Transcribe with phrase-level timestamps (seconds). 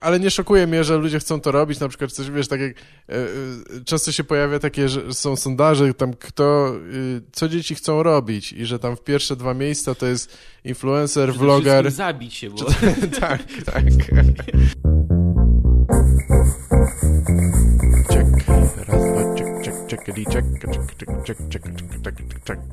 [0.00, 2.74] Ale nie szokuje mnie, że ludzie chcą to robić, na przykład coś, wiesz, tak jak
[3.84, 6.72] często się pojawia takie, że są sondaże, tam kto,
[7.32, 11.44] co dzieci chcą robić i że tam w pierwsze dwa miejsca to jest influencer, Przede
[11.44, 11.90] vloger.
[11.90, 12.56] zabić się, bo...
[13.20, 13.84] tak, tak.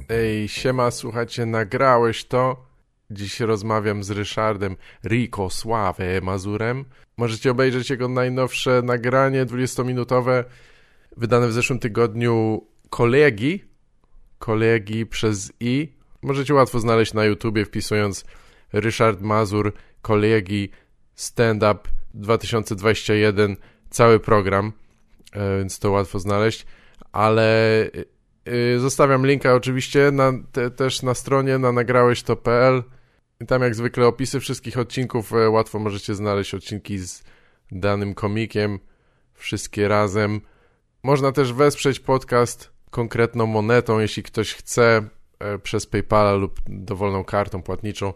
[0.10, 2.66] Ej, siema, słuchajcie, nagrałeś to?
[3.12, 6.86] Dziś rozmawiam z Ryszardem Rikosławem Mazurem,
[7.18, 10.44] Możecie obejrzeć jego najnowsze nagranie 20-minutowe
[11.18, 13.64] wydane w zeszłym tygodniu kolegi.
[14.40, 15.94] Kolegi przez i.
[16.22, 18.26] Możecie łatwo znaleźć na YouTubie wpisując
[18.74, 20.70] Ryszard Mazur, kolegi,
[21.16, 21.80] stand-up
[22.14, 23.56] 2021,
[23.90, 24.72] cały program,
[25.34, 26.66] e, więc to łatwo znaleźć,
[27.12, 27.90] ale
[28.48, 32.84] y, zostawiam linka oczywiście na, te, też na stronie na nagrałeś.to.pl
[33.48, 37.24] tam jak zwykle opisy wszystkich odcinków, e, łatwo możecie znaleźć odcinki z
[37.72, 38.80] danym komikiem,
[39.34, 40.42] wszystkie razem.
[41.04, 45.04] Można też wesprzeć podcast konkretną monetą, jeśli ktoś chce,
[45.40, 48.14] e, przez PayPala lub dowolną kartą płatniczą.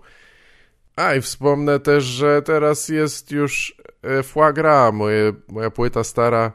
[0.96, 6.52] A i wspomnę też, że teraz jest już e, Foie Gras, moje, moja płyta stara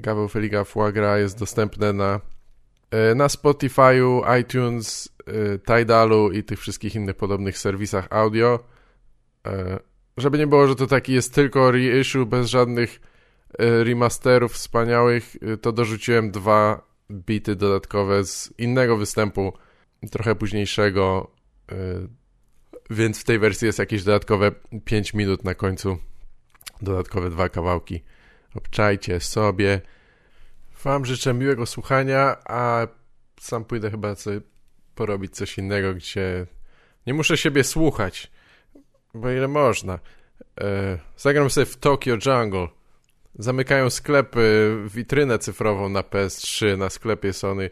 [0.00, 2.20] Gaweł Feliga Foie Gras jest dostępne na,
[3.14, 8.58] na Spotify'u, iTunes, e, Tidalu i tych wszystkich innych podobnych serwisach audio.
[9.46, 9.78] E,
[10.16, 13.00] Żeby nie było, że to taki jest tylko reissue bez żadnych
[13.58, 19.52] e, remasterów wspaniałych, e, to dorzuciłem dwa bity dodatkowe z innego występu,
[20.10, 21.30] trochę późniejszego,
[21.72, 21.76] e,
[22.90, 24.52] więc w tej wersji jest jakieś dodatkowe
[24.84, 25.98] 5 minut na końcu.
[26.82, 28.02] Dodatkowe dwa kawałki.
[28.54, 29.80] Obczajcie sobie.
[30.84, 32.86] Wam życzę miłego słuchania, a
[33.40, 34.40] sam pójdę chyba sobie
[34.94, 36.46] porobić coś innego, gdzie
[37.06, 38.30] nie muszę siebie słuchać,
[39.14, 39.98] bo ile można.
[40.60, 42.68] E, zagram sobie w Tokyo Jungle.
[43.38, 47.70] Zamykają sklepy, witrynę cyfrową na PS3, na sklepie Sony.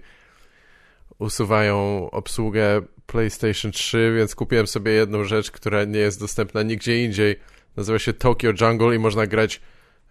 [1.19, 7.41] Usuwają obsługę PlayStation 3, więc kupiłem sobie jedną rzecz, która nie jest dostępna nigdzie indziej.
[7.77, 9.61] Nazywa się Tokyo Jungle i można grać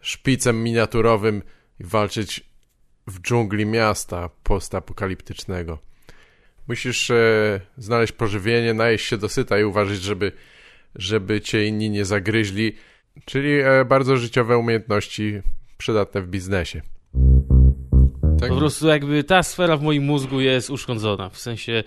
[0.02, 1.42] szpicem miniaturowym
[1.80, 2.51] i walczyć
[3.08, 5.80] w dżungli miasta postapokaliptycznego.
[6.68, 10.32] Musisz e, znaleźć pożywienie, najeść się dosyta i uważać, żeby,
[10.96, 12.76] żeby cię inni nie zagryźli.
[13.26, 15.42] Czyli e, bardzo życiowe umiejętności
[15.78, 16.82] przydatne w biznesie.
[18.40, 18.50] Tak?
[18.50, 21.30] Po prostu jakby ta sfera w moim mózgu jest uszkodzona.
[21.30, 21.84] W sensie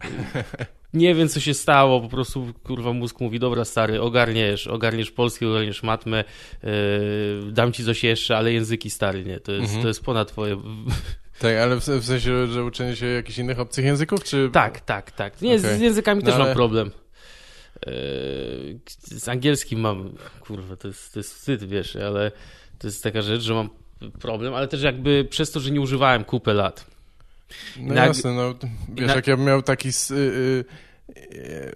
[0.94, 5.46] nie wiem, co się stało, po prostu kurwa mózg mówi, dobra stary, ogarniesz, ogarniesz polski,
[5.46, 6.24] ogarniesz matmę,
[6.62, 6.70] yy,
[7.52, 9.82] dam ci coś jeszcze, ale języki stary, nie, to jest, Mhm.
[9.82, 10.56] to jest ponad twoje...
[11.38, 14.50] Tak, ale w, w sensie, że uczenie się jakichś innych obcych języków, czy...
[14.52, 15.42] Tak, tak, tak.
[15.42, 15.78] Nie, Okej.
[15.78, 16.90] z językami No też ale- mam problem.
[17.86, 17.92] Yy,
[19.18, 22.32] z angielskim mam, kurwa, to jest, to jest wstyd, wiesz, ale
[22.78, 23.68] to jest taka rzecz, że mam
[24.20, 26.86] problem, ale też jakby przez to, że nie używałem kupę lat.
[27.76, 28.54] No na- jasne, no
[28.88, 30.64] wiesz, na- jak ja bym miał taki y, y,
[31.16, 31.72] y,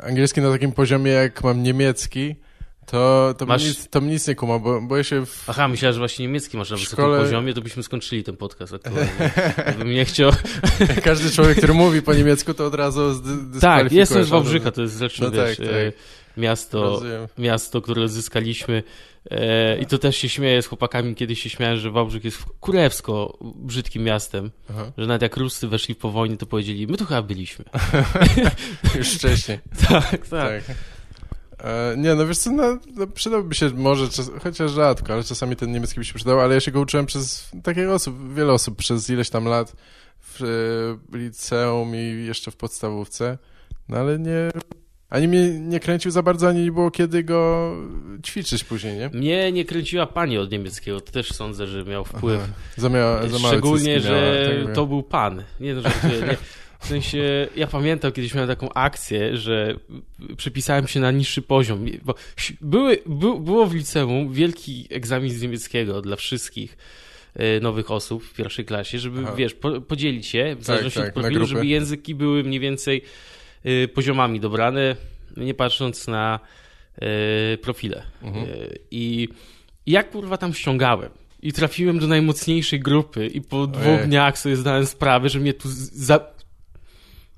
[0.00, 2.36] angielski na takim poziomie, jak mam niemiecki,
[2.86, 5.44] to, to, Masz- bym nic, to bym nic nie kumał, bo, bo ja się w,
[5.50, 8.74] Aha, myślałem, że właśnie niemiecki masz na wysokim szkole- poziomie, to byśmy skończyli ten podcast
[8.74, 9.10] aktualnie.
[9.68, 10.30] Gdybym nie chciał...
[11.04, 14.82] każdy człowiek, który mówi po niemiecku, to od razu zdy, Tak, jestem z Wałbrzycha, to
[14.82, 15.94] jest zresztą, No wiesz, tak, e, tak.
[16.36, 17.26] miasto, Rozumiem.
[17.38, 18.82] miasto, które odzyskaliśmy
[19.30, 23.38] e, i to też się śmieję z chłopakami, kiedyś się śmiałem, że Wałbrzych jest kurewsko
[23.54, 24.92] brzydkim miastem, Aha.
[24.98, 27.64] że nawet jak Ruscy weszli po wojnie, to powiedzieli, my tu chyba byliśmy.
[28.98, 29.58] Już wcześniej.
[29.88, 30.28] tak, tak.
[30.64, 30.76] Tak.
[31.64, 35.56] E, nie, no wiesz co, no, no przydałby się może, czas, chociaż rzadko, ale czasami
[35.56, 38.76] ten niemiecki by się przydał, ale ja się go uczyłem przez takich osób, wiele osób
[38.76, 39.76] przez ileś tam lat
[40.20, 40.42] w
[41.12, 43.38] e, liceum i jeszcze w podstawówce,
[43.88, 44.50] no ale nie,
[45.10, 47.72] ani mnie nie kręcił za bardzo, ani nie było kiedy go
[48.26, 49.08] ćwiczyć później, nie?
[49.08, 52.40] Mnie nie kręciła pani od niemieckiego, to też sądzę, że miał wpływ.
[52.44, 52.52] Aha.
[52.76, 55.44] Za, mia, za Szczególnie, cycki miała, że tak to był pan.
[55.60, 56.36] Nie, no, żartuję, nie.
[56.86, 59.76] W sensie, ja pamiętam, kiedyś miałem taką akcję, że
[60.36, 62.14] przypisałem się na niższy poziom, bo
[62.60, 66.76] były, był, było w liceum wielki egzamin z niemieckiego dla wszystkich
[67.34, 69.34] e, nowych osób w pierwszej klasie, żeby, Aha.
[69.36, 73.02] wiesz, po, podzielić się w zależności tak, od na profilu, żeby języki były mniej więcej
[73.64, 74.96] e, poziomami dobrane,
[75.36, 76.40] nie patrząc na
[76.98, 78.02] e, profile.
[78.22, 78.46] Mhm.
[78.90, 79.28] I
[79.86, 81.10] ja kurwa tam ściągałem.
[81.42, 84.06] I trafiłem do najmocniejszej grupy i po dwóch Ojej.
[84.06, 86.35] dniach sobie zdałem sprawę, że mnie tu za...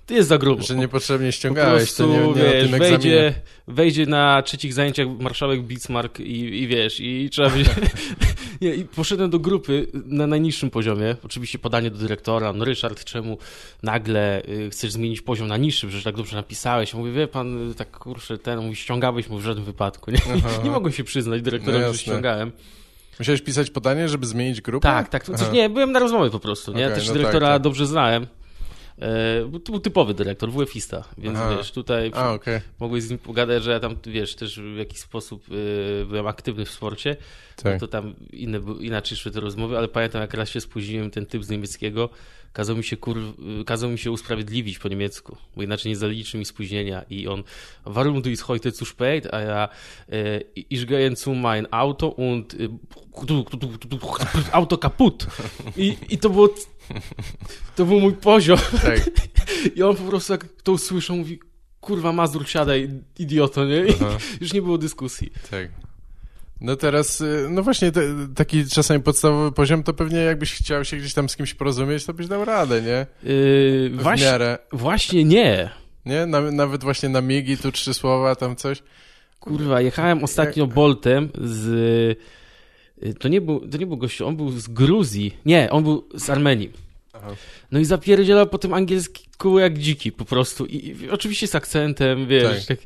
[0.08, 0.62] To jest za grubo.
[0.62, 2.78] Że niepotrzebnie po ściągałeś, to prostu, nie, nie na wiesz, egzaminie.
[2.78, 3.34] wejdzie,
[3.68, 7.70] wejdzie na trzecich zajęciach marszałek Bismarck i, i wiesz, i trzeba będzie...
[8.60, 11.16] Nie, i poszedłem do grupy na najniższym poziomie.
[11.24, 12.52] Oczywiście podanie do dyrektora.
[12.52, 13.38] No Ryszard, czemu
[13.82, 15.86] nagle y, chcesz zmienić poziom na niższy?
[15.86, 16.92] Przecież tak dobrze napisałeś.
[16.92, 20.10] Ja mówię, wie pan, y, tak kurczę, ten, mówi, ściągałeś mu w żadnym wypadku.
[20.10, 20.48] Nie, Aha.
[20.64, 22.52] nie mogłem się przyznać dyrektorowi, No że ściągałem.
[23.18, 24.88] Musiałeś pisać podanie, żeby zmienić grupę?
[24.88, 25.24] Tak, tak.
[25.24, 25.50] Coś, Aha.
[25.52, 26.72] nie, byłem na rozmowie po prostu.
[26.72, 26.84] Nie?
[26.84, 27.62] Okej, Też no dyrektora tak, tak.
[27.62, 28.26] dobrze znałem.
[29.00, 31.56] E, to był typowy dyrektor, WF-ista, więc Aha.
[31.56, 32.60] wiesz, tutaj A, okej.
[32.80, 36.64] mogłeś z nim pogadać, że ja tam, wiesz, też w jakiś sposób y, byłem aktywny
[36.64, 37.16] w sporcie,
[37.56, 37.72] Tak.
[37.72, 41.26] no to tam inne, inaczej szły te rozmowy, ale pamiętam jak raz się spóźniłem, ten
[41.26, 42.08] typ z niemieckiego
[42.52, 43.18] kazał mi się, kur,
[43.60, 47.42] y, kazał mi się usprawiedliwić po niemiecku, bo inaczej nie zaliczy mi spóźnienia i on,
[47.86, 49.68] warum du ist heute zu spät, a ja,
[50.12, 52.68] y, ich gehe zu mein Auto und y,
[54.52, 55.26] Auto kaputt.
[55.76, 56.48] I, I to było,
[57.76, 58.58] to był mój poziom.
[58.82, 59.10] Tak.
[59.76, 61.40] I on po prostu jak to usłyszał, mówi,
[61.80, 63.86] kurwa Mazur, siadaj, idioto, nie?
[63.86, 64.18] I Aha.
[64.40, 65.30] już nie było dyskusji.
[65.50, 65.87] Tak.
[66.60, 68.00] No teraz, y, no właśnie te,
[68.34, 72.14] taki czasami podstawowy poziom, to pewnie jakbyś chciał się gdzieś tam z kimś porozumieć, to
[72.14, 73.06] byś dał radę, nie?
[73.32, 75.70] Yy, W właśnie, miarę, właśnie nie.
[76.06, 76.26] nie?
[76.26, 78.82] Na, nawet właśnie na migi, tu trzy słowa, tam coś.
[79.40, 81.66] Kurwa, jechałem ostatnio Boltem z...
[83.02, 85.36] y, To nie, był, to nie był gościu, on był z Gruzji.
[85.46, 86.72] Nie, on był z Armenii.
[87.22, 87.34] Aha.
[87.72, 90.66] No i zapierdzielał po tym angielsku jak dziki po prostu.
[90.66, 92.66] I, i oczywiście z akcentem, wiesz.
[92.66, 92.78] Tak.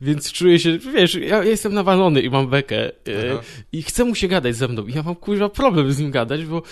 [0.00, 2.90] więc czuję się, wiesz, ja, ja jestem nawalony i mam bekę.
[3.32, 3.42] Aha.
[3.72, 4.86] I chcę mu się gadać ze mną.
[4.86, 6.62] I ja mam kurwa problem z nim gadać, bo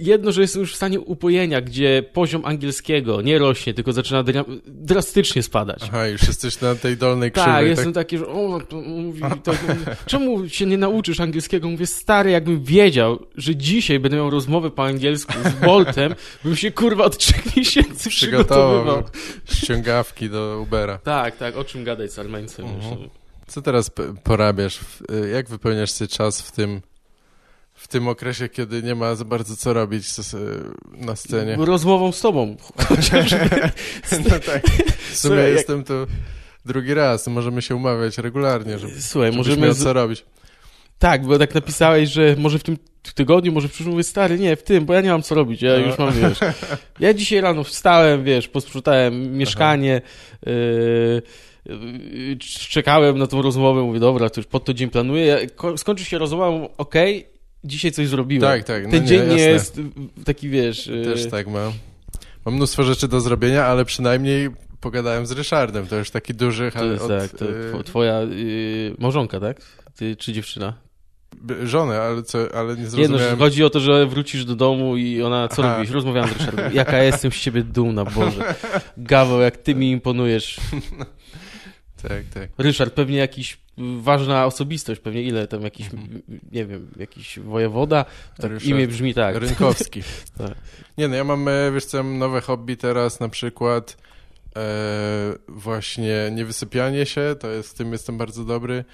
[0.00, 4.44] jedno, że jestem już w stanie upojenia, gdzie poziom angielskiego nie rośnie, tylko zaczyna dra
[4.66, 5.80] drastycznie spadać.
[5.82, 7.52] Aha, już jesteś na tej dolnej krzywej.
[7.52, 7.68] Tak, tak?
[7.68, 9.52] jestem taki, że o, to mówi, to,
[10.06, 11.68] czemu się nie nauczysz angielskiego?
[11.68, 16.14] Mówię, stary, jakbym wiedział, że dzisiaj będę miał rozmowę po angielsku z Boltem,
[16.44, 18.82] bym się kurwa od trzech miesięcy przygotowywał.
[18.82, 19.04] Przygotował
[19.44, 20.98] ściągawki do Ubera.
[20.98, 22.66] Tak, tak, o czym gadać z Armeńcem.
[22.66, 22.98] Mhm.
[23.00, 23.08] wiesz.
[23.46, 23.90] Co teraz
[24.24, 24.80] porabiasz?
[25.24, 26.80] Y, Jak wypełniasz sobie czas w tym,
[27.84, 31.56] w tym okresie, kiedy nie ma za bardzo co robić y, na scenie?
[31.58, 32.56] Rozmową z tobą.
[32.88, 33.32] Chociaż
[34.30, 34.62] No tak.
[34.66, 35.92] W sumie Słuchaj, jak- jestem tu
[36.64, 37.26] drugi raz.
[37.26, 39.66] Możemy się umawiać regularnie, żeby, Słuchaj, możemy...
[39.66, 40.24] miał co robić.
[40.98, 42.76] Tak, bo tak napisałeś, że może w tym
[43.14, 45.62] tygodniu, może w przyszłym, mówię, stary, nie, w tym, bo ja nie mam co robić,
[45.62, 45.78] ja No.
[45.86, 46.38] już mam, wiesz.
[47.00, 50.02] Ja dzisiaj rano wstałem, wiesz, posprzątałem mieszkanie,
[50.46, 51.22] yy,
[51.66, 52.36] yy,
[52.70, 56.04] czekałem na tą rozmowę, mówię, dobra, to już pod to dzień planuję, ja, ko- skończy
[56.04, 57.26] się rozmowa, okej,
[57.64, 58.42] dzisiaj coś zrobiłem.
[58.42, 58.84] Tak, tak.
[58.84, 59.82] No Ten nie, dzień nie jest y,
[60.24, 60.86] taki, wiesz...
[60.86, 61.72] yy, Też tak mam.
[62.44, 64.50] Mam mnóstwo rzeczy do zrobienia, ale przynajmniej
[64.80, 65.86] pogadałem z Ryszardem.
[65.86, 66.70] To już taki duży...
[66.72, 69.60] To jest od, tak, to y, two- twoja yy, małżonka, tak?
[69.96, 70.84] Ty, czy dziewczyna?
[71.64, 73.38] żonę, ale, co, ale nie Nie no, zrozumiałem.
[73.38, 75.74] chodzi o to, że wrócisz do domu i ona, co Aha.
[75.76, 75.90] robisz?
[75.90, 76.74] Rozmawiałem z Ryszardem.
[76.74, 78.54] Jaka ja jestem z ciebie dumna, Boże.
[78.96, 80.56] Gaweł, jak ty mi imponujesz.
[82.08, 82.48] Tak, tak.
[82.58, 85.86] Ryszard, pewnie jakiś y, ważna osobistość, pewnie ile tam jakiś,
[86.52, 88.04] nie wiem, jakiś wojewoda.
[88.36, 89.36] Tak, Ryszard imię brzmi tak.
[89.36, 90.02] Rynkowski.
[90.38, 90.54] Tak.
[90.98, 93.96] Nie no, ja mam, e, wiesz co, nowe hobby teraz, na przykład
[94.56, 98.84] e, właśnie niewysypianie się, to jest, tym jestem bardzo dobry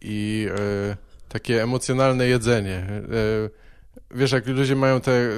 [0.00, 0.96] i e,
[1.28, 2.76] takie emocjonalne jedzenie.
[2.76, 3.65] E,
[4.10, 5.28] wiesz, jak ludzie mają te,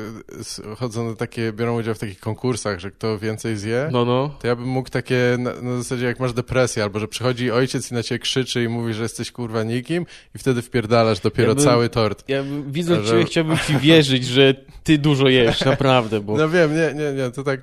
[0.76, 4.34] chodzą na takie, biorą udział w takich konkursach, że kto więcej zje, No, no.
[4.40, 7.90] to ja bym mógł takie, na, na zasadzie jak masz depresję, albo że przychodzi ojciec
[7.90, 11.54] i na ciebie krzyczy i mówi, że jesteś kurwa nikim i wtedy wpierdalasz dopiero Ja
[11.54, 12.24] bym- cały tort.
[12.28, 14.54] Ja widząc Że- ciebie chciałbym ci wierzyć, że
[14.84, 16.36] ty dużo jesz, naprawdę, bo...
[16.36, 17.60] No wiem, nie, nie, nie, to tak.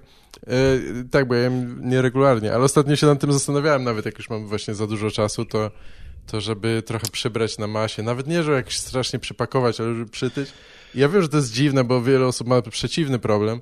[0.48, 0.52] e,
[1.12, 4.48] tak, bo ja jem nieregularnie, ale ostatnio się nad tym zastanawiałem, nawet jak już mam
[4.48, 5.72] właśnie za dużo czasu, to,
[6.28, 8.04] to żeby trochę przybrać na masie.
[8.04, 10.50] Nawet nie, że jakoś strasznie przypakować, ale żeby przytyć.
[10.96, 13.62] Ja wiem, że to jest dziwne, bo wiele osób ma przeciwny problem,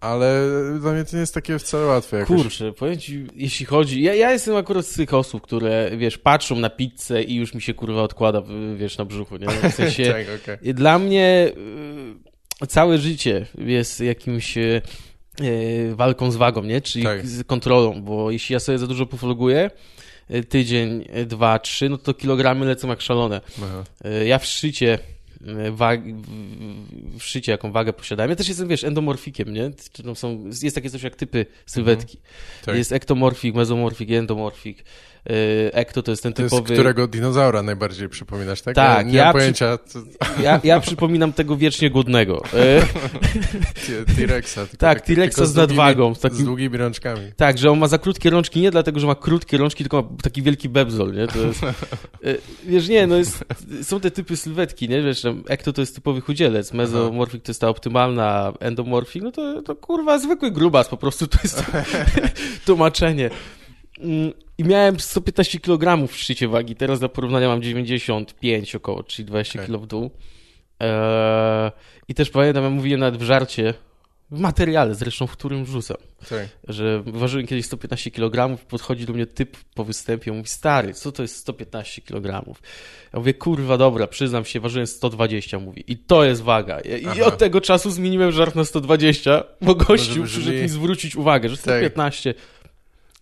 [0.00, 0.42] ale
[0.80, 2.42] dla mnie to nie jest takie wcale łatwe jakoś.
[2.42, 4.02] Kurczę, powiem ci, jeśli chodzi...
[4.02, 7.62] Ja, ja jestem akurat z tych osób, które, wiesz, patrzą na pizzę i już mi
[7.62, 8.42] się, kurwa, odkłada,
[8.76, 9.70] wiesz, na brzuchu, nie?
[9.70, 10.14] W sensie...
[10.46, 10.62] tak.
[10.62, 11.52] I Dla mnie
[12.62, 14.82] y, całe życie jest jakimś y,
[15.40, 16.80] y, walką z wagą, nie?
[16.80, 17.26] Czyli Tak.
[17.26, 19.70] z kontrolą, bo jeśli ja sobie za dużo pofloguję,
[20.48, 23.40] tydzień, dwa, trzy, no to kilogramy lecą jak szalone.
[23.62, 23.84] Aha.
[24.24, 24.98] Ja w szczycie
[25.42, 28.30] y, wag, w- szczycie jaką wagę posiadałem.
[28.30, 29.70] Ja też jestem, wiesz, endomorfikiem, nie?
[30.04, 32.18] Tam są, jest takie coś jak typy sylwetki.
[32.64, 32.76] Tak.
[32.76, 34.84] Jest ektomorfik, mezomorfik, endomorfik.
[35.30, 36.74] Y, Ekto to jest ten To jest typowy...
[36.74, 38.74] którego dinozaura najbardziej przypominasz, tak?
[38.74, 39.78] Tak, ja nie ja mam przy- pojęcia.
[39.86, 39.98] co-
[40.42, 42.42] Ja, ja przypominam tego wiecznie głodnego.
[42.50, 44.58] T- T-Rexa.
[44.78, 47.20] Tak, T-Rexa z długimi- nadwagą, z takim- Z długimi rączkami.
[47.36, 50.08] Tak, że on ma za krótkie rączki nie dlatego, że ma krótkie rączki, tylko ma
[50.22, 51.26] taki wielki bebzol, nie?
[51.26, 51.68] To jest, e,
[52.66, 53.44] wiesz, nie, no jest,
[53.82, 55.02] są te typy sylwetki, nie?
[55.02, 59.62] Wiesz, tam ekto to jest typowy chudzielec, mezomorfik to jest ta optymalna, endomorfik, no to,
[59.62, 61.64] to kurwa zwykły grubas, po prostu to jest
[62.66, 63.30] tłumaczenie.
[64.00, 69.26] Mm, I miałem 115 kg w szczycie wagi, teraz dla porównania mam 95 około, czyli
[69.26, 69.66] 20 Okej.
[69.66, 70.10] kg w dół.
[70.80, 71.70] Eee,
[72.08, 73.74] I też pamiętam, ja mówiłem nawet w żarcie,
[74.30, 75.96] w materiale zresztą, w którym wrzucam,
[76.28, 76.48] Tak.
[76.68, 81.22] że ważyłem kiedyś 115 kg, podchodzi do mnie typ po występie, mówi, stary, co to
[81.22, 82.44] jest 115 kg?
[83.12, 86.80] Ja mówię, kurwa, dobra, przyznam się, ważyłem 120, mówi, i to jest waga.
[86.80, 87.24] I Aha.
[87.24, 91.82] od tego czasu zmieniłem żart na 120, bo gościu przyszedł mi zwrócić uwagę, że Tak.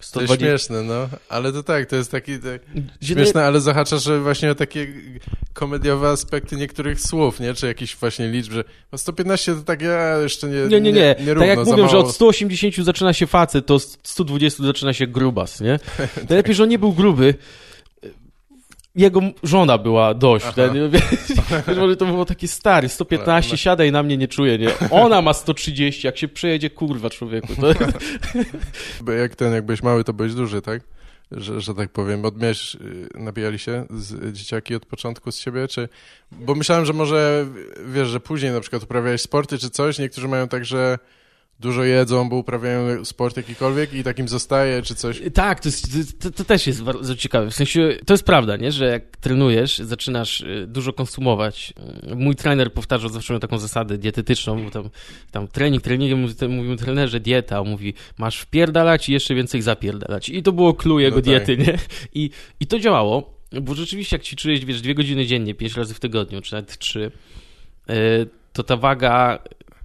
[0.01, 0.47] 115, To jest 120...
[0.47, 1.09] śmieszne, no.
[1.29, 2.39] Ale to tak, to jest taki...
[2.39, 2.61] Tak,
[3.03, 4.87] śmieszne, ale zahacza, że właśnie o takie
[5.53, 7.55] komediowe aspekty niektórych słów, nie?
[7.55, 11.15] Czy jakieś właśnie liczb, że no 115 to tak ja jeszcze nie Nie, nie, nie.
[11.21, 12.09] nie równo, tak jak mówią, że mało.
[12.09, 15.79] od 180 zaczyna się facet, to z 120 zaczyna się grubas, nie?
[16.29, 17.35] Najlepiej, że on nie był gruby.
[18.97, 20.47] Jego żona była dość.
[20.91, 24.69] Wiesz, może to było takie stary, 115, Ale- siadaj na mnie, nie czuje, nie?
[24.91, 27.49] Ona ma 130, jak się przejedzie, kurwa, człowieku.
[27.55, 27.67] To,
[29.05, 30.83] Bo Jak ten, jak byłeś mały, to byłeś duży, tak?
[31.33, 32.25] Że, że tak powiem.
[32.25, 35.89] Odmiałeś, y, nabijali się z dzieciaki od początku z siebie, czy...
[36.33, 37.47] Bo myślałem, że może,
[37.87, 40.99] wiesz, że później na przykład uprawiałeś sporty czy coś, niektórzy mają tak, że
[41.61, 45.23] dużo jedzą, bo uprawiają sport jakikolwiek i takim zostaje, czy coś.
[45.35, 47.51] Tak, to, jest, to, to też jest bardzo ciekawe.
[47.51, 48.73] W sensie, to jest prawda, nie?
[48.73, 51.75] że jak trenujesz, zaczynasz y, dużo konsumować.
[52.13, 54.91] Y, Mój trener powtarzał zawsze miał taką zasadę dietetyczną, bo tam,
[55.31, 60.29] tam trening, treningiem mówimy trenerze dieta, on mówi masz wpierdalać i jeszcze więcej zapierdalać.
[60.29, 61.25] I to było clue jego No tak.
[61.25, 61.79] diety, nie?
[62.15, 66.01] I, I to działało, bo rzeczywiście jak ćwiczyłeś, wiesz, dwie godziny dziennie, pięć razy w
[66.01, 67.11] tygodniu, czy nawet trzy,
[67.91, 69.39] y, to ta waga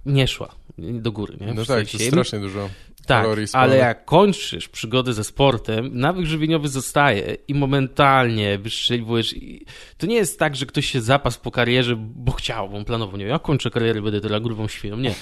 [0.06, 1.46] nie szła do góry, nie?
[1.54, 2.68] No W tak, to jest strasznie dużo.
[3.06, 9.36] tak, kalorii ale jak kończysz przygodę ze sportem, nawyk żywieniowy zostaje i momentalnie wystrzeliwujesz.
[9.36, 9.66] i
[9.98, 13.16] To nie jest tak, że ktoś się zapasł po karierze, bo chciał, bo on planował.
[13.16, 14.96] Nie, ja kończę karierę, będę teraz grubą świnią.
[14.96, 15.10] Nie.
[15.10, 15.14] E,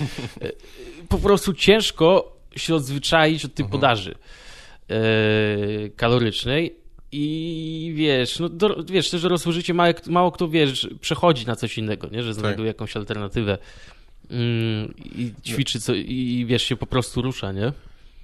[1.08, 3.80] Po prostu ciężko się odzwyczaić od tej Mhm.
[3.80, 4.14] podaży
[4.88, 4.94] e,
[5.96, 6.76] kalorycznej.
[7.12, 11.78] I wiesz, no do, wiesz, też dorosłe życie mało, mało kto wiesz, przechodzi na coś
[11.78, 12.22] innego, nie?
[12.22, 13.58] że znajduje jakąś alternatywę
[14.30, 17.72] mm, i ćwiczy co, i wiesz, się po prostu rusza, nie?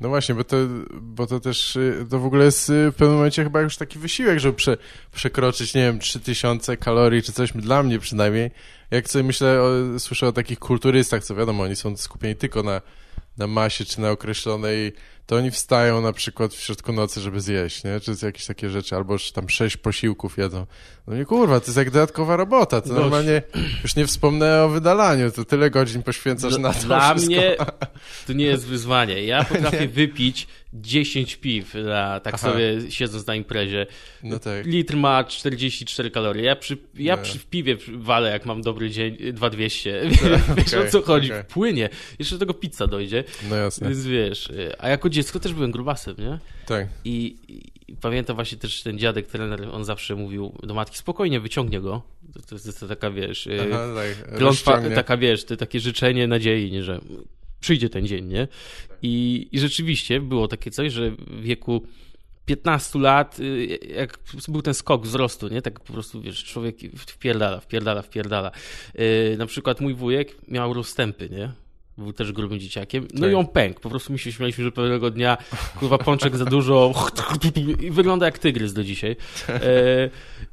[0.01, 0.57] No właśnie, bo to,
[1.01, 3.99] bo to też, y, to w ogóle jest y, w pewnym momencie chyba już taki
[3.99, 4.77] wysiłek, żeby prze,
[5.13, 8.51] przekroczyć, nie wiem, 3000 kalorii czy coś, dla mnie przynajmniej.
[8.91, 12.81] Jak sobie myślę, o, słyszę o takich kulturystach, co wiadomo, oni są skupieni tylko na,
[13.39, 14.93] na masie czy na określonej,
[15.27, 18.01] to oni wstają na przykład w środku nocy, żeby zjeść, nie?
[18.01, 20.67] Czy jakieś takie rzeczy, albo że tam sześć posiłków jedzą.
[21.07, 22.95] No nie kurwa, to jest jak dodatkowa robota, to No.
[23.01, 23.43] normalnie,
[23.83, 27.33] już nie wspomnę o wydalaniu, to tyle godzin poświęcasz Dla, na to dla wszystko.
[27.35, 27.57] mnie
[28.27, 29.25] to nie jest wyzwanie.
[29.25, 32.49] Ja potrafię wypić 10 piw, na, tak Aha.
[32.53, 33.87] sobie siedząc na imprezie.
[34.23, 34.67] No tak.
[34.67, 36.45] Litr ma 44 kalorie.
[36.45, 37.23] Ja przy, ja Nie.
[37.23, 40.03] przy w piwie walę, jak mam dobry dzień, 2200.
[40.57, 41.33] Wiesz o co chodzi?
[41.33, 41.45] okej.
[41.45, 41.89] Płynie.
[42.19, 43.25] Jeszcze do tego pizza dojdzie.
[43.51, 46.39] No jasne, Więc wiesz, a jako dziecko też byłem grubasem, nie?
[46.67, 46.89] tak.
[47.05, 47.37] I,
[47.89, 52.03] i pamiętam właśnie też ten dziadek, trener, on zawsze mówił do matki, spokojnie, wyciągnie go.
[52.35, 54.39] To, to jest to taka, wiesz, y, Aha, tak.
[54.39, 57.01] klątwa, taka, wiesz, to takie życzenie nadziei, nie, że
[57.61, 58.49] przyjdzie ten dzień, nie?
[59.03, 61.83] I, I rzeczywiście było takie coś, że w wieku
[62.47, 64.19] 15 lat, y, jak
[64.49, 65.63] był ten skok wzrostu, nie?
[65.63, 68.51] Tak po prostu, wiesz, człowiek wpierdala, wpierdala, wpierdala.
[68.95, 71.53] Yy, na przykład mój wujek miał rozstępy, nie?
[71.99, 73.09] Był też grubym dzieciakiem.
[73.15, 73.31] No Tak.
[73.33, 73.81] i on pękł.
[73.81, 75.37] Po prostu my się śmialiśmy, że pewnego dnia,
[75.79, 76.93] kurwa, pączek za dużo
[77.81, 79.17] i wygląda jak tygrys do dzisiaj.
[79.49, 80.11] E,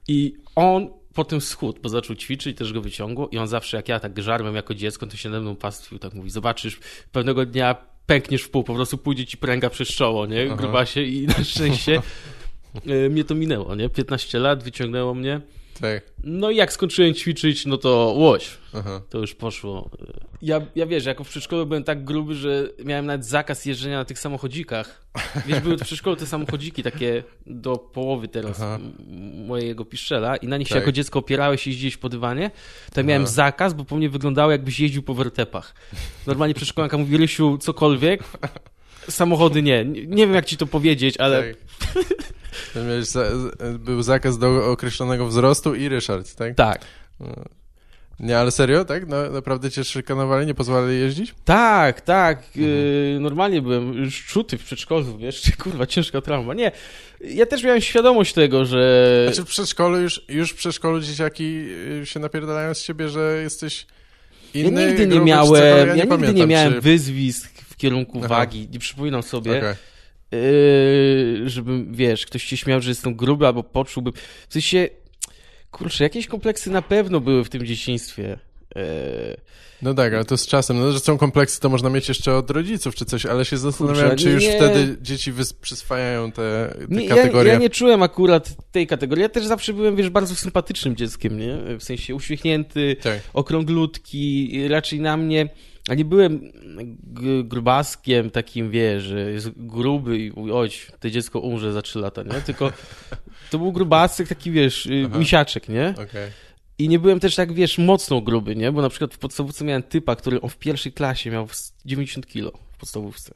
[0.08, 4.00] I on potem schudł, bo zaczął ćwiczyć, też go wyciągło i on zawsze, jak ja
[4.00, 6.80] tak żarłem jako dziecko, to się nade mną pastwił, tak mówi, zobaczysz,
[7.12, 10.46] pewnego dnia pękniesz w pół, po prostu pójdzie ci pręga przez czoło, nie?
[10.48, 10.56] Aha.
[10.56, 12.02] Grubasie i na szczęście
[12.88, 13.90] e, mnie to minęło, nie?
[13.90, 15.42] 15 lat, wyciągnęło mnie.
[15.84, 16.04] Tak.
[16.24, 19.02] No i jak skończyłem ćwiczyć, no to łoś, Aha.
[19.10, 19.90] to już poszło.
[20.42, 24.06] Ja, ja wiesz, jako w przedszkolu byłem tak gruby, że miałem nawet zakaz jeżdżenia na
[24.06, 25.06] tych samochodzikach.
[25.46, 28.80] Wiesz, były w przedszkolu te samochodziki takie do połowy teraz Aha.
[29.48, 30.82] mojego piszczela i na nich się Tak.
[30.82, 32.52] jako dziecko opierałeś i jeździłeś po dywanie.
[32.94, 33.32] To miałem Aha.
[33.32, 35.76] zakaz, bo po mnie wyglądało jakbyś jeździł po wertepach.
[36.28, 38.24] Normalnie przedszkolanka mówi, Rysiu, cokolwiek,
[39.10, 39.86] samochody nie.
[39.86, 41.56] Nie wiem, jak ci to powiedzieć, ale Tak.
[43.02, 43.26] Za,
[43.80, 46.56] był zakaz do określonego wzrostu i Ryszard, tak?
[46.56, 46.82] tak.
[48.20, 49.08] Nie, ale serio, tak?
[49.08, 51.36] No, naprawdę cię szykanowali, nie pozwalali jeździć?
[51.46, 52.38] Tak, tak.
[52.38, 52.70] Mhm.
[52.70, 56.54] Yy, normalnie byłem szczuty w przedszkolu, wiesz, kurwa, ciężka trauma.
[56.54, 56.72] Nie,
[57.22, 59.24] ja też miałem świadomość tego, że...
[59.28, 61.66] Znaczy w przedszkolu już, już w przedszkolu dzieciaki
[62.02, 63.86] y, się napierdalają z ciebie, że jesteś
[64.54, 66.82] Ja inny, nigdy nie miałem, ja, ja nie nigdy pamiętam, nie miałem czy...
[66.82, 67.53] wyzwisk
[67.84, 68.28] kierunku Aha.
[68.28, 68.68] wagi.
[68.72, 69.74] Nie przypominam sobie, Okej.
[70.32, 74.14] yy, żebym, wiesz, ktoś się śmiał, że jestem gruby albo poczułbym...
[74.50, 74.90] W sensie,
[75.72, 78.40] kurczę, jakieś kompleksy na pewno były w tym dzieciństwie.
[78.76, 78.84] E,
[79.82, 82.50] No tak, ale to z czasem, no, że są kompleksy, to można mieć jeszcze od
[82.52, 84.56] rodziców czy coś, ale się zastanawiałem, Kurczę, czy już nie.
[84.56, 87.54] wtedy dzieci przyswajają te, te Nie, ja, kategorie.
[87.54, 89.22] ja nie czułem akurat tej kategorii.
[89.22, 91.58] Ja też zawsze byłem, wiesz, bardzo sympatycznym dzieckiem, nie?
[91.80, 93.20] W sensie uśmiechnięty, Tak.
[93.34, 95.50] okrąglutki, raczej na mnie.
[95.90, 96.52] A nie byłem
[97.44, 102.42] grubaskiem takim, wiesz, że jest gruby i oj, to dziecko umrze za 3 lata, nie?
[102.42, 102.72] Tylko
[103.52, 105.20] to był grubasek taki, wiesz, y, Aha.
[105.20, 105.90] misiaczek, nie?
[105.90, 106.32] Okej.
[106.78, 108.72] I nie byłem też tak, wiesz, mocno gruby, nie?
[108.72, 111.48] Bo na przykład w podstawówce miałem typa, który on w pierwszej klasie miał
[111.86, 113.34] 90 kilo w podstawówce.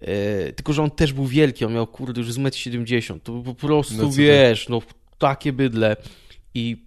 [0.00, 3.20] E, tylko, że on też był wielki, on miał, kurde, już z 1,70 m.
[3.20, 4.82] To był po prostu, No wiesz, no
[5.18, 5.96] takie bydle.
[6.54, 6.84] I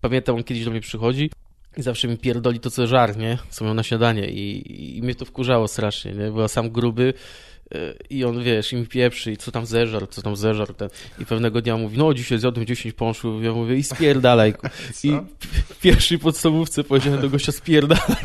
[0.00, 1.30] pamiętam, on kiedyś do mnie przychodzi
[1.76, 3.38] i zawsze mi pierdoli to, co żar, nie?
[3.50, 4.30] Co miał na śniadanie.
[4.30, 6.30] I, I mnie to wkurzało strasznie, nie?
[6.30, 7.14] Była sam gruby
[7.74, 10.74] e, i on, wiesz, i mi pieprzy, i co tam zeżar, co tam zeżar.
[10.74, 10.88] Ten.
[11.18, 13.44] I pewnego dnia mówi, no dzisiaj zjadłem 10 pączków.
[13.44, 14.54] Ja mówię, i spierdalaj.
[15.04, 15.24] I Co?
[15.74, 18.22] w pierwszej podstawówce powiedziałem do gościa, spierdalaj.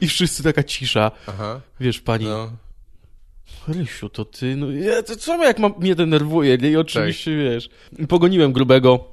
[0.00, 1.10] I wszyscy taka cisza.
[1.26, 2.50] Aha, Wiesz, pani, no.
[3.68, 6.70] Rysiu, to ty, no ja, to co jak mam, mnie denerwuje, nie?
[6.70, 7.40] I oczywiście, Tak.
[7.40, 7.68] wiesz,
[8.08, 9.04] pogoniłem grubego, Gr-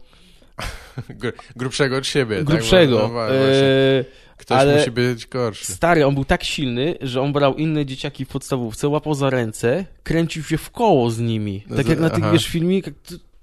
[1.56, 3.08] grubszego od siebie, grubszego, tak?
[3.08, 3.64] Bo- No, właśnie.
[3.64, 4.06] e,
[4.38, 5.66] Ktoś ale- musi być gorszy.
[5.74, 9.86] stary, on był tak silny, że on brał inne dzieciaki w podstawówce, łapał za ręce,
[10.04, 12.32] kręcił się w koło z nimi, No tak jak na tych, aha.
[12.34, 12.94] wiesz, filmikach,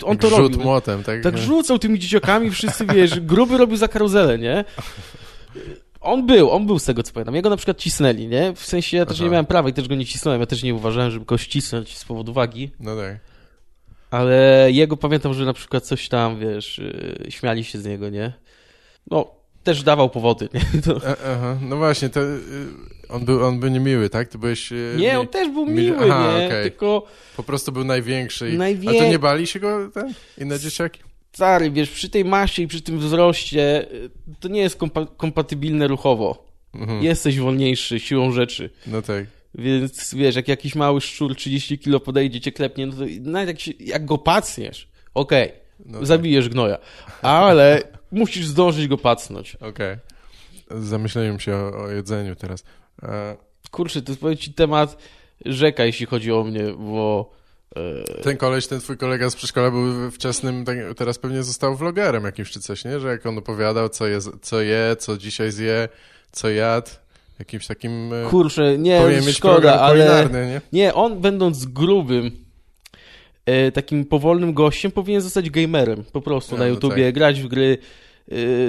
[0.02, 0.60] on to Rzut robił.
[0.60, 1.22] młotem, tak?
[1.22, 4.64] Tak rzucał tymi dzieciakami, wszyscy, wiesz, gruby robił za karuzelę, nie?
[6.00, 7.34] On był, on był z tego co pamiętam.
[7.34, 8.52] Jego na przykład cisnęli, nie?
[8.56, 9.24] W sensie ja też Aha.
[9.24, 10.40] nie miałem prawa i też go nie cisnąłem.
[10.40, 12.70] Ja też nie uważałem, żeby go ścisnąć z powodu wagi.
[12.80, 13.16] No tak.
[14.16, 18.32] Ale jego pamiętam, że na przykład coś tam, wiesz, yy, śmiali się z niego, nie?
[19.10, 19.30] No,
[19.64, 20.60] też dawał powody, nie?
[20.82, 20.96] To...
[20.96, 22.38] E, aha, no właśnie, to y,
[23.08, 24.28] on był, on był niemiły, tak?
[24.28, 24.72] Ty byłeś...
[24.72, 26.46] y, Nie, on też był mi- miły, aha, nie?
[26.46, 26.62] okej.
[26.62, 27.06] Tylko
[27.36, 28.52] Po prostu był największy.
[28.58, 30.14] Najwię- A to nie bali się go ten?
[30.38, 31.00] Inne dzieciaki?
[31.32, 33.86] stary, wiesz, przy tej masie i przy tym wzroście
[34.40, 36.46] to nie jest kompa- kompatybilne ruchowo.
[36.74, 37.02] Mhm.
[37.02, 38.70] Jesteś wolniejszy siłą rzeczy.
[38.86, 39.24] No tak.
[39.58, 43.60] Więc wiesz, jak jakiś mały szczur 30 kilo podejdzie, cię klepnie, no to nawet jak,
[43.60, 45.52] się, jak go pacniesz, okej,
[45.86, 46.06] No tak.
[46.06, 46.78] zabijesz gnoja,
[47.22, 47.82] ale
[48.12, 49.56] musisz zdążyć go pacnąć.
[49.56, 49.96] Okej.
[50.70, 52.64] Zamyśliłem się o, o jedzeniu teraz.
[53.02, 53.36] E,
[53.70, 54.96] Kurczę, to jest powiem ci temat
[55.44, 57.30] rzeka, jeśli chodzi o mnie, bo
[57.76, 62.24] e, ten koleś, ten twój kolega z przedszkola był wczesnym, tak, teraz pewnie został vlogerem
[62.24, 63.00] jakimś czy coś, nie?
[63.00, 65.88] Że jak on opowiadał, co je, co je, co dzisiaj zje,
[66.32, 66.90] co jadł,
[67.38, 68.12] jakimś takim...
[68.12, 69.00] e, kurczę, nie,
[69.32, 70.60] szkoda, ale nie?
[70.72, 72.30] nie, on będąc grubym,
[73.46, 77.14] e, takim powolnym gościem, powinien zostać gamerem, po prostu No, na no YouTubie, tak.
[77.14, 77.78] grać w gry,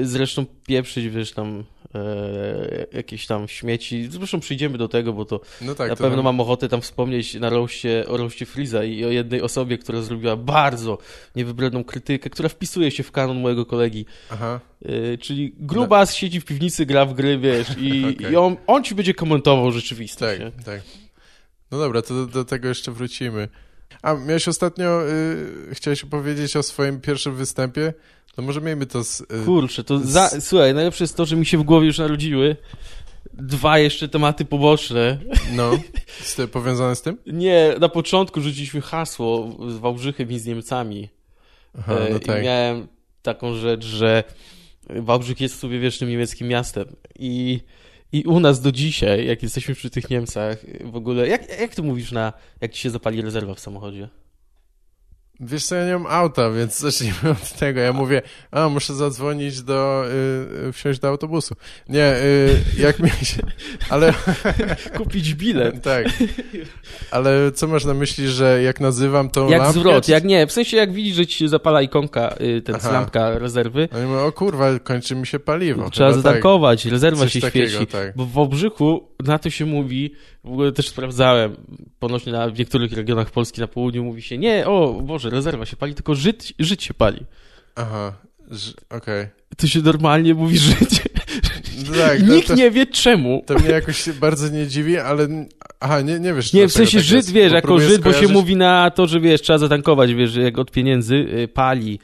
[0.03, 1.63] zresztą pieprzyć, wiesz, tam
[1.95, 5.89] e, jakieś tam śmieci, zresztą przyjdziemy do tego, bo to No tak.
[5.89, 9.41] Na to pewno mam ochotę tam wspomnieć na roście, o roście Freeza i o jednej
[9.41, 10.97] osobie, która zrobiła bardzo
[11.35, 14.05] niewybredną krytykę, która wpisuje się w kanon mojego kolegi.
[14.31, 14.59] Aha.
[14.81, 18.31] Yy, czyli grubas siedzi w piwnicy, gra w gry, wiesz, i, Okej.
[18.31, 20.41] i on, on ci będzie komentował rzeczywistość.
[20.41, 20.63] Tak, nie?
[20.63, 20.81] tak.
[21.71, 23.47] No dobra, to do, do tego jeszcze wrócimy.
[24.01, 27.93] A miałeś ostatnio, y, chciałeś opowiedzieć o swoim pierwszym występie?
[28.37, 29.21] No może miejmy to z...
[29.21, 32.55] Y, Kurczę, to za, słuchaj, najlepsze jest to, że mi się w głowie już narodziły
[33.33, 35.19] dwa jeszcze tematy poboczne.
[35.55, 35.71] no,
[36.21, 37.17] z powiązane z tym?
[37.27, 41.09] Nie, na początku rzuciliśmy hasło z Wałbrzychem i z Niemcami.
[41.79, 42.43] Aha, E, no I tak.
[42.43, 42.87] miałem
[43.21, 44.23] taką rzecz, że
[44.89, 46.85] Wałbrzych jest sobie wiecznym niemieckim miastem.
[47.19, 47.59] I,
[48.11, 51.83] I u nas do dzisiaj, jak jesteśmy przy tych Niemcach, w ogóle, jak, jak ty
[51.83, 54.09] mówisz na, jak ci się zapali rezerwa w samochodzie?
[55.39, 57.79] Wiesz co, ja nie mam auta, więc zacznijmy od tego.
[57.79, 58.21] Ja mówię,
[58.51, 60.03] a muszę zadzwonić do,
[60.63, 61.55] y, y, wsiąść do autobusu.
[61.89, 63.41] Nie, y, jak mi się...
[63.89, 64.13] Ale...
[64.97, 65.83] Kupić bilet.
[65.83, 66.07] tak.
[67.11, 69.79] Ale co masz na myśli, że jak nazywam tą Jak lampkę?
[69.79, 72.75] zwrot, czy- jak nie, w sensie jak widzisz, że ci się zapala ikonka, y, ten
[72.75, 72.91] Aha.
[72.91, 75.89] lampka rezerwy, No i mówię, o kurwa, kończy mi się paliwo.
[75.89, 77.87] trzeba Chyba zatankować, rezerwa Coś się takiego, świeci.
[77.87, 78.13] tak.
[78.15, 80.11] Bo w Wałbrzychu na to się mówi,
[80.43, 81.55] w ogóle też sprawdzałem,
[81.99, 85.75] ponoć na, w niektórych regionach Polski na południu mówi się, nie, o Boże, rezerwa się
[85.75, 87.25] pali, tylko żyt, żyć się pali.
[87.75, 88.13] Aha,
[88.89, 89.27] okej.
[89.57, 91.03] To się normalnie mówi życie.
[91.89, 93.43] No Tak, nikt to, nie wie czemu.
[93.45, 95.27] to mnie jakoś bardzo nie dziwi, ale...
[95.79, 98.17] Aha, nie, nie wiesz Nie, w sensie tak Żyd, jest, wiesz, jako Żyd, bo się
[98.19, 101.99] skojarzyć- mówi na to, że wiesz, trzeba zatankować, wiesz, jak od pieniędzy y, pali,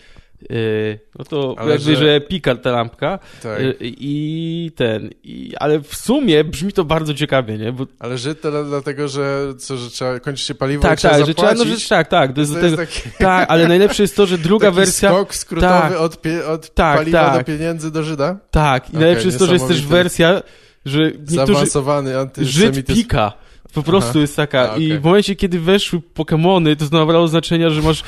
[1.20, 2.22] no to Ale jakby, że- że...
[2.22, 7.58] pika ta lampka Tak, y, i ten, i, ale w sumie brzmi to bardzo ciekawie,
[7.58, 7.72] nie?
[7.72, 11.00] Bo, ale Żyd to dla- dlatego, że co, że trzeba kończy się paliwo i tak,
[11.00, 11.84] trzeba tak, że trzeba, no, zapłacić.
[11.84, 14.38] że, tak, tak, to jest To jest tego, taki, tak, ale najlepsze jest to, że
[14.38, 16.00] druga taki wersja, skok skrótowy tak.
[16.00, 17.38] od, pie, od Tak, paliwa tak.
[17.38, 18.38] do pieniędzy do Żyda?
[18.52, 20.42] tak, i Okej, najlepsze jest to, że jest też wersja,
[20.86, 23.00] że niektórzy, Zaawansowany Żyd antysemityzm.
[23.02, 23.34] pika.
[23.74, 24.20] Po prostu Aha.
[24.20, 24.74] jest taka.
[24.74, 28.04] A, I w momencie, kiedy weszły Pokemony, to nabrało znaczenia, że masz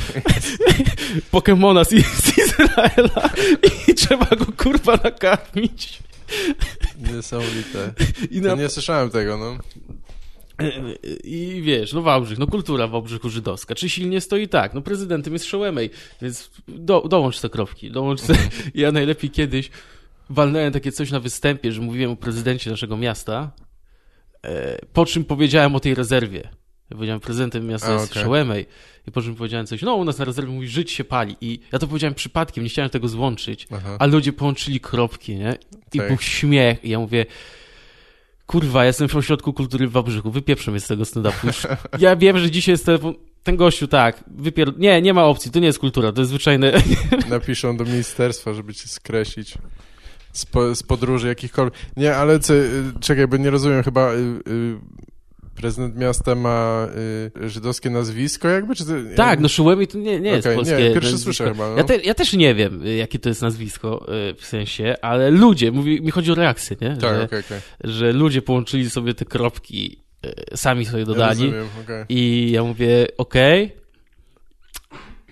[1.31, 3.29] Pokemona z, z Izraela
[3.87, 5.99] i trzeba go kurwa nakarmić.
[7.13, 7.93] Niesamowite.
[8.31, 9.57] I na, nie słyszałem tego, no.
[11.23, 13.75] I wiesz, no Wałbrzych, no kultura Wałbrzychu żydowska.
[13.75, 14.47] Czy silnie stoi?
[14.47, 15.89] Tak, no prezydentem jest Szołemej,
[16.21, 18.33] więc do, dołącz te kropki, dołącz te...
[18.75, 19.69] Ja najlepiej kiedyś
[20.29, 23.51] walnąłem takie coś na występie, że mówiłem o prezydencie naszego miasta,
[24.93, 26.49] po czym powiedziałem o tej rezerwie.
[26.89, 28.13] Ja powiedziałem, prezydentem miasta jest.
[28.13, 28.65] Szołemej.
[29.07, 31.35] I po czym powiedziałem coś, no u nas na rezerwie mówi, żyć się pali.
[31.41, 33.97] I ja to powiedziałem przypadkiem, nie chciałem tego złączyć, Aha.
[33.99, 35.57] a ludzie połączyli kropki, nie?
[35.93, 36.07] I Tak.
[36.07, 36.85] był śmiech.
[36.85, 37.25] I ja mówię,
[38.45, 41.67] kurwa, ja jestem w ośrodku kultury w Wałbrzychu, wypieprzę mnie z tego stand-upu.
[41.99, 43.13] Ja wiem, że dzisiaj jest telefon...
[43.43, 44.79] Ten gościu, tak, wypier...
[44.79, 46.81] Nie, nie ma opcji, to nie jest kultura, to jest zwyczajne...
[47.29, 49.53] Napiszą do ministerstwa, żeby cię skreślić.
[50.35, 51.73] Z, po, z podróży jakichkolwiek.
[51.97, 54.75] Nie, ale co, y, czekaj, bo nie rozumiem, chyba y, y,
[55.55, 56.87] prezydent miasta ma
[57.45, 58.75] y, żydowskie nazwisko jakby?
[58.75, 61.23] Czy to, Tak, no Szułemi to nie, nie jest polskie nie, pierwszy nazwisko.
[61.33, 61.77] słyszę chyba, no.
[61.77, 65.31] Ja, te, ja też nie wiem, y, jakie to jest nazwisko, y, w sensie, ale
[65.31, 66.89] ludzie, mówi, mi chodzi o reakcję, nie?
[66.97, 67.59] Tak, że, okej, okej.
[67.83, 69.99] że ludzie połączyli sobie te kropki,
[70.53, 71.41] y, sami sobie Ja dodali.
[71.43, 72.05] rozumiem, okej.
[72.09, 73.71] I ja mówię, okej.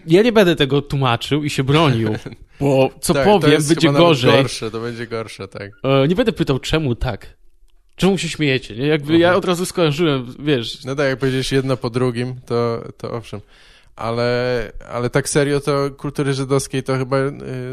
[0.07, 2.09] Ja nie będę tego tłumaczył i się bronił,
[2.63, 4.31] bo co Tak, powiem, będzie gorzej.
[4.31, 5.71] gorsze, to będzie gorsze, tak.
[5.83, 7.37] E, nie będę pytał, czemu tak.
[7.95, 8.75] Czemu się śmiejecie?
[8.75, 8.87] Nie?
[8.87, 9.37] Jakby ja Mhm.
[9.37, 10.83] od razu skojarzyłem, wiesz.
[10.85, 13.39] No tak, jak powiedziałeś jedno po drugim, to, to owszem.
[13.95, 17.17] Ale, ale tak serio to kultury żydowskiej to chyba...
[17.19, 17.31] Yy,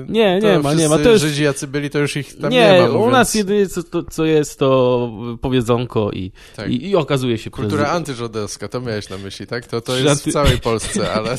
[0.08, 0.98] Nie, nie ma, nie ma.
[0.98, 3.34] To jest- Żydzi jacy byli, to już ich tam nie, nie, ma, mówiąc, u nas
[3.34, 6.70] jedynie co, to, co jest, to powiedzonko i, tak.
[6.70, 7.96] i, i okazuje się Kultura prezydent.
[7.96, 9.66] antyżydowska, to miałeś na myśli, tak?
[9.66, 11.36] To, to jest anty- w całej Polsce, ale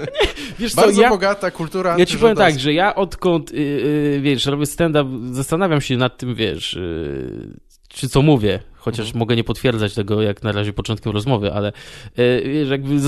[0.58, 4.20] Wiesz co, bardzo ja, bogata kultura ja ci powiem tak, że ja odkąd, yy, yy,
[4.20, 7.50] wiesz, robię stand-up, zastanawiam się nad tym, wiesz, yy,
[7.88, 9.18] czy co mówię, chociaż Mhm.
[9.18, 11.72] mogę nie potwierdzać tego jak na razie początkiem rozmowy, ale
[12.16, 13.00] yy, wiesz, jakby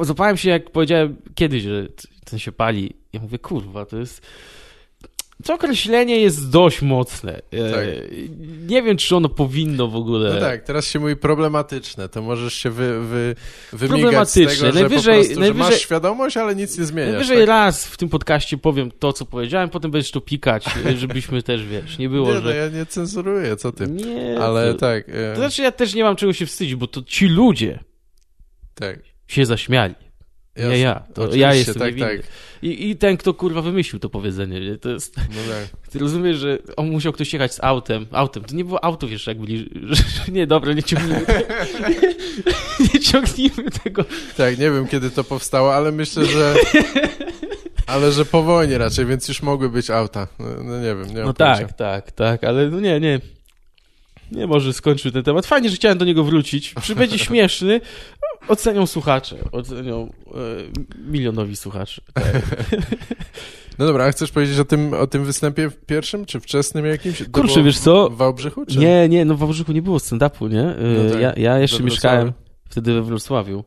[0.00, 1.86] zapałem się, jak powiedziałem kiedyś, że
[2.24, 2.92] ten się pali.
[3.12, 4.26] Ja mówię, kurwa, to jest...
[5.44, 7.40] To określenie jest dość mocne.
[7.52, 7.84] E, Tak.
[8.68, 10.34] Nie wiem, czy ono powinno w ogóle...
[10.34, 13.34] No tak, teraz się mówi problematyczne, to możesz się wy, wy,
[13.72, 17.10] wymigać z tego, że Najwyżej- po prostu, że najwyżej- masz świadomość, ale nic nie zmieniasz.
[17.12, 17.48] Najwyżej tak?
[17.48, 20.64] raz w tym podcaście powiem to, co powiedziałem, potem będziesz to pikać,
[20.98, 22.56] żebyśmy też, wiesz, nie było, Nie, no że...
[22.56, 23.86] ja nie cenzuruję, co ty.
[23.86, 24.78] Nie, Ale to...
[24.78, 27.78] tak, To e, znaczy, ja też nie mam czego się wstydzić, bo to ci ludzie
[28.74, 29.15] tak.
[29.28, 29.94] Się zaśmiali.
[30.56, 30.70] Jasne.
[30.70, 31.02] Nie ja.
[31.14, 32.16] To ja jestem tak, niewinny.
[32.16, 32.26] tak.
[32.62, 34.78] I, I ten, kto kurwa wymyślił to powiedzenie, nie?
[34.78, 35.16] to jest...
[35.16, 35.22] No
[35.54, 35.80] tak.
[35.90, 38.06] Ty rozumiesz, że on musiał ktoś jechać z autem.
[38.12, 38.44] Autem.
[38.44, 39.70] To nie było auto, wiesz, jak byli.
[40.32, 41.26] Nie, dobra, nie ciągnijmy.
[42.94, 44.04] nie ciągnijmy tego.
[44.36, 46.54] Tak, nie wiem kiedy to powstało, ale myślę, że.
[47.86, 50.28] Ale że po wojnie raczej, więc już mogły być auta.
[50.38, 51.66] No, no nie wiem, nie No pojęcia.
[51.66, 53.20] tak, tak, tak, ale no nie, nie.
[54.32, 55.46] Nie może skończył ten temat.
[55.46, 56.74] Fajnie, że chciałem do niego wrócić.
[56.82, 57.80] Czy będzie śmieszny?
[58.48, 59.36] Ocenią słuchacze.
[59.52, 60.32] Ocenią e,
[61.10, 62.00] milionowi słuchaczy.
[62.14, 62.24] Tak.
[63.78, 67.18] No dobra, a chcesz powiedzieć o tym, o tym występie pierwszym, czy wczesnym jakimś?
[67.18, 68.10] To Kurczę, wiesz co?
[68.10, 68.78] W Wałbrzychu, czy?
[68.78, 70.62] Nie, nie, no w Wałbrzychu nie było stand-upu, nie?
[70.62, 72.32] E, No tak, ja, ja jeszcze mieszkałem
[72.68, 73.64] wtedy we Wrocławiu.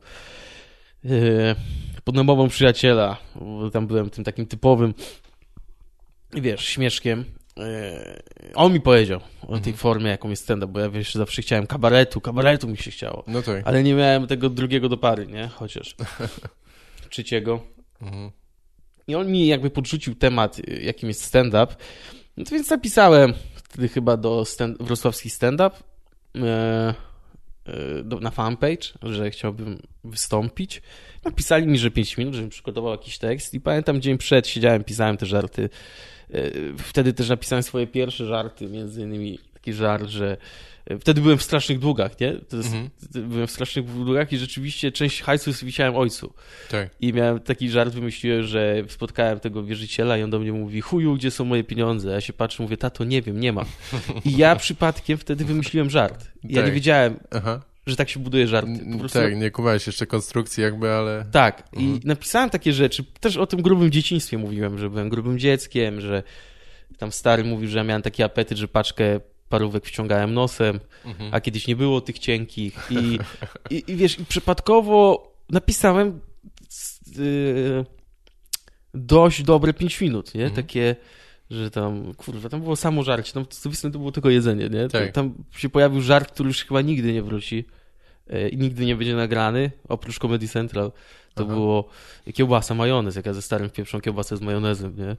[1.04, 1.10] E,
[2.04, 3.16] pod namową przyjaciela.
[3.40, 4.94] bo Tam byłem tym takim typowym,
[6.32, 7.24] wiesz, śmieszkiem.
[7.60, 8.22] E,
[8.54, 12.20] On mi powiedział o tej formie, jaką jest stand-up, bo ja wiesz, zawsze chciałem kabaretu,
[12.20, 13.24] kabaretu mi się chciało.
[13.26, 13.66] No tak.
[13.66, 15.48] Ale nie miałem tego drugiego do pary, nie?
[15.48, 15.96] Chociaż.
[17.10, 17.60] Trzeciego.
[18.02, 18.30] Mhm.
[19.06, 21.74] I on mi jakby podrzucił temat, y, jakim jest stand-up.
[22.36, 25.76] No to więc napisałem wtedy chyba do stand, wrocławski stand-up
[26.36, 26.94] e,
[27.66, 30.82] e, na fanpage, że chciałbym wystąpić.
[31.24, 35.16] Napisali mi, że 5 minut, żebym przygotował jakiś tekst i pamiętam dzień przed siedziałem, pisałem
[35.16, 35.68] te żarty.
[36.32, 40.36] E, Wtedy też napisałem swoje pierwsze żarty, między innymi taki żart, że
[40.86, 42.28] e, wtedy byłem w strasznych długach, nie?
[42.52, 42.88] Mhm.
[43.28, 46.32] Byłem w strasznych długach i rzeczywiście część hajsu wisiałem ojcu.
[46.70, 46.90] Tak.
[47.00, 51.14] I miałem taki żart, wymyśliłem, że spotkałem tego wierzyciela i on do mnie mówi, chuju,
[51.14, 52.10] gdzie są moje pieniądze?
[52.10, 53.66] Ja się patrzę, mówię, tato, nie wiem, nie mam.
[54.24, 56.30] I ja przypadkiem wtedy wymyśliłem żart.
[56.44, 56.66] Ja Tak.
[56.66, 57.60] nie wiedziałem, Aha.
[57.90, 58.70] Że tak się buduje żarty.
[58.70, 61.24] N- prostu Tak, nie kumałeś jeszcze konstrukcji jakby, ale...
[61.32, 61.68] tak.
[61.72, 61.96] Mhm.
[61.96, 63.04] I napisałem takie rzeczy.
[63.20, 66.22] Też o tym grubym dzieciństwie mówiłem, że byłem grubym dzieckiem, że
[66.98, 71.34] tam stary mówił, że ja miałem taki apetyt, że paczkę parówek wciągałem nosem, Mhm.
[71.34, 72.78] a kiedyś nie było tych cienkich.
[72.90, 73.18] I,
[73.74, 76.20] i, i wiesz, i przypadkowo napisałem
[76.68, 77.84] s- y,
[78.94, 80.44] dość dobre 5 minut, nie?
[80.44, 80.62] Mhm.
[80.62, 80.96] Takie,
[81.50, 84.88] że tam, kurwa, tam było samo żarcie, tam z to było tylko jedzenie, nie?
[84.88, 85.12] Tak.
[85.12, 87.64] Tam się pojawił żart, który już chyba nigdy nie wróci
[88.50, 90.92] i nigdy nie będzie nagrany, oprócz Comedy Central.
[91.34, 91.54] To Aha.
[91.54, 91.88] było
[92.34, 95.16] kiełbasa, majonez, jak ja ze starym pieprzą kiełbasę z majonezem, nie?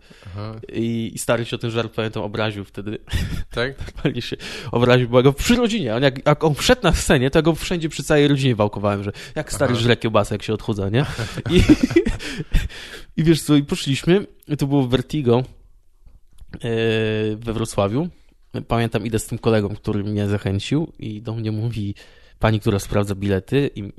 [0.73, 2.97] I, I stary się o ten żart, pamiętam, obraził wtedy.
[3.49, 3.73] Tak?
[3.87, 4.37] Normalnie się
[4.71, 7.43] obraził, bo ja go przy rodzinie, on jak, jak on wszedł na scenie, to ja
[7.43, 9.81] go wszędzie przy całej rodzinie wałkowałem, że jak stary Aha.
[9.81, 11.05] żre kiełbasę, jak się odchudza, nie?
[11.55, 11.63] I,
[13.17, 14.25] I wiesz co, i poszliśmy,
[14.57, 15.43] to było w Vertigo
[16.53, 16.59] e,
[17.35, 18.09] we Wrocławiu
[18.67, 21.95] pamiętam, idę z tym kolegą, który mnie zachęcił i do mnie mówi
[22.41, 23.91] pani, która sprawdza bilety, i, y,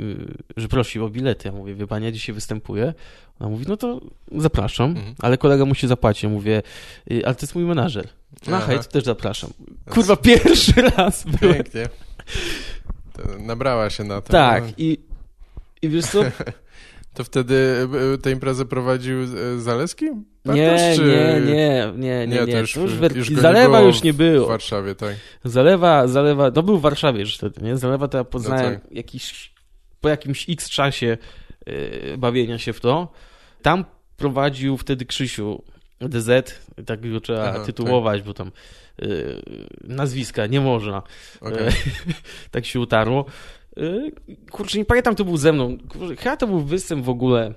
[0.57, 1.48] że prosi o bilety.
[1.48, 2.94] Ja mówię, wie pani, ja dzisiaj występuję.
[3.40, 4.00] Ona mówi, no to
[4.37, 5.14] zapraszam, Mhm.
[5.18, 6.22] ale kolega musi zapłacić.
[6.22, 6.62] Ja mówię,
[7.12, 8.09] y, ale to jest mój menadżer.
[8.46, 8.78] No Aha.
[8.78, 9.50] też zapraszam.
[9.90, 11.55] Kurwa, pierwszy raz byłem.
[11.55, 11.88] Pięknie.
[13.12, 14.33] To nabrała się na to.
[14.33, 14.72] Tak, No.
[14.78, 14.98] i,
[15.83, 16.20] i wiesz co?
[17.14, 19.26] To wtedy e, tę imprezę prowadził e,
[19.61, 20.07] Zaleski?
[20.44, 21.02] Bartosz, Nie, czy...
[21.05, 22.52] nie, nie, nie, nie, to nie.
[22.59, 24.46] już, już, już, wer- już go Zalewa nie już nie W było.
[24.48, 25.14] Warszawie, tak.
[25.44, 27.76] Zalewa, zalewa, no był w Warszawie już wtedy, nie?
[27.76, 28.92] Zalewa to ja poznałem No tak.
[28.92, 29.52] jakiś,
[30.00, 31.18] po jakimś x czasie
[31.66, 33.12] yy, bawienia się w to.
[33.62, 33.85] Tam
[34.16, 35.62] prowadził wtedy Krzysiu
[36.00, 38.50] DZ, tak go trzeba Aha, tytułować, bo tam
[39.02, 39.42] yy,
[39.85, 41.02] nazwiska nie można.
[41.40, 41.66] Okej.
[41.68, 41.72] E,
[42.50, 43.24] tak się utarło.
[43.76, 43.83] E,
[44.50, 45.78] Kurczę, nie pamiętam, to był ze mną.
[45.88, 47.55] Kurczę, chyba to był występ w ogóle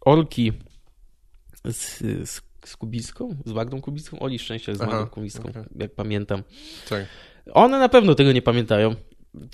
[0.00, 0.52] Olki
[1.70, 1.98] z,
[2.28, 4.18] z, z Kubicką, z Magdą Kubicką.
[4.18, 5.62] Oli Szczęścia z Aha, Magdą Kubicką, okej.
[5.78, 6.42] jak pamiętam.
[6.88, 7.04] tak.
[7.52, 8.94] One na pewno tego nie pamiętają.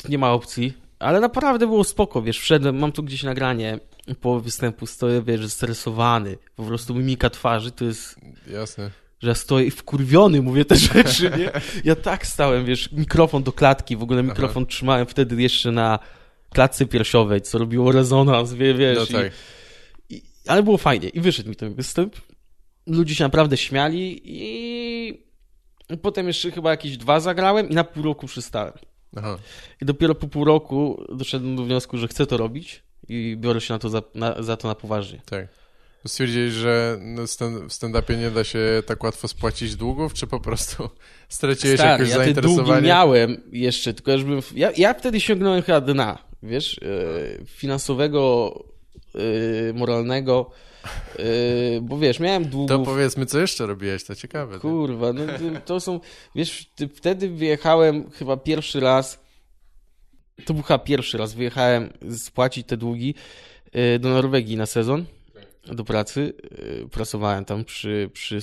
[0.08, 0.72] Nie ma opcji.
[0.98, 3.78] Ale naprawdę było spoko, wiesz, wszedłem, mam tu gdzieś nagranie
[4.20, 8.16] po występu, stoję, wiesz, stresowany, po prostu mimika twarzy, to jest
[8.46, 8.90] Jasne.
[9.20, 11.50] że ja stoję wkurwiony, mówię te rzeczy, nie?
[11.84, 15.98] Ja tak stałem, wiesz, mikrofon do klatki, w ogóle mikrofon trzymałem wtedy jeszcze na
[16.50, 18.98] klatce piersiowej, co robiło rezonans, wie, wiesz.
[18.98, 19.26] No tak.
[19.26, 19.30] i,
[20.48, 22.16] ale było fajnie i wyszedł mi ten występ.
[22.86, 25.28] Ludzie się naprawdę śmiali i
[26.02, 28.72] potem jeszcze chyba jakieś dwa zagrałem i na pół roku przystałem.
[29.16, 29.38] Aha.
[29.82, 33.74] I dopiero po pół roku doszedłem do wniosku, że chcę to robić i biorę się
[33.74, 35.20] na to za, na, za to na poważnie.
[35.24, 35.48] Tak.
[36.06, 37.22] Stwierdziłeś, że no
[37.68, 40.90] w stand-upie nie da się tak łatwo spłacić długów, czy po prostu
[41.28, 42.86] straciłeś Stary, jakoś ja te długi zainteresowanie?
[42.86, 44.40] miałem jeszcze, tylko już bym...
[44.54, 48.52] Ja, ja wtedy sięgnąłem chyba dna, wiesz, e, finansowego,
[49.14, 50.50] e, moralnego,
[51.18, 51.22] e,
[51.82, 52.86] bo wiesz, miałem To długów...
[52.86, 54.58] powiedzmy, co jeszcze robiłeś, to ciekawe.
[54.58, 56.00] Kurwa, no to- to są...
[56.34, 59.20] Wiesz, wtedy wyjechałem chyba pierwszy raz,
[60.44, 63.14] to był chyba pierwszy raz, wyjechałem spłacić te długi
[63.72, 65.04] e, do Norwegii na sezon
[65.74, 66.32] do pracy.
[66.84, 68.38] e, Pracowałem tam przy, przy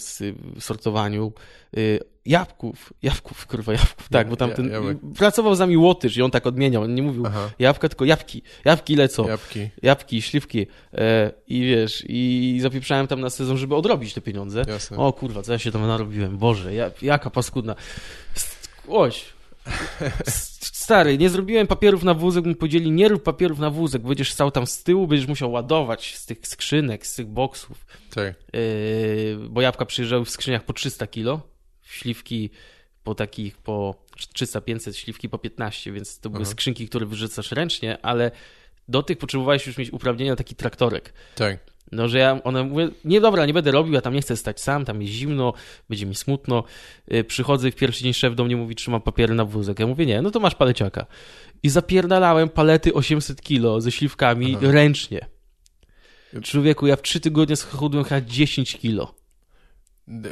[0.60, 1.34] sortowaniu
[1.78, 1.80] e,
[2.26, 2.94] jabłków.
[3.04, 4.72] Jabłków, kurwa, jabłków, tak, bo tam Ja- ten...
[5.18, 8.42] Pracował z nami Łotysz i on tak odmieniał, on nie mówił Aha, jabłka, tylko jabłki.
[8.66, 9.28] Jabłki lecą.
[9.28, 10.68] jabłki, Jabłki, śliwki.
[10.94, 14.64] E, I wiesz, i zapieprzałem tam na sezon, żeby odrobić te pieniądze.
[14.68, 14.98] jasne.
[14.98, 16.38] O kurwa, co ja się tam narobiłem?
[16.38, 17.76] Boże, ja, jaka paskudna.
[18.88, 19.35] Oś.
[20.86, 24.52] Stary, nie zrobiłem papierów na wózek, mi podzieli, nie rób papierów na wózek, będziesz stał
[24.52, 27.86] tam z tyłu, będziesz musiał ładować z tych skrzynek, z tych boksów.
[28.14, 31.42] Tak, Yy, bo jabłka przyjeżdżały w skrzyniach po 300 kilo,
[31.82, 32.50] śliwki
[33.04, 33.96] po takich po
[34.36, 36.52] 300-500, śliwki po 15, więc to były Aha.
[36.52, 38.32] skrzynki, które wyrzucasz ręcznie, ale
[38.88, 41.14] do tych potrzebowałeś już mieć uprawnienia taki traktorek.
[41.36, 41.75] tak.
[41.92, 44.62] No, że ja, one mówię, nie dobra, nie będę robił, ja tam nie chcę stać
[44.62, 45.54] sam, tam jest zimno,
[45.90, 46.64] będzie mi smutno.
[47.08, 49.80] Yy, Przychodzę w pierwszy dzień szef do mnie mówi, trzymam papiery na wózek.
[49.80, 51.06] Ja mówię, nie, no to masz paleciaka.
[51.64, 54.72] I zapierdalałem palety 800 kilo ze śliwkami Aha.
[54.72, 55.26] ręcznie.
[56.44, 59.16] Człowieku, ja w trzy tygodnie schudłem chyba 10 kilo.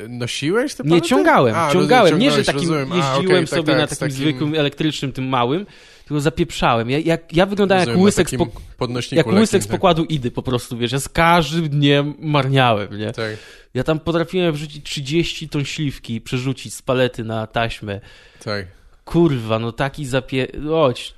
[0.09, 1.07] Nosiłeś te Nie, palety?
[1.07, 2.19] ciągałem, A, ciągałem.
[2.19, 2.91] Nie, że takim rozumiem.
[2.91, 5.65] A, jeździłem okej, tak, sobie tak, na z takim, zwykłym elektrycznym, tym małym,
[6.05, 6.89] tylko zapieprzałem.
[6.89, 9.71] Ja, ja, ja wyglądałem jak rozumiem, na łysek, z jak łysek z tak.
[9.77, 13.11] pokładu Idy po prostu, wiesz, ja z każdym dniem marniałem, nie?
[13.11, 13.37] Tak,
[13.73, 18.01] Ja tam potrafiłem wrzucić 30 ton śliwki, przerzucić z palety na taśmę.
[18.43, 18.65] tak.
[19.05, 20.47] Kurwa, no taki zapie...
[20.67, 21.13] Chodź.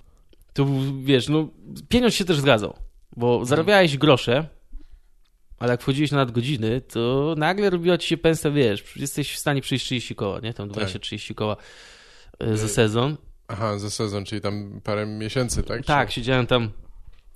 [0.54, 1.48] To był, wiesz, no
[1.90, 2.76] pieniądz się też zgadzał,
[3.18, 4.48] bo zarabiałeś grosze,
[5.60, 9.62] ale jak wchodziłeś na nadgodziny, to nagle robiła ci się pensja, wiesz, jesteś w stanie
[9.62, 10.54] przyjść 30 koła, nie?
[10.54, 11.58] Tam 20-30 koła
[12.40, 13.18] e, za Y, sezon.
[13.48, 15.86] Aha, za sezon, czyli tam parę miesięcy, tak?
[15.86, 16.16] Tak, Czy...
[16.16, 16.70] siedziałem tam,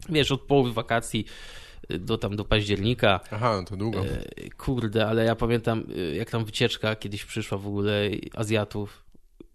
[0.09, 1.25] wiesz, od połowy wakacji
[1.89, 3.19] e, do tam do października.
[3.31, 4.05] Aha, no to długo.
[4.05, 9.03] E, Kurde, ale ja pamiętam, e, jak tam wycieczka kiedyś przyszła w ogóle Azjatów.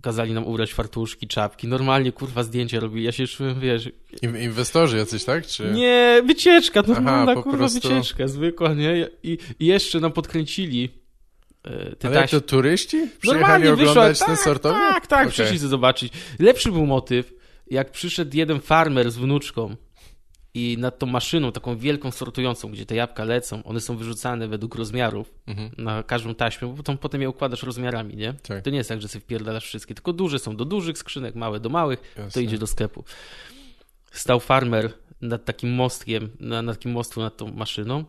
[0.02, 1.68] Kazali nam ubrać fartuszki, czapki.
[1.68, 3.04] Normalnie, kurwa, zdjęcia robili.
[3.04, 3.90] Ja się czułem, wiesz...
[4.22, 5.46] In- inwestorzy jacyś, tak?
[5.46, 5.70] Czy...
[5.70, 9.08] Nie, wycieczka, normalna, po kurwa, prostu- wycieczka, zwykła, nie?
[9.22, 11.03] I, I jeszcze nam podkręcili
[11.64, 12.96] e, te Ale to turyści?
[13.20, 14.80] Przyjechali Normalnie wyszła, oglądać tak, ten sortownik?
[14.82, 15.32] tak, tak, Okej.
[15.32, 16.12] przyszli zobaczyć.
[16.38, 17.32] Lepszy był motyw,
[17.66, 19.76] jak przyszedł jeden farmer z wnuczką
[20.56, 24.74] i nad tą maszyną, taką wielką sortującą, gdzie te jabłka lecą, one są wyrzucane według
[24.74, 25.70] rozmiarów Mhm.
[25.78, 28.34] na każdą taśmę, bo tam potem je układasz rozmiarami, nie?
[28.42, 28.64] Tak.
[28.64, 31.60] To nie jest tak, że sobie wpierdalasz wszystkie, tylko duże są do dużych skrzynek, małe
[31.60, 32.42] do małych, to Jasne.
[32.42, 33.04] idzie do sklepu.
[34.12, 38.04] Stał farmer nad takim mostkiem, na, na takim mostu nad tą maszyną.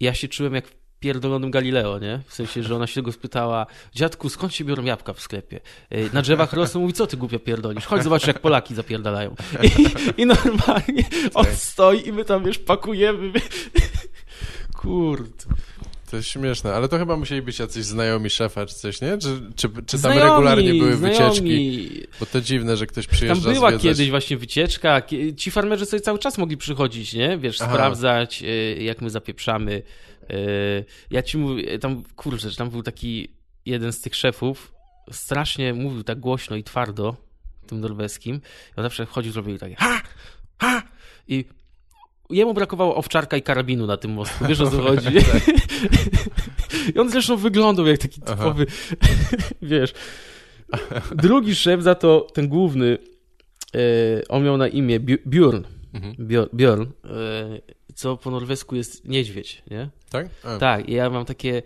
[0.00, 2.20] Ja się czułem jak w pierdolonym Galileo, nie?
[2.26, 5.60] W sensie, że ona się go spytała, dziadku, skąd się biorą jabłka w sklepie?
[5.90, 7.86] Yy, Na drzewach rosną, mówi, co ty głupio pierdolisz?
[7.86, 9.34] Chodź zobacz, jak Polaki zapierdalają.
[9.62, 11.54] I, i normalnie on Tak.
[11.54, 13.32] stoi i my tam, wiesz, pakujemy.
[14.74, 15.44] Kurde.
[16.10, 19.18] To jest śmieszne, ale to chyba musieli być jacyś znajomi szefa czy coś, nie?
[19.18, 21.18] Czy, czy, czy tam Znajomi, regularnie były znajomi.
[21.30, 22.06] wycieczki?
[22.20, 23.82] Bo to dziwne, że ktoś Tam przyjeżdża była zwiedzać.
[23.82, 25.02] kiedyś właśnie wycieczka.
[25.36, 27.38] Ci farmerzy sobie cały czas mogli przychodzić, nie?
[27.38, 27.72] Wiesz, Aha.
[27.72, 29.82] sprawdzać, y, jak my zapieprzamy.
[30.30, 33.28] Y, Ja ci mówię, tam, kurczę, tam był taki
[33.66, 34.72] jeden z tych szefów,
[35.12, 37.16] strasznie mówił tak głośno i twardo,
[37.66, 38.40] tym norweskim.
[38.76, 40.02] On zawsze wchodził, zrobił takie ha,
[40.58, 40.82] ha
[41.28, 41.44] i
[42.30, 45.08] jemu brakowało owczarka i karabinu na tym mostku, wiesz o co chodzi?
[46.94, 48.66] I on zresztą wyglądał jak taki typowy,
[49.62, 49.92] wiesz.
[51.16, 52.98] Drugi szef za to, ten główny,
[53.74, 53.78] e,
[54.28, 55.62] on miał na imię Bj- Björn,
[55.94, 56.14] Mhm.
[56.54, 56.86] Björn,
[58.00, 59.88] co po norwesku jest niedźwiedź, nie?
[60.10, 60.28] Tak?
[60.44, 61.62] A, Tak, i ja mam takie,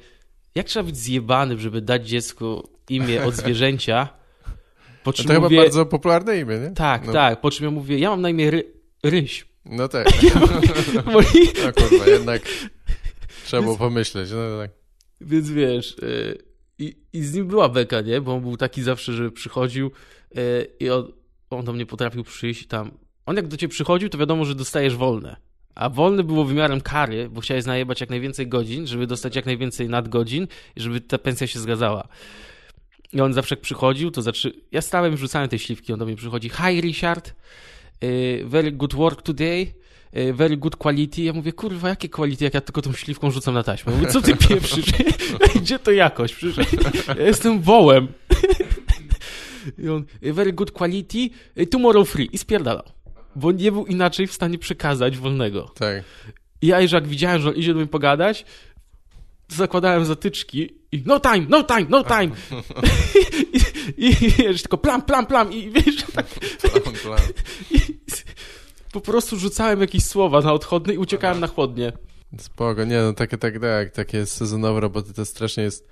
[0.55, 4.09] jak trzeba być zjebany, żeby dać dziecku imię od zwierzęcia,
[5.05, 6.70] po czym to chyba mówię, bardzo popularne imię, nie?
[6.70, 9.47] tak, no, tak, po czym ja mówię, ja mam na imię Ry, Ryś.
[9.64, 10.07] No tak.
[10.94, 11.12] No
[11.73, 12.42] kurwa, jednak
[13.44, 14.31] trzeba było pomyśleć.
[14.31, 14.70] No tak.
[15.20, 16.35] Więc wiesz, e,
[16.79, 18.20] i, i z nim była beka, nie?
[18.20, 19.90] Bo on był taki zawsze, że przychodził
[20.37, 20.40] e,
[20.81, 21.12] i on,
[21.51, 22.90] on do mnie potrafił przyjść tam.
[23.27, 25.37] On jak do ciebie przychodził, to wiadomo, że dostajesz wolne.
[25.74, 29.88] A wolne było wymiarem kary, bo chciałeś najebać jak najwięcej godzin, żeby dostać jak najwięcej
[29.88, 32.08] nadgodzin i żeby ta pensja się zgadzała.
[33.12, 34.52] I on zawsze jak przychodził, to zaczy...
[34.72, 36.48] Ja stałem i rzucałem te śliwki, on do mnie przychodzi.
[36.48, 37.34] Hi Richard,
[38.00, 39.74] e, very good work today,
[40.12, 41.22] e, very good quality.
[41.22, 43.92] Ja mówię, kurwa, jakie quality, jak ja tylko tą śliwką rzucam na taśmę.
[43.92, 44.87] Mówię, co ty pieprzysz?
[45.56, 46.34] Gdzie to jakość?
[46.34, 46.66] Przecież
[47.08, 48.08] ja jestem wołem.
[49.78, 52.28] I on, very good quality, e, tomorrow free.
[52.32, 52.84] I spierdalał.
[53.37, 55.62] Bo nie był inaczej w stanie przekazać wolnego.
[55.75, 56.05] tak.
[56.62, 58.44] I ja już jak widziałem, że on idzie do mnie pogadać,
[59.49, 62.31] zakładałem zatyczki i no time, no time, no time.
[63.99, 67.20] I, i, i wiesz, tylko plam, plam, plam i wiesz, tak, Plan, plan.
[67.70, 67.79] i,
[68.92, 71.92] po prostu rzucałem jakieś słowa na odchodny i uciekałem na chłodnie.
[72.38, 75.88] Spoko, nie no, takie, tak, tak, takie sezonowe roboty to strasznie jest...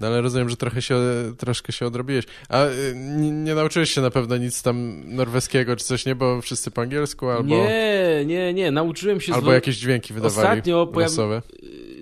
[0.00, 0.96] No ale rozumiem, że trochę się,
[1.38, 2.24] troszkę się odrobiłeś.
[2.48, 6.14] A y, nie, nie nauczyłeś się na pewno nic tam norweskiego czy coś, nie?
[6.14, 7.48] Bo wszyscy po angielsku albo...
[7.48, 9.34] Nie, nie, nie, nauczyłem się...
[9.34, 11.42] Albo zwo- jakieś dźwięki wydawali Ostatnio pojawi- losowe.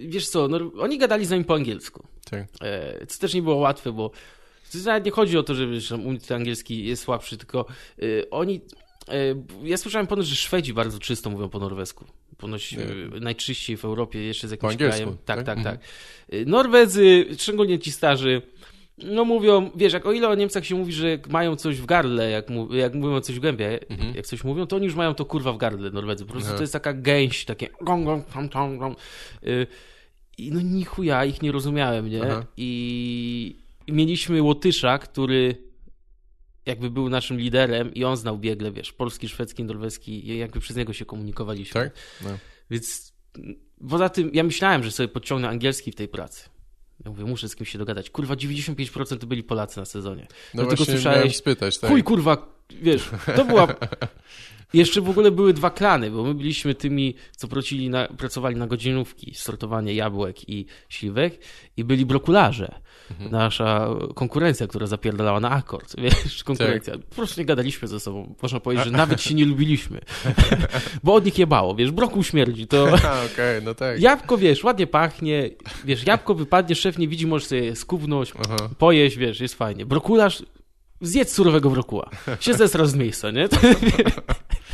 [0.09, 2.07] Wiesz co, no, oni gadali z nami po angielsku.
[2.31, 2.47] Tak.
[2.61, 4.11] E, co też nie było łatwe, bo
[4.73, 5.93] to nawet nie chodzi o to, że wiesz,
[6.35, 7.67] angielski jest słabszy, tylko
[7.99, 8.61] e, oni.
[9.09, 9.13] E,
[9.63, 12.05] ja słyszałem ponoć, że Szwedzi bardzo czysto mówią po norwesku.
[12.39, 12.85] Ponoć Nie.
[13.21, 15.09] najczyściej w Europie, jeszcze z jakimś krajem.
[15.25, 15.47] Tak, tak?
[15.47, 15.77] tak, Mhm.
[15.79, 15.87] tak.
[16.31, 18.43] E, Norwedzy, szczególnie ci starzy,
[18.99, 22.31] no mówią, wiesz, jak o ile o Niemcach się mówi, że mają coś w gardle,
[22.31, 24.15] jak, mu, jak mówią coś w gębie, Mhm.
[24.17, 26.25] jak coś mówią, to oni już mają to kurwa w gardle, Norwedzy.
[26.25, 28.97] Po prostu to jest taka gęś, takie gong, gong, tam, tam, tam.
[29.47, 29.67] Y,
[30.39, 32.23] I no ni chuja, ich nie rozumiałem, nie?
[32.23, 32.45] Aha.
[32.57, 33.57] I
[33.89, 35.68] mieliśmy Łotysza, który
[36.69, 40.93] jakby był naszym liderem i on znał biegle, wiesz, polski, szwedzki, norweski jakby przez niego
[40.93, 41.81] się komunikowaliśmy.
[41.81, 41.93] Tak?
[42.23, 42.39] No.
[42.71, 43.13] Więc
[43.89, 46.49] poza tym ja myślałem, że sobie podciągnę angielski w tej pracy.
[47.05, 48.11] Ja mówię, muszę z kimś się dogadać.
[48.11, 50.27] Kurwa, 95% to byli Polacy na sezonie.
[50.55, 51.91] No Dlatego właśnie słyszałeś- spytać, tak?
[51.91, 52.49] Chuj, kurwa,
[52.83, 53.67] wiesz, to była...
[54.73, 57.49] Jeszcze w ogóle były dwa klany, bo my byliśmy tymi, co
[57.91, 61.39] na, pracowali na godzinówki, sortowanie jabłek i śliwek
[61.77, 62.81] i byli brokularze.
[63.11, 63.31] Mhm.
[63.31, 66.95] Nasza konkurencja, która zapierdalała na akord, wiesz, konkurencja.
[66.99, 68.35] Po prostu nie gadaliśmy ze sobą.
[68.43, 70.01] Można powiedzieć, że nawet się nie lubiliśmy.
[71.05, 72.85] bo od nich jebało, wiesz, brokuł śmierdzi, to...
[73.33, 74.01] Okej, no tak.
[74.01, 75.51] Jabłko, wiesz, ładnie pachnie,
[75.85, 78.57] wiesz, jabłko wypadnie, szef nie widzi, możesz sobie skubnąć, Aha.
[78.79, 79.87] pojeść, wiesz, jest fajnie.
[79.87, 80.43] Brokularz,
[81.01, 82.11] zjedz surowego brokuła.
[82.41, 83.49] Się zesra z miejsca, nie?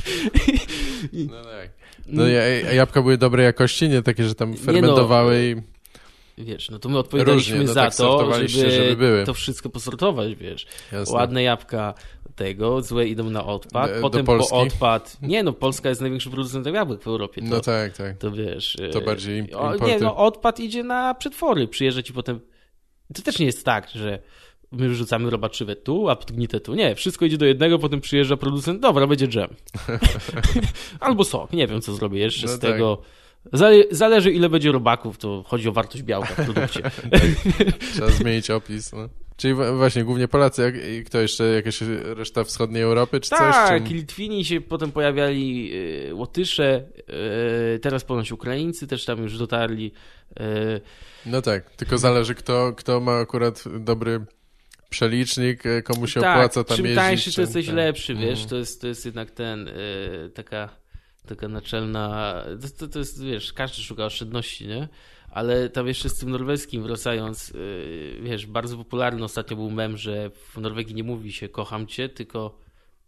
[1.12, 1.70] No tak.
[2.06, 2.26] No,
[2.72, 5.74] jabłka były dobrej jakości, nie takie, że tam fermentowały i...
[6.44, 10.34] Wiesz, no to my odpowiadaliśmy Różnie, no za tak to, żeby, żeby to wszystko posortować,
[10.34, 10.66] wiesz.
[10.92, 11.14] Jasne.
[11.14, 11.94] Ładne jabłka
[12.34, 14.54] tego, złe idą na odpad, Do- do potem po Polski?
[14.56, 15.16] odpad...
[15.22, 17.40] Nie no, Polska jest największym producentem jabłek w Europie.
[17.42, 18.18] To, No tak, tak.
[18.18, 18.76] to wiesz...
[18.92, 19.92] To e, bardziej im- o, importy.
[19.92, 22.40] Nie, no odpad idzie na przetwory, przyjeżdża ci potem...
[23.14, 24.18] To też nie jest tak, że
[24.74, 26.74] my wyrzucamy robaczywę tu, a podgnite tu.
[26.74, 29.48] Nie, wszystko idzie do jednego, potem przyjeżdża producent, dobra, będzie dżem.
[31.00, 32.70] Albo sok, nie wiem co zrobię jeszcze No z tak.
[32.70, 33.02] tego.
[33.52, 36.82] Zale- Zależy ile będzie robaków, to chodzi o wartość białka w produkcie.
[37.94, 39.08] Trzeba zmienić opis, no.
[39.36, 43.38] Czyli właśnie, głównie Polacy, jak, i kto jeszcze, jakaś reszta wschodniej Europy, czy coś?
[43.54, 43.90] tak.
[43.90, 45.70] Litwini się potem pojawiali,
[46.10, 46.82] y, Łotysze,
[47.74, 49.92] y, teraz ponoć Ukraińcy też tam już dotarli.
[50.40, 50.80] y,
[51.26, 54.24] No tak, tylko zależy kto, kto ma akurat dobry
[54.94, 57.02] przelicznik, e, komu się tak, opłaca tam czym jeździć.
[57.04, 57.74] tańszy, to jesteś tak.
[57.74, 58.48] lepszy, wiesz, Mhm.
[58.48, 60.68] to, jest, to jest jednak ten, y, taka,
[61.26, 64.88] taka naczelna, to, to, to jest, wiesz, każdy szuka oszczędności, nie?
[65.30, 70.30] Ale tam jeszcze z tym norweskim wracając, y, wiesz, bardzo popularny ostatnio był mem, że
[70.30, 72.58] w Norwegii nie mówi się kocham cię, tylko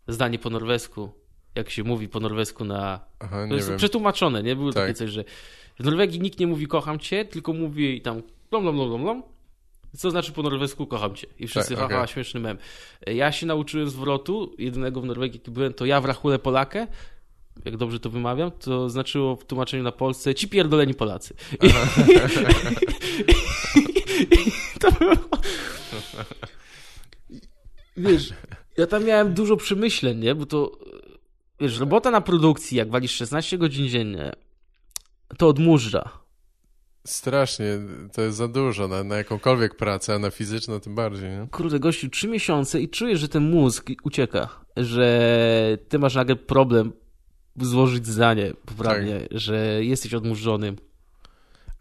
[0.09, 1.11] zdanie po norwesku,
[1.55, 3.79] jak się mówi po norwesku na Aha, To jest wiem.
[3.79, 4.57] przetłumaczone, nie?
[4.57, 4.83] Było Tak.
[4.83, 5.25] takie coś, że
[5.81, 9.23] W Norwegii nikt nie mówi kocham cię, tylko mówi tam blom, blom, blom, blom, blom.
[9.97, 11.27] Co znaczy po norwesku kocham cię.
[11.39, 12.13] I wszyscy, Tak, haha, okej.
[12.15, 12.59] śmieszny mem.
[13.07, 16.87] Ja się nauczyłem zwrotu, jedynego w Norwegii, jaki byłem, to ja w rachule Polakę.
[17.65, 21.35] Jak dobrze to wymawiam, to znaczyło w tłumaczeniu na Polsce ci pierdoleni Polacy.
[21.63, 21.69] I
[24.81, 25.15] to było...
[27.97, 28.33] Wiesz,
[28.77, 30.35] ja tam miałem dużo przemyśleń, nie?
[30.35, 30.79] Bo to,
[31.61, 34.33] wiesz, robota na produkcji, jak walisz 16 godzin dziennie,
[35.39, 36.26] to odmurza.
[37.07, 37.67] Strasznie,
[38.13, 41.47] to jest za dużo na, na jakąkolwiek pracę, a na fizyczną tym bardziej, nie?
[41.51, 46.93] Kurde, gościu, trzy miesiące i czujesz, że ten mózg ucieka, że ty masz nagle problem
[47.57, 49.39] złożyć zdanie poprawnie, Tak.
[49.39, 50.77] że jesteś odmurzonym.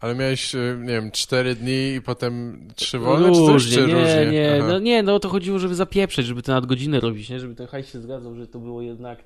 [0.00, 4.28] Ale miałeś, y, nie wiem, cztery dni i potem trzy wolne, Różnie, czy nie, różnie?
[4.32, 4.68] nie, Aha.
[4.68, 7.40] no nie, no to chodziło, żeby zapieprzeć, żeby te nadgodziny robić, nie?
[7.40, 9.24] Żeby ten hajs się zgadzał, że to było jednak,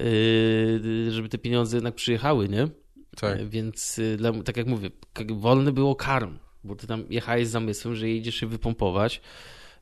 [0.00, 2.68] yy, żeby te pieniądze jednak przyjechały, nie?
[3.20, 3.40] Tak.
[3.40, 4.90] E, Więc y, dla, tak jak mówię,
[5.28, 9.20] wolny było karm, bo ty tam jechałeś z zamysłem, że jedziesz się wypompować,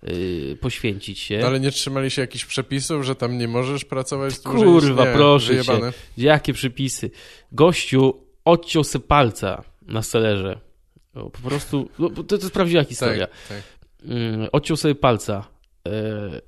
[0.02, 1.38] yy, poświęcić się.
[1.38, 4.64] No, ale nie trzymali się jakichś przepisów, że tam nie możesz pracować dłużej?
[4.64, 5.92] Kurwa, nie, proszę wyjebane.
[5.92, 5.98] cię.
[6.16, 7.10] Jakie przepisy?
[7.52, 8.14] Gościu
[8.44, 10.60] odciął se palca na selerze.
[11.12, 13.26] Po prostu, no, to, to jest prawdziwa historia.
[13.26, 13.62] Tak, tak.
[14.52, 15.44] Odciął sobie palca.
[15.86, 16.40] E,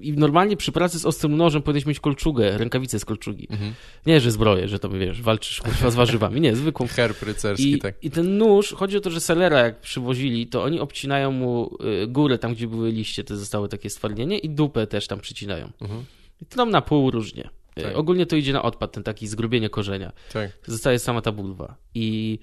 [0.00, 3.46] I normalnie przy pracy z ostrym nożem powinieneś mieć kolczugę, rękawicę z kolczugi.
[3.50, 3.72] Mhm.
[4.06, 6.40] Nie, że zbroję, że tam wiesz, walczysz kurwa, z warzywami.
[6.40, 7.94] Nie, zwykłą Herb rycerski, I, tak.
[8.02, 12.06] I ten nóż, chodzi o to, że selera jak przywozili, to oni obcinają mu y,
[12.06, 15.70] górę, tam gdzie były liście, to zostały takie stwardnienie i dupę też tam przycinają.
[15.80, 16.04] Mhm.
[16.42, 17.48] I to tam na pół różnie.
[17.78, 17.96] Y, Tak.
[17.96, 20.12] Ogólnie to idzie na odpad, ten taki zgrubienie korzenia.
[20.32, 20.50] tak.
[20.66, 21.76] Zostaje sama ta bulwa.
[21.94, 22.38] I,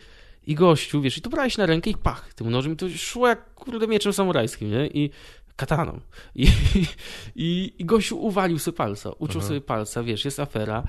[0.48, 3.28] I gościu, wiesz, i to brałeś na rękę i pach, tym nożem i to szło
[3.28, 4.88] jak kurde mieczem samurajskim, nie?
[4.88, 5.10] I
[5.56, 6.00] kataną.
[6.36, 6.48] I,
[7.36, 9.48] i, i gościu uwalił sobie palca, uciął Aha.
[9.48, 10.84] sobie palca, wiesz, jest afera.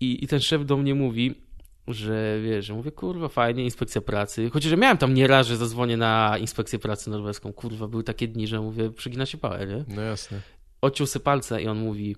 [0.00, 1.34] I, I ten szef do mnie mówi,
[1.88, 4.50] że wiesz, że mówię, kurwa, fajnie, inspekcja pracy.
[4.52, 7.52] Chociaż ja miałem tam nieraz, że zadzwonię na inspekcję pracy norweską.
[7.52, 9.84] Kurwa, były takie dni, że mówię, przegina się pałę, nie?
[9.94, 10.40] No jasne.
[10.80, 12.16] Odciął sobie palce i on mówi,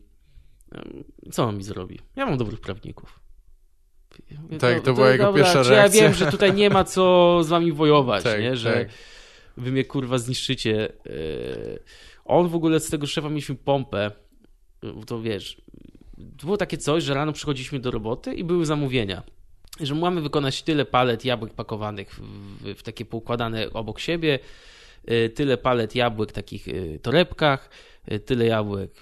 [0.73, 1.99] "Em, co on mi zrobi?
[2.17, 3.21] Ja mam dobrych prawników.
[4.43, 6.03] Mówię, Tak, "Do- to była jego pierwsza czy Ja reakcja.
[6.03, 8.57] wiem, że tutaj nie ma co z wami wojować, Tak, nie?
[8.57, 8.89] Że tak.
[9.57, 10.93] Wy mnie kurwa zniszczycie.
[11.05, 11.79] Yy,
[12.25, 14.11] On w ogóle z tego szefa mieliśmy pompę,
[15.07, 15.63] to wiesz,
[16.19, 19.23] było takie coś, że rano przychodziliśmy do roboty i były zamówienia.
[19.81, 24.39] Że mamy wykonać tyle palet jabłek pakowanych w, w, w takie poukładane obok siebie,
[25.09, 27.71] yy, tyle palet jabłek w takich yy, torebkach,
[28.25, 29.01] tyle jabłek,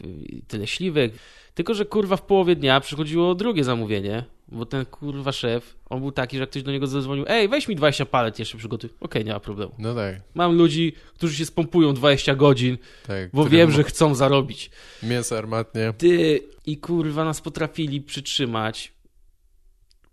[0.48, 1.12] tyle śliwek.
[1.54, 6.12] Tylko, że kurwa w połowie dnia przychodziło drugie zamówienie, bo ten kurwa szef, on był
[6.12, 8.90] taki, że jak ktoś do niego zadzwonił, ej, weź mi 20 palet jeszcze przygotuj.
[9.00, 9.72] Okej, nie ma problemu.
[9.78, 13.30] No tak, Mam ludzi, którzy się spompują 20 godzin, tak.
[13.32, 14.70] bo wiem, że chcą zarobić.
[15.02, 15.92] Mięso armatnie.
[15.98, 18.92] Ty i kurwa nas potrafili przytrzymać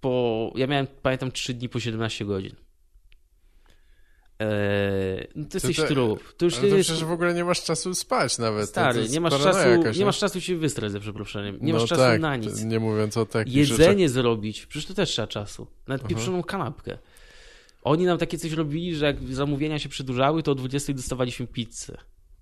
[0.02, 0.54] po...
[0.56, 2.56] Ja miałem, pamiętam, 3 dni po 17 godzin.
[4.40, 6.34] Eee, no to jesteś to- trup.
[6.38, 6.90] To już Ale to jest...
[6.90, 8.70] przecież w ogóle nie masz czasu spać nawet.
[8.70, 9.60] Stary, nie masz, czasu,
[10.00, 11.58] nie masz czasu się wystrać ze przeproszeniem.
[11.62, 12.64] Nie no masz czasu tak, na nic.
[12.64, 13.80] Nie mówiąc o takich rzeczach.
[13.80, 15.68] Jedzenie zrobić, przecież to też trzeba czasu.
[15.88, 16.10] Nawet Aha.
[16.10, 16.98] pieprzoną kanapkę.
[17.84, 21.98] Oni nam takie coś robili, że jak zamówienia się przedłużały, to o 20 dostawaliśmy pizzę.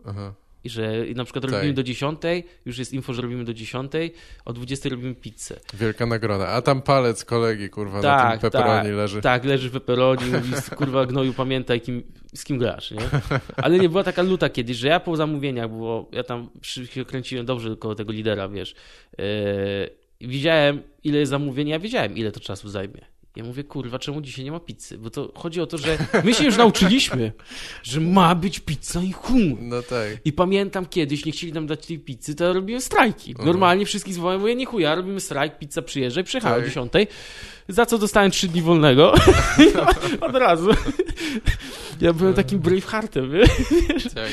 [0.06, 0.34] Aha.
[0.64, 1.52] I że na przykład Tak.
[1.54, 2.22] robimy do 10,
[2.66, 3.92] już jest info, że robimy do 10,
[4.46, 5.60] o 20 robimy pizzę.
[5.74, 6.48] Wielka nagroda.
[6.48, 9.22] A tam palec kolegi, kurwa, na Tak, tym pepperoni tak, leży.
[9.22, 12.04] Tak, leży w peperoni, mówi, kurwa gnoju, pamiętaj, kim,
[12.36, 13.00] z kim grasz, nie?
[13.56, 17.46] Ale nie była taka luta kiedyś, że ja po zamówieniach, bo ja tam się kręciłem
[17.46, 18.76] dobrze koło tego lidera, wiesz,
[19.18, 19.26] yy,
[20.22, 23.17] widziałem, ile jest zamówień, ja wiedziałem, ile to czasu zajmie.
[23.38, 24.98] Ja mówię, kurwa, czemu dzisiaj nie ma pizzy?
[24.98, 27.32] Bo to chodzi o to, że my się już nauczyliśmy,
[27.84, 29.58] że ma być pizza i hum.
[29.62, 30.08] No tak.
[30.26, 33.32] I pamiętam kiedyś, nie chcieli nam dać tej pizzy, to robiłem strajki.
[33.32, 33.48] Mhm.
[33.48, 36.68] Normalnie wszystkich zwołałem, mówię, nie chuja, robimy strajk, pizza przyjeżdża i przyjechała o Tak.
[36.68, 36.94] 10,
[37.68, 39.14] za co dostałem 3 dni wolnego.
[40.28, 40.70] Od razu.
[42.02, 44.04] Ja byłem takim Braveheartem, wiesz?
[44.04, 44.30] tak.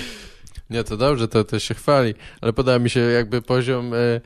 [0.70, 4.20] Nie, to dobrze, to, to się chwali, ale podoba mi się jakby poziom, e,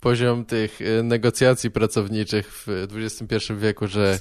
[0.00, 4.18] poziom tych e, negocjacji pracowniczych w XXI wieku, że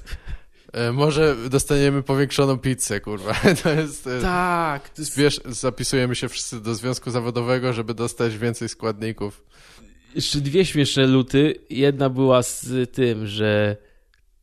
[0.73, 3.33] e, może dostaniemy powiększoną pizzę, kurwa.
[3.63, 4.07] To jest...
[4.07, 4.89] E, Tak.
[4.89, 5.17] To jest...
[5.17, 9.43] Wiesz, zapisujemy się wszyscy do związku zawodowego, żeby dostać więcej składników.
[10.15, 11.55] Jeszcze dwie śmieszne luty.
[11.69, 13.77] Jedna była z tym, że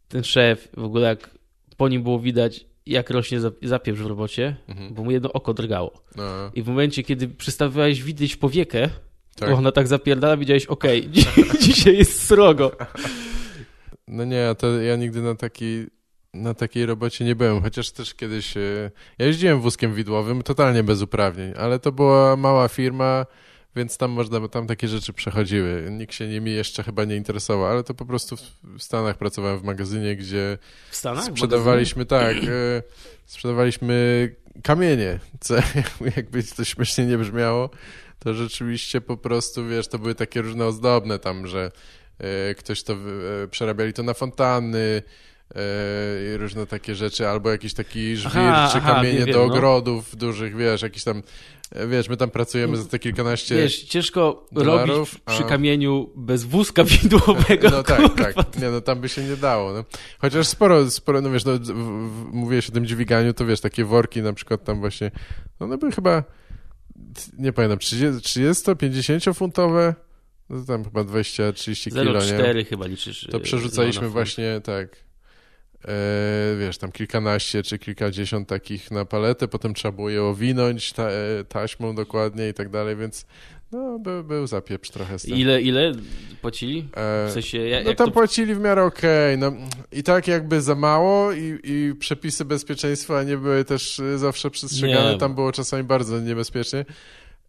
[0.09, 1.31] ten szef, w ogóle jak
[1.77, 4.95] po nim było widać, jak rośnie zap- zapieprz w robocie, Mhm.
[4.95, 6.03] bo mu jedno oko drgało.
[6.17, 6.25] No,
[6.55, 8.91] I w momencie, kiedy przestawiałeś widzieć powiekę,
[9.35, 9.51] tak.
[9.51, 11.11] bo ona tak zapierdala, widziałeś, okej,
[11.61, 12.77] dzisiaj jest srogo.
[14.09, 15.87] No nie, to ja nigdy na takiej,
[16.35, 21.03] na takiej robocie nie byłem, chociaż też kiedyś, e, ja jeździłem wózkiem widłowym, totalnie bez
[21.03, 23.27] uprawnień, ale to była mała firma,
[23.77, 25.89] więc tam można, bo tam takie rzeczy przechodziły.
[25.91, 28.41] Nikt się nimi jeszcze chyba nie interesował, ale to po prostu w,
[28.79, 30.59] w Stanach pracowałem w magazynie, gdzie
[30.91, 31.25] W Stanach?
[31.25, 32.83] sprzedawaliśmy, tak, e,
[33.27, 34.29] sprzedawaliśmy
[34.63, 35.55] kamienie, co
[36.17, 37.71] jakby to śmiesznie nie brzmiało,
[38.25, 41.71] to rzeczywiście po prostu, wiesz, to były takie różne ozdobne tam, że
[42.19, 45.03] e, ktoś to, e, przerabiali to na fontanny,
[45.55, 49.39] e, i różne takie rzeczy, albo jakiś taki żwir, Aha, czy aha, kamienie wiem, do
[49.39, 49.45] no.
[49.45, 51.23] ogrodów dużych, wiesz, jakiś tam,
[51.89, 53.57] wiesz, my tam pracujemy za te kilkanaście...
[53.57, 57.71] Wiesz, ciężko dolarów, robić przy a- kamieniu bez wózka widłowego.
[57.71, 58.33] No tak, kurwa.
[58.33, 58.57] tak.
[58.57, 59.73] Nie, no tam by się nie dało.
[59.73, 59.85] No.
[60.19, 63.85] Chociaż sporo, sporo, no wiesz, no, w, w, mówiłeś o tym dźwiganiu, to wiesz, takie
[63.85, 65.11] worki na przykład tam właśnie,
[65.61, 66.25] no one były chyba,
[67.39, 69.95] nie pamiętam, 30, 50 funtowe,
[70.51, 72.19] no to tam chyba 20-30 kilo, nie?
[72.21, 73.29] 0,4 chyba liczysz.
[73.31, 74.97] To y, przerzucaliśmy właśnie, tak,
[75.85, 81.09] e, wiesz, tam kilkanaście czy kilkadziesiąt takich na paletę, potem trzeba było je owinąć ta,
[81.11, 83.27] e, taśmą dokładnie i tak dalej, więc
[83.75, 85.35] no, był, był zapieprz trochę z tym.
[85.37, 85.93] Ile, ile
[86.43, 86.89] płacili?
[86.97, 88.13] E, W sensie, jak, no tam to...
[88.13, 89.53] płacili w miarę okej, no
[89.93, 95.13] i tak jakby za mało i, i przepisy bezpieczeństwa nie były też y, zawsze przestrzegane,
[95.13, 95.19] Nie.
[95.19, 96.85] tam było czasami bardzo niebezpiecznie,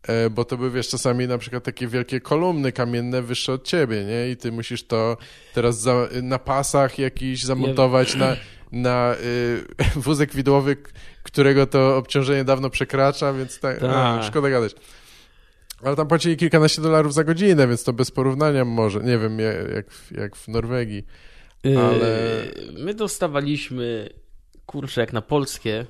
[0.07, 4.03] e, bo to były wiesz czasami na przykład takie wielkie kolumny kamienne wyższe od ciebie,
[4.03, 4.30] nie?
[4.32, 5.17] I ty musisz to
[5.53, 8.36] teraz za, na pasach jakiś zamontować na,
[8.71, 9.63] na y,
[10.05, 10.78] wózek widłowy,
[11.23, 13.89] którego to obciążenie dawno przekracza, więc tak, Tak.
[13.93, 14.76] a, szkoda gadać.
[15.86, 19.00] Ale tam płacili kilkanaście dolarów za godzinę, więc to bez porównania może.
[19.00, 21.06] Nie wiem, jak, jak, w- Norwegii.
[21.64, 24.10] ale- Yy, My dostawaliśmy,
[24.66, 25.86] kurczę, jak na polskie,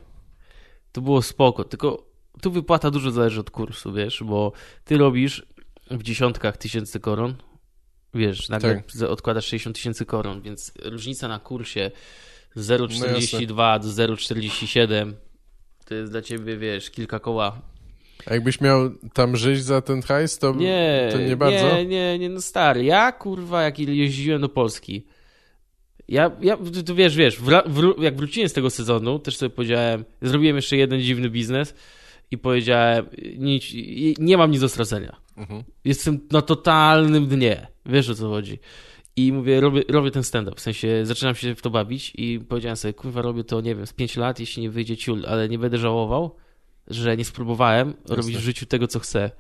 [0.92, 2.06] to było spoko, tylko
[2.42, 4.52] tu wypłata dużo zależy od kursu, wiesz, bo
[4.84, 5.46] ty robisz
[5.92, 7.36] w dziesiątkach tysięcy koron,
[8.14, 9.10] wiesz, nagle Tak.
[9.10, 11.92] odkładasz 60 tysięcy koron, więc różnica na kursie
[12.56, 15.14] No 0,42 do 0,47
[15.86, 17.62] to jest dla ciebie, wiesz, kilka koła.
[18.28, 21.76] A jakbyś miał tam żyć za ten hajs, to Nie, to nie bardzo?
[21.76, 22.84] Nie, nie, nie, no stary.
[22.84, 25.06] Ja kurwa, jak jeździłem do Polski.
[26.08, 30.06] Ja, ja tu- wiesz, wiesz, wra, wró- jak wróciłem z tego sezonu, też sobie powiedziałem,
[30.22, 31.74] zrobiłem jeszcze jeden dziwny biznes
[32.32, 33.06] i powiedziałem,
[33.38, 33.64] nic,
[34.20, 35.16] nie mam nic do stracenia.
[35.38, 35.64] Mhm.
[35.86, 37.68] Jestem na totalnym dnie.
[37.86, 38.60] Wiesz o co chodzi.
[39.16, 40.56] I mówię, robię, robię ten stand-up.
[40.58, 43.88] W sensie zaczynam się w to bawić i powiedziałem sobie, kurwa, robię to, nie wiem,
[43.88, 46.36] z 5 lat, jeśli nie wyjdzie ciul, ale nie będę żałował,
[46.88, 49.32] że nie spróbowałem robić w życiu tego, co chcę.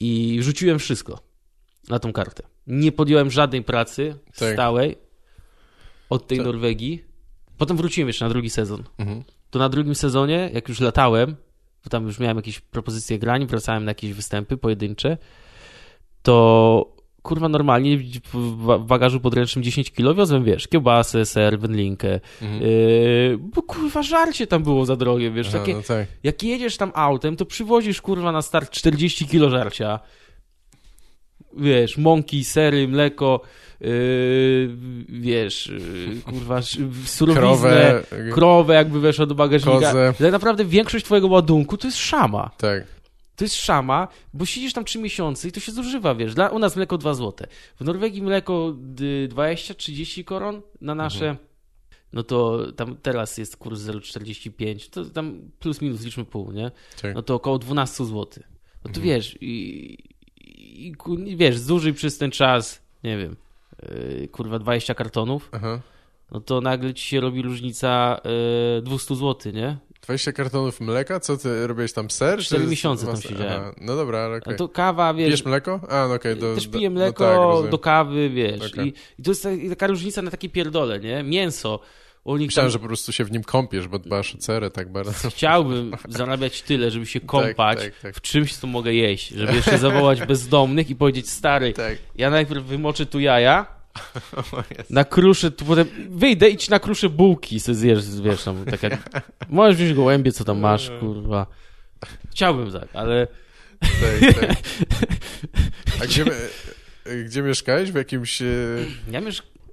[0.00, 1.18] I rzuciłem wszystko
[1.88, 2.42] na tą kartę.
[2.66, 4.52] Nie podjąłem żadnej pracy Tak.
[4.54, 4.96] stałej
[6.10, 6.46] od tej Tak.
[6.46, 7.04] Norwegii.
[7.58, 8.84] Potem wróciłem jeszcze na drugi sezon.
[8.98, 9.22] Mhm.
[9.50, 11.36] To na drugim sezonie, jak już latałem,
[11.84, 15.18] bo tam już miałem jakieś propozycje grań, wracałem na jakieś występy pojedyncze,
[16.22, 17.98] to kurwa normalnie
[18.32, 22.62] w bagażu podręcznym 10 kilo wiozłem, wiesz, kiełbasę, ser, wędlinkę, Mhm.
[22.62, 26.06] yy, bo kurwa żarcie tam było za drogie, wiesz, Aha, takie, no tak.
[26.22, 29.98] jak jedziesz tam autem, to przywozisz kurwa na start 40 kilo żarcia,
[31.56, 33.40] wiesz, mąki, sery, mleko,
[33.80, 33.88] yy,
[35.08, 36.60] wiesz, yy, kurwa,
[37.04, 39.78] surowiznę, Krowę, krowę jakby weszła do bagażnika.
[39.78, 40.14] Kozę.
[40.18, 42.50] Tak naprawdę większość twojego ładunku to jest szama.
[42.58, 42.84] tak.
[43.36, 46.34] To jest szama, bo siedzisz tam 3 miesiące i to się zużywa, wiesz.
[46.34, 47.46] Dla, u nas mleko 2 złote.
[47.80, 51.28] W Norwegii mleko y, 20-30 koron na nasze.
[51.30, 51.46] Mhm.
[52.12, 56.70] No to tam teraz jest kurs 0,45, to tam plus minus liczmy pół, nie?
[57.02, 57.14] tak.
[57.14, 58.24] No to około 12 zł.
[58.26, 59.04] No to Mhm.
[59.06, 59.98] wiesz, i,
[60.86, 63.36] i ku- wiesz, zużyj przez ten czas, nie wiem,
[63.82, 65.80] yy, kurwa 20 kartonów, Aha.
[66.30, 68.20] no to nagle ci się robi różnica
[68.76, 69.76] yy, 200 zł, nie?
[70.02, 71.20] 20 kartonów mleka?
[71.20, 72.38] Co ty robiłeś tam ser?
[72.38, 73.60] czy Cztery z- miesiące tam siedziałem.
[73.62, 73.72] Aha.
[73.80, 74.56] No dobra, ale A okej.
[74.56, 75.80] to kawa, wiesz, Pijesz mleko?
[75.88, 76.36] A, no okej.
[76.36, 77.70] do- też piję no mleko tak, rozumiem.
[77.70, 78.72] do kawy, wiesz.
[78.72, 78.86] Okej.
[78.88, 81.22] I, I to jest ta- taka różnica na takie pierdole, nie?
[81.22, 81.80] Mięso.
[82.26, 85.30] Myślałem, tam że po prostu się w nim kąpiesz, bo dbasz o cerę tak bardzo.
[85.30, 88.14] chciałbym zarabiać tyle, żeby się kąpać tak, tak.
[88.14, 89.28] w czymś, co mogę jeść.
[89.28, 91.98] Żeby jeszcze zawołać bezdomnych i powiedzieć, stary, Tak.
[92.16, 93.66] ja najpierw wymoczę tu jaja,
[94.90, 99.22] nakruszę, tu potem wyjdę i ci nakruszę bułki, sobie zjesz, wiesz, tam, tak jak...
[99.48, 101.46] Możesz wziąć gołębie, co tam masz, kurwa.
[102.30, 103.26] Chciałbym tak, ale...
[103.80, 104.56] tak, tak.
[106.02, 106.24] A gdzie,
[107.06, 107.90] e, gdzie mieszkałeś?
[107.92, 108.42] W jakimś...
[108.42, 108.46] e,
[109.10, 109.20] Ja.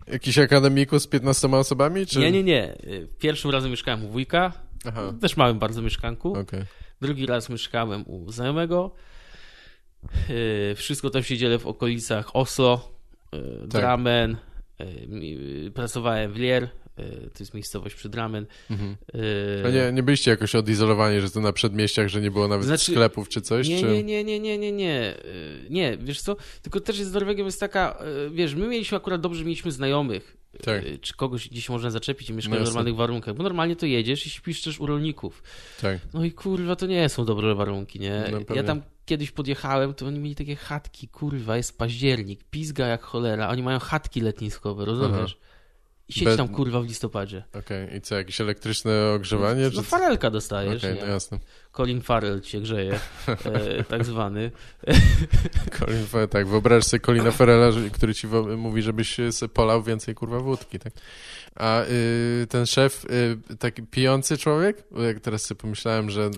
[0.08, 2.06] Jakiś akademiku z 15 osobami?
[2.06, 2.20] Czy...
[2.20, 2.76] Nie, nie, nie.
[3.20, 4.54] Pierwszym razem mieszkałem u wujka,
[4.86, 6.38] Aha, też małym bardzo mieszkanku.
[6.38, 6.64] okej.
[7.02, 8.92] Drugi raz mieszkałem u znajomego.
[10.30, 12.92] Yy, Wszystko tam się dzieje w okolicach Oslo,
[13.32, 13.68] Tak.
[13.68, 14.38] Drammen.
[14.80, 15.32] yy, mi-
[15.64, 16.64] yy, Pracowałem w Lier,
[16.98, 18.46] yy, to jest miejscowość przy Drammen.
[18.70, 18.96] Mhm.
[19.74, 23.30] Nie, nie byliście jakoś odizolowani, że to na przedmieściach, że nie było nawet Znaczy- sklepów
[23.30, 23.68] czy coś?
[23.68, 23.86] nie, czy...
[23.88, 25.14] nie, nie, nie, nie, nie, nie.
[25.70, 26.36] Nie, wiesz co?
[26.62, 28.00] Tylko też jest z Norwegią jest taka,
[28.32, 30.86] wiesz, my mieliśmy akurat dobrze, mieliśmy znajomych Tak.
[30.86, 32.66] y, czy kogoś gdzieś można zaczepić i mieszka w jasne.
[32.66, 35.44] normalnych warunkach, bo normalnie to jedziesz i śpisz też u rolników.
[35.82, 36.00] Tak.
[36.14, 38.24] No i kurwa, to nie są dobre warunki, nie?
[38.32, 43.02] No ja tam kiedyś podjechałem, to oni mieli takie chatki, kurwa, jest październik, pizga jak
[43.02, 45.38] cholera, oni mają chatki letniskowe, rozumiesz?
[46.10, 47.44] I siedź Be- tam kurwa w listopadzie.
[47.54, 47.96] Okej.
[47.98, 49.64] I co, jakieś elektryczne ogrzewanie?
[49.64, 49.84] No czy co?
[49.84, 51.02] farelka dostajesz, Okej, nie?
[51.02, 51.40] no jasne.
[51.74, 52.94] Colin Farrell cię grzeje,
[53.28, 54.52] e, tak zwany.
[55.80, 60.16] Colin, Fe- tak, wyobraź sobie Colina Ferrella, że- który ci mówi, żebyś sobie polał więcej
[60.16, 60.94] kurwa wódki, tak?
[61.56, 63.06] A y, ten szef,
[63.52, 64.84] y, taki pijący człowiek?
[64.92, 66.30] Bo jak teraz sobie pomyślałem, że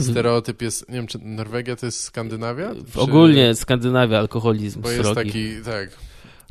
[0.00, 2.74] stereotyp jest, nie wiem, czy Norwegia to jest Skandynawia?
[2.94, 5.26] Ogólnie Skandynawia, alkoholizm, Bo jest srogi.
[5.30, 5.90] taki, tak.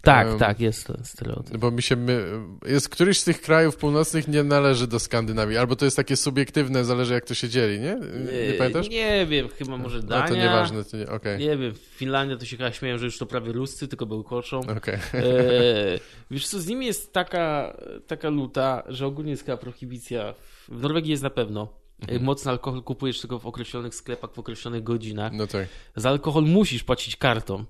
[0.02, 1.58] Tak, em, tak, jest to stereotyp.
[1.58, 2.26] Bo mi się, my,
[2.66, 6.86] jest któryś z tych krajów północnych nie należy do Skandynawii, albo to jest takie subiektywne,
[6.86, 8.00] zależy jak to się dzieli, nie?
[8.48, 8.90] Nie, pamiętasz?
[8.90, 10.24] Nie wiem, chyba może Dania.
[10.24, 11.40] No to nieważne, to nie, okej.
[11.40, 14.60] Nie wiem, Finlandia to się chyba śmieją, że już to prawie Ruscy, tylko był koczą.
[14.60, 14.96] Okej.
[15.14, 16.00] E,
[16.32, 17.78] wiesz co, z nimi jest taka,
[18.08, 20.34] taka luta, że ogólnie jest chyba prohibicja.
[20.68, 21.68] W Norwegii jest na pewno.
[22.02, 22.22] Mhm.
[22.22, 25.34] E, Mocny alkohol kupujesz tylko w określonych sklepach, w określonych godzinach.
[25.34, 25.68] No tak.
[25.96, 27.66] Za alkohol musisz płacić kartą.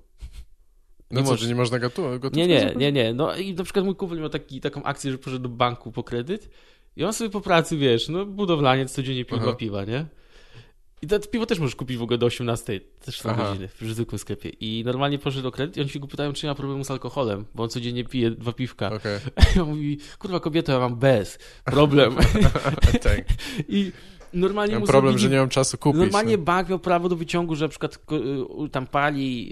[1.10, 1.42] No Nie co, możesz.
[1.42, 3.14] że nie można gotówką Nie, nie, nie, nie.
[3.14, 6.02] No i na przykład mój kumpel miał taki, taką akcję, że poszedł do banku po
[6.02, 6.50] kredyt
[6.96, 10.06] i on sobie po pracy, wiesz, no budowlaniec codziennie pił dwa piwa, nie?
[11.02, 14.18] I to piwo też możesz kupić w ogóle do 18, też są godziny w zwykłym
[14.18, 14.48] sklepie.
[14.48, 16.90] I normalnie poszedł do kredyt i oni się go pytają, czy nie ma problemu z
[16.90, 18.92] alkoholem, bo on codziennie pije dwa piwka.
[18.92, 19.18] Okej,
[19.56, 22.16] I on mówi, kurwa kobieto, ja mam bez, problem.
[23.02, 23.24] tak.
[23.68, 23.92] I
[24.32, 26.00] normalnie problem, że nie mam czasu kupić.
[26.00, 26.42] Normalnie no.
[26.42, 27.98] bank miał prawo do wyciągu, że na przykład
[28.66, 29.50] y, tam pali,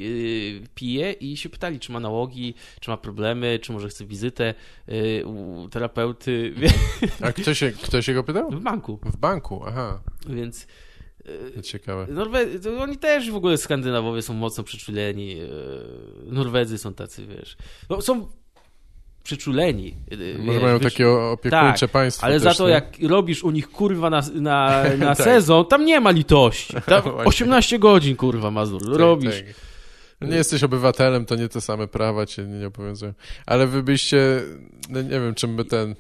[0.65, 4.55] y, pije i się pytali, czy ma nałogi, czy ma problemy, czy może chce wizytę
[4.89, 6.55] y, u terapeuty
[7.21, 8.51] A kto się, kto się go pytał?
[8.51, 8.99] w banku.
[9.03, 10.01] W banku, aha.
[10.29, 10.67] Więc
[11.63, 12.07] Ciekawe.
[12.07, 15.37] Norwe- oni też w ogóle Skandynawowie są mocno przyczuleni.
[16.27, 17.57] Norwedzy są tacy, wiesz.
[17.91, 18.29] No, są
[19.27, 19.95] przyczuleni.
[20.13, 22.73] y, Może mają takie opiekuńcze tak, państwo Ale też, za to, nie?
[22.73, 25.25] jak robisz u nich kurwa na, na, na Tak.
[25.25, 26.75] sezon, tam nie ma litości.
[26.87, 27.25] Tam Właśnie.
[27.25, 29.37] 18 godzin, kurwa, Mazur, Tak, robisz.
[30.21, 30.29] tak.
[30.31, 33.13] Nie jesteś obywatelem, to nie te same prawa cię nie obowiązują.
[33.47, 34.43] Ale wy byście,
[34.91, 35.95] no nie wiem, czym by ten,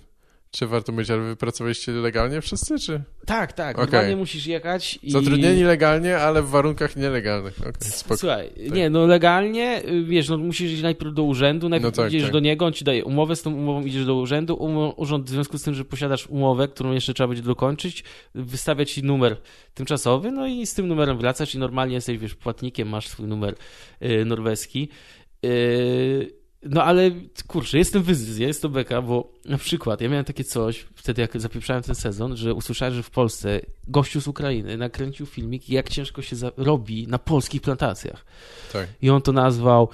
[0.51, 3.03] czy warto mówić, ale wy pracowaliście legalnie wszyscy, czy?
[3.27, 3.79] Tak, tak.
[3.79, 3.93] Okej.
[3.93, 5.11] Normalnie musisz jechać i...
[5.11, 7.59] Zatrudnieni legalnie, ale w warunkach nielegalnych.
[7.81, 8.17] Spoko.
[8.17, 12.13] Słuchaj, nie, no legalnie, y, wiesz, no musisz iść najpierw do urzędu, najpierw No tak,
[12.13, 12.33] idziesz tak.
[12.33, 15.29] do niego, on ci daje umowę, z tą umową idziesz do urzędu, um, urząd w
[15.29, 19.37] związku z tym, że posiadasz umowę, którą jeszcze trzeba będzie dokończyć, wystawia ci numer
[19.75, 23.55] tymczasowy, no i z tym numerem wracasz i normalnie jesteś, wiesz, płatnikiem, masz swój numer
[24.03, 24.89] y, norweski.
[25.45, 27.11] Y, no ale
[27.47, 31.41] kurczę, jestem wyzysk, jest to beka, bo na przykład ja miałem takie coś, wtedy jak
[31.41, 36.23] zapieprzałem ten sezon, że usłyszałem, że w Polsce gościu z Ukrainy nakręcił filmik, jak ciężko
[36.23, 38.25] się robi na polskich plantacjach.
[38.73, 38.89] Tak.
[39.03, 39.89] I on to nazwał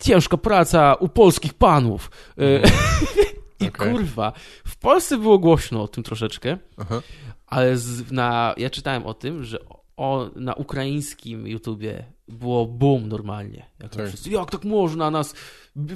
[0.00, 2.10] ciężka praca u polskich panów.
[2.38, 2.62] E,
[3.64, 3.92] I Okej.
[3.92, 4.32] kurwa,
[4.66, 7.02] w Polsce było głośno o tym troszeczkę, Aha.
[7.46, 9.58] ale z, na, ja czytałem o tym, że
[9.96, 13.66] o, na ukraińskim YouTubie było boom normalnie.
[13.80, 14.08] Jak, Tak.
[14.08, 15.34] wszyscy, jak tak można nas,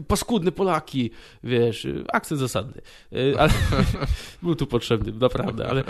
[0.08, 1.10] paskudne Polaki,
[1.44, 2.80] wiesz, akcent zasadny.
[3.12, 3.50] Y, Ale
[4.42, 5.84] był tu potrzebny, naprawdę, ale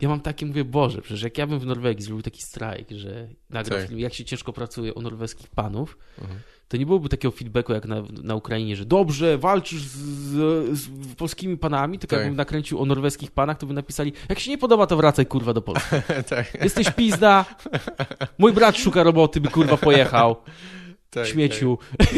[0.00, 3.28] ja mam takie, mówię, Boże, przecież jak ja bym w Norwegii zrobił taki strajk, że
[3.50, 3.88] nagrał Tak.
[3.88, 6.40] film, jak się ciężko pracuje u norweskich panów, Mhm.
[6.68, 9.96] to nie byłoby takiego feedbacku jak na, na Ukrainie, że dobrze, walczysz z,
[10.78, 12.20] z, z polskimi panami, tylko Tak.
[12.20, 15.52] jakbym nakręcił o norweskich panach, to by napisali, jak się nie podoba, to wracaj kurwa
[15.54, 15.96] do Polski.
[16.30, 17.44] tak, Jesteś pizda,
[18.38, 20.36] mój brat szuka roboty, by kurwa pojechał,
[21.22, 21.32] tak.
[21.32, 21.78] śmieciu.
[21.98, 22.08] Tak.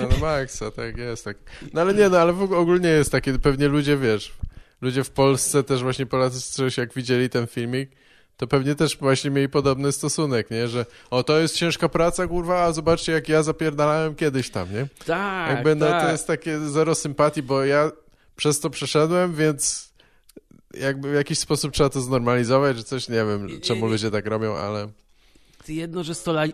[0.00, 1.24] No, no maksa, tak jest.
[1.24, 1.36] Tak.
[1.72, 4.32] No ale nie, no ale w ogóle ogólnie jest takie, pewnie ludzie, wiesz,
[4.80, 7.90] ludzie w Polsce też właśnie Polacy czegoś, jak widzieli ten filmik,
[8.36, 10.68] to pewnie też właśnie mieli podobny stosunek, nie?
[10.68, 14.86] Że o, to jest ciężka praca, kurwa, a zobaczcie, jak ja zapierdalałem kiedyś tam, nie?
[15.06, 16.04] Tak, Jakby no tak.
[16.04, 17.90] to jest takie zero sympatii, bo ja
[18.36, 19.90] przez to przeszedłem, więc
[20.74, 24.56] jakby w jakiś sposób trzeba to znormalizować, czy coś, nie wiem, czemu ludzie tak robią,
[24.56, 24.88] ale...
[25.70, 26.50] Jedno, że, stola, y,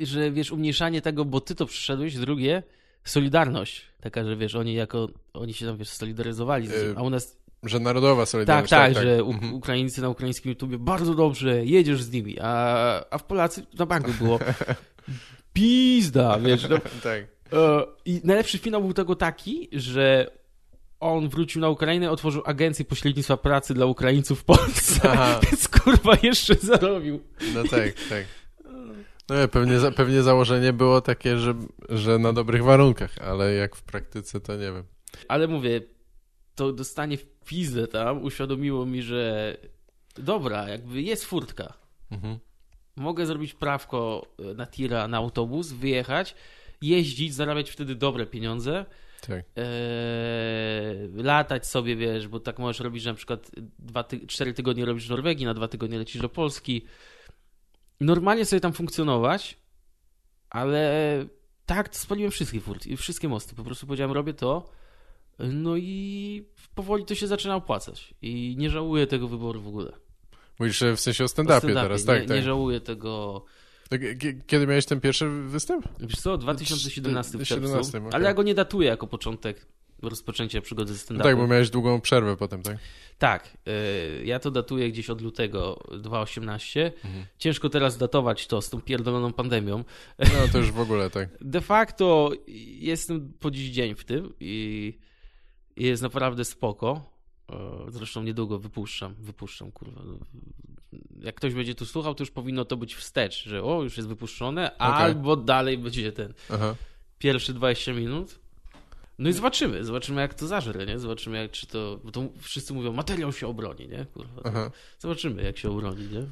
[0.00, 2.62] że wiesz, umniejszanie tego, bo ty to przyszedłeś, drugie,
[3.04, 3.82] solidarność.
[4.00, 7.36] Taka, że wiesz, oni jako, oni się tam, wiesz, solidaryzowali, tym, Y, a u nas
[7.62, 8.70] Że narodowa Tak, solidarność.
[8.70, 9.54] tak, że u, Mhm.
[9.54, 14.10] Ukraińcy na ukraińskim YouTubie bardzo dobrze, jedziesz z nimi, a, a w Polacy na banku
[14.20, 14.38] było
[15.52, 16.68] pizda, wiesz.
[16.68, 17.22] No, tak.
[17.52, 20.30] e, I najlepszy finał był tego taki, że
[21.00, 25.40] on wrócił na Ukrainę, otworzył agencję pośrednictwa pracy dla Ukraińców w Polsce, Aha.
[25.50, 27.20] więc kurwa jeszcze zarobił.
[27.54, 28.24] No tak, tak.
[29.28, 31.54] No nie, pewnie, za- pewnie założenie było takie, że,
[31.88, 34.84] że na dobrych warunkach, ale jak w praktyce, to nie wiem.
[35.28, 35.80] Ale mówię,
[36.54, 39.56] to dostanie w pizdę tam uświadomiło mi, że
[40.14, 41.72] dobra, jakby jest furtka.
[42.10, 42.38] Mhm.
[42.96, 46.34] Mogę zrobić prawko e, na tira, na autobus, wyjechać,
[46.82, 48.84] jeździć, zarabiać wtedy dobre pieniądze,
[49.20, 49.44] Tak.
[49.56, 54.84] Eee, latać sobie, wiesz, bo tak możesz robić, że na przykład dwa ty cztery tygodnie
[54.84, 56.84] robisz w Norwegii, na dwa tygodnie lecisz do Polski.
[58.02, 59.58] Normalnie sobie tam funkcjonować,
[60.50, 60.92] ale
[61.66, 63.54] tak, spaliłem wszystkie furty, wszystkie mosty.
[63.54, 64.70] Po prostu powiedziałem, robię to.
[65.38, 68.14] No i powoli to się zaczyna opłacać.
[68.22, 69.92] I nie żałuję tego wyboru w ogóle.
[70.58, 72.36] Mówisz że w sensie o stand-upie stand teraz, tak, nie, tak.
[72.36, 73.44] nie żałuję tego.
[74.46, 75.88] Kiedy miałeś ten pierwszy występ?
[76.00, 77.98] Wiesz co, 2017 w 17, czerwcu.
[77.98, 78.10] okej.
[78.12, 79.66] Ale ja go nie datuję jako początek
[80.08, 81.22] rozpoczęcia przygody ze No stand-upem.
[81.22, 82.78] tak, bo miałeś długą przerwę potem, tak?
[83.18, 86.92] Tak, y, ja to datuję gdzieś od lutego 2018.
[87.04, 87.24] Mhm.
[87.38, 89.84] Ciężko teraz datować to z tą pierdoloną pandemią.
[90.18, 91.28] No to już w ogóle tak.
[91.40, 92.32] De facto
[92.80, 94.98] jestem po dziś dzień w tym i
[95.76, 97.12] jest naprawdę spoko.
[97.88, 100.00] Zresztą niedługo wypuszczam, wypuszczam, kurwa.
[101.20, 104.08] Jak ktoś będzie tu słuchał, to już powinno to być wstecz, że o, już jest
[104.08, 106.74] wypuszczone, albo dalej będzie ten Aha.
[107.18, 108.40] pierwszy 20 minut.
[109.18, 110.98] No i zobaczymy, zobaczymy jak to zażre, nie?
[110.98, 114.06] Zobaczymy jak, czy to, bo to wszyscy mówią, materiał się obroni, nie?
[114.14, 114.42] Kurwa.
[114.44, 114.70] Aha.
[114.98, 116.26] Zobaczymy jak się obroni, nie?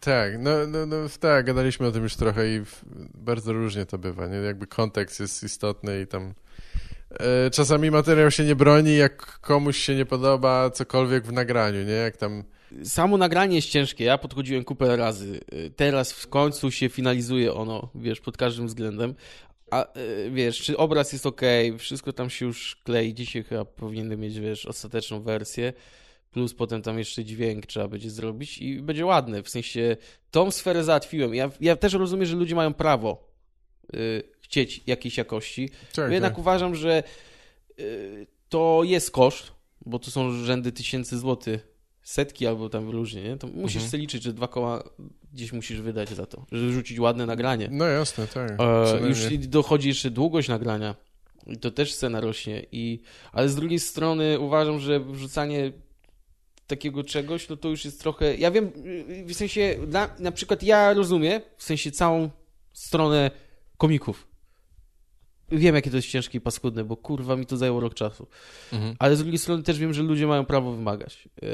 [0.00, 2.84] Tak, no, no, no tak, gadaliśmy o tym już trochę i w,
[3.14, 4.36] bardzo różnie to bywa, nie?
[4.36, 6.34] Jakby kontekst jest istotny i tam
[7.10, 11.92] e, czasami materiał się nie broni, jak komuś się nie podoba cokolwiek w nagraniu, nie?
[11.92, 12.44] Jak tam
[12.84, 15.40] Samo nagranie jest ciężkie, ja podchodziłem kupę razy.
[15.52, 19.14] Y, Teraz w końcu się finalizuje ono, wiesz, pod każdym względem.
[19.70, 21.40] A y, wiesz, czy obraz jest ok,
[21.78, 23.14] wszystko tam się już klei.
[23.14, 25.72] Dzisiaj chyba powinny mieć, wiesz, ostateczną wersję.
[26.30, 29.42] Plus potem tam jeszcze dźwięk trzeba będzie zrobić i będzie ładne.
[29.42, 29.96] W sensie
[30.30, 31.34] tą sferę załatwiłem.
[31.34, 33.30] Ja, ja też rozumiem, że ludzie mają prawo
[33.94, 35.68] y, chcieć jakiejś jakości.
[35.94, 36.38] tak, Bo jednak tak.
[36.38, 37.02] uważam, że
[37.80, 39.52] y, to jest koszt,
[39.86, 41.68] bo to są rzędy tysięcy złotych,
[42.02, 43.36] setki albo tam różnie, nie?
[43.36, 43.90] To musisz Mhm.
[43.90, 44.90] sobie liczyć, że dwa koła
[45.32, 47.68] gdzieś musisz wydać za to, żeby rzucić ładne nagranie.
[47.72, 48.50] No jasne, tak.
[48.60, 50.94] E, już dochodzi jeszcze długość nagrania.
[51.46, 52.66] I to też cena rośnie.
[52.72, 53.00] I,
[53.32, 55.72] ale z drugiej strony uważam, że wrzucanie
[56.66, 58.36] takiego czegoś, no to już jest trochę.
[58.36, 58.70] Ja wiem,
[59.26, 62.30] w sensie, na, na przykład ja rozumiem, w sensie całą
[62.72, 63.30] stronę
[63.76, 64.29] komików.
[65.52, 68.26] Wiem, jakie to jest ciężkie i paskudne, bo kurwa mi to zajęło rok czasu.
[68.72, 68.94] Mhm.
[68.98, 71.28] Ale z drugiej strony też wiem, że ludzie mają prawo wymagać.
[71.42, 71.48] Yy,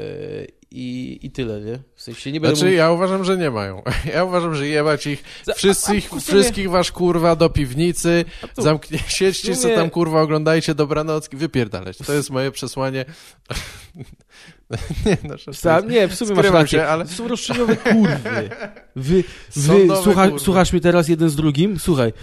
[0.71, 1.79] I, I tyle, nie?
[1.95, 3.81] W sensie nie będę Znaczy, ja uważam, że nie mają.
[4.13, 5.23] Ja uważam, że jebać ich
[5.55, 8.25] wszystkich, a- a wszystkich wasz kurwa do piwnicy,
[8.57, 11.97] zamknie, siedźcie co tam kurwa oglądajcie, dobranoc, wypierdalać.
[11.97, 13.05] To jest moje przesłanie.
[15.05, 15.53] nie, no.
[15.53, 16.79] Sam, nie, w sumie masz rację.
[16.79, 18.49] się, ale- To są roszczeniowe kurwy.
[18.95, 19.23] Wy,
[19.55, 20.39] wy Sądowe słucha, kurwy.
[20.45, 21.79] słuchasz mnie teraz jeden z drugim?
[21.79, 22.13] Słuchaj,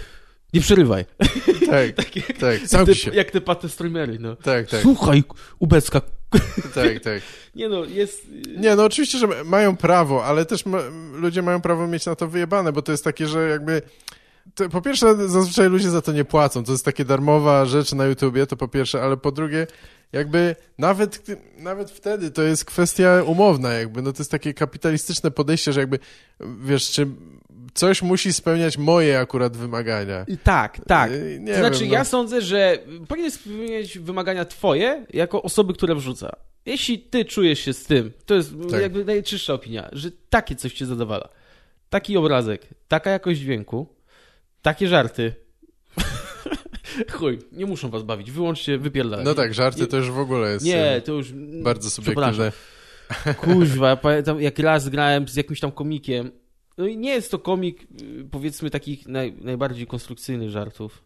[0.53, 1.05] nie przerywaj.
[1.69, 3.11] Tak, tak, Jak te, zamknij się.
[3.11, 4.35] jak te paty streamery, no.
[4.35, 5.23] Tak, tak, Słuchaj,
[5.59, 6.01] Ubecka.
[6.75, 7.21] tak, tak.
[7.55, 8.27] Nie no, jest...
[8.57, 10.77] Nie, no oczywiście, że mają prawo, ale też ma,
[11.13, 13.81] ludzie mają prawo mieć na to wyjebane, bo to jest takie, że jakby...
[14.55, 16.63] To, po pierwsze, zazwyczaj ludzie za to nie płacą.
[16.63, 19.67] To jest takie darmowa rzecz na YouTubie, to po pierwsze, ale po drugie,
[20.11, 21.25] jakby nawet,
[21.57, 25.99] nawet wtedy to jest kwestia umowna, jakby, no to jest takie kapitalistyczne podejście, że jakby,
[26.61, 27.07] wiesz, czy
[27.75, 30.25] coś musi spełniać moje akurat wymagania.
[30.43, 31.11] Tak, tak.
[31.11, 31.93] Yy, Nie to znaczy, wiem, no.
[31.93, 36.35] ja sądzę, że powinien spełniać wymagania twoje jako osoby, które wrzuca.
[36.65, 38.81] Jeśli ty czujesz się z tym, to jest Tak.
[38.81, 41.29] jakby najczystsza opinia, że takie coś cię zadowala.
[41.89, 43.87] Taki obrazek, taka jakość dźwięku,
[44.61, 45.33] takie żarty.
[47.11, 49.25] Chuj, nie muszą was bawić, wyłączcie, wypierdalaj.
[49.25, 51.31] No tak, żarty to już w ogóle jest Nie, to już...
[51.63, 52.51] bardzo subiektywne.
[53.37, 56.31] Kuźwa, ja pamiętam jak raz grałem z jakimś tam komikiem.
[56.77, 61.03] No i nie jest to komik, y, powiedzmy, takich naj, najbardziej konstrukcyjnych żartów.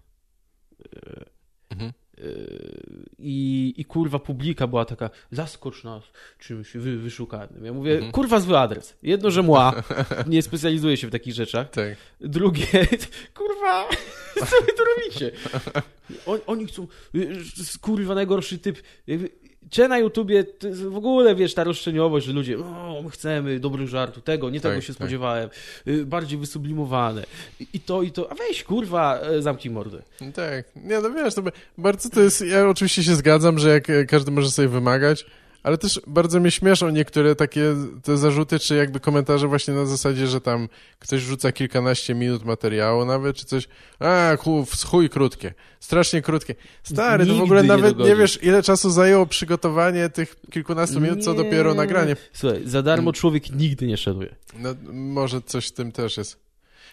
[1.69, 1.91] Mhm.
[2.19, 6.03] Y, I, I kurwa publika była taka, zaskocz nas
[6.39, 7.65] czymś wy, wyszukanym.
[7.65, 8.11] Ja mówię, Mhm.
[8.11, 8.97] kurwa zły adres.
[9.03, 9.83] Jedno, że mła,
[10.27, 11.69] nie specjalizuję się w takich rzeczach.
[11.69, 11.97] Tak.
[12.21, 12.65] Drugie,
[13.37, 13.89] kurwa,
[14.49, 15.31] co wy tu robicie?
[16.25, 17.33] On, oni chcą, y,
[17.81, 18.77] kurwa, najgorszy typ.
[19.07, 19.29] Jakby,
[19.69, 20.45] Czy na YouTubie
[20.89, 24.75] w ogóle, wiesz, ta roszczeniowość, że ludzie, o, my chcemy dobrych żartu, tego, nie tego
[24.75, 24.95] Tak, się tak.
[24.95, 25.49] spodziewałem,
[25.87, 27.23] y, bardziej wysublimowane.
[27.73, 30.01] I, to, i to, a weź, kurwa, e, zamknij mordę.
[30.21, 31.41] No Tak, nie no wiesz, to
[31.77, 35.25] bardzo to jest, ja oczywiście się zgadzam, że jak e, każdy może sobie wymagać,
[35.63, 40.27] ale też bardzo mnie śmieszą niektóre takie te zarzuty, czy jakby komentarze właśnie na zasadzie,
[40.27, 43.67] że tam ktoś wrzuca kilkanaście minut materiału nawet, czy coś,
[43.99, 46.55] a chuj, chuj krótkie, strasznie krótkie.
[46.83, 48.17] Stary, to w Nigdy ogóle nie nawet nie dogodzisz.
[48.19, 51.37] wiesz, ile czasu zajęło przygotowanie tych kilkunastu minut, co Nie.
[51.43, 52.15] dopiero nagranie.
[52.33, 54.35] Słuchaj, za darmo człowiek nigdy nie szeduje.
[54.59, 56.48] No, może coś w tym też jest.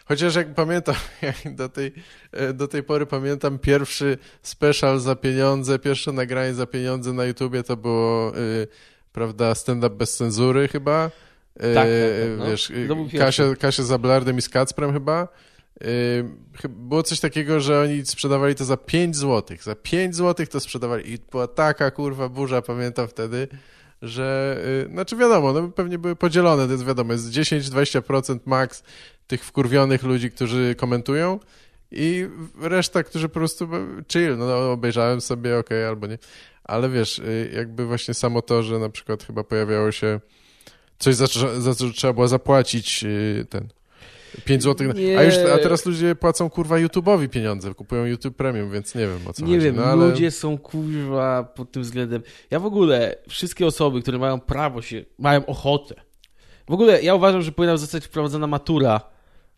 [0.09, 1.93] Chociaż jak pamiętam, jak do tej,
[2.33, 7.63] e, do tej pory pamiętam pierwszy special za pieniądze, pierwsze nagranie za pieniądze na YouTubie
[7.63, 8.67] to było, y,
[9.13, 11.11] prawda, stand-up bez cenzury chyba.
[11.57, 11.89] Y, Tak,
[12.39, 12.47] no.
[12.47, 13.19] Wiesz, pierwszy.
[13.19, 15.29] Kasia, Kasia z Ablardem i z Kacprem chyba.
[15.81, 19.57] Yy, było coś takiego, że oni sprzedawali to za 5 zł.
[19.63, 23.49] Za 5 zł to sprzedawali i była taka kurwa burza, pamiętam wtedy,
[24.03, 28.83] że, yy, znaczy wiadomo, no pewnie były podzielone, to jest wiadomo, jest 10-20% max
[29.27, 31.39] tych wkurwionych ludzi, którzy komentują
[31.91, 32.29] i
[32.61, 33.69] reszta, którzy po prostu
[34.13, 36.19] chill, no obejrzałem sobie, ok, albo nie.
[36.65, 40.21] Ale wiesz, yy, jakby właśnie samo to, że na przykład chyba pojawiało się
[40.99, 41.27] coś, za,
[41.61, 43.69] za co trzeba było zapłacić yy, ten
[44.45, 44.93] 5 zł.
[45.19, 49.19] A, już, a teraz ludzie płacą kurwa YouTube'owi pieniądze, kupują YouTube Premium, więc nie wiem
[49.27, 49.65] o co Nie chodzi.
[49.65, 50.07] wiem, no, ale...
[50.07, 52.23] ludzie są kurwa pod tym względem.
[52.51, 55.95] Ja w ogóle, wszystkie osoby, które mają prawo się, mają ochotę.
[56.69, 59.01] W ogóle ja uważam, że powinna zostać wprowadzona matura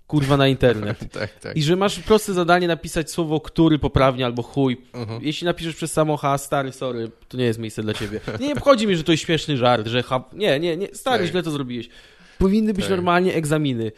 [0.08, 0.98] kurwa na internet.
[1.12, 1.56] tak, tak.
[1.56, 4.76] I że masz proste zadanie napisać słowo który poprawnie albo chuj.
[4.94, 5.18] Uh -huh.
[5.22, 8.20] Jeśli napiszesz przez samo H, stary, sorry, to nie jest miejsce dla ciebie.
[8.40, 10.24] Nie obchodzi mi, że to jest śmieszny żart, że ha...
[10.32, 11.30] Nie, nie, nie, stary, tak.
[11.30, 11.88] źle to zrobiłeś.
[12.38, 12.90] Powinny być tak.
[12.90, 13.92] normalnie egzaminy.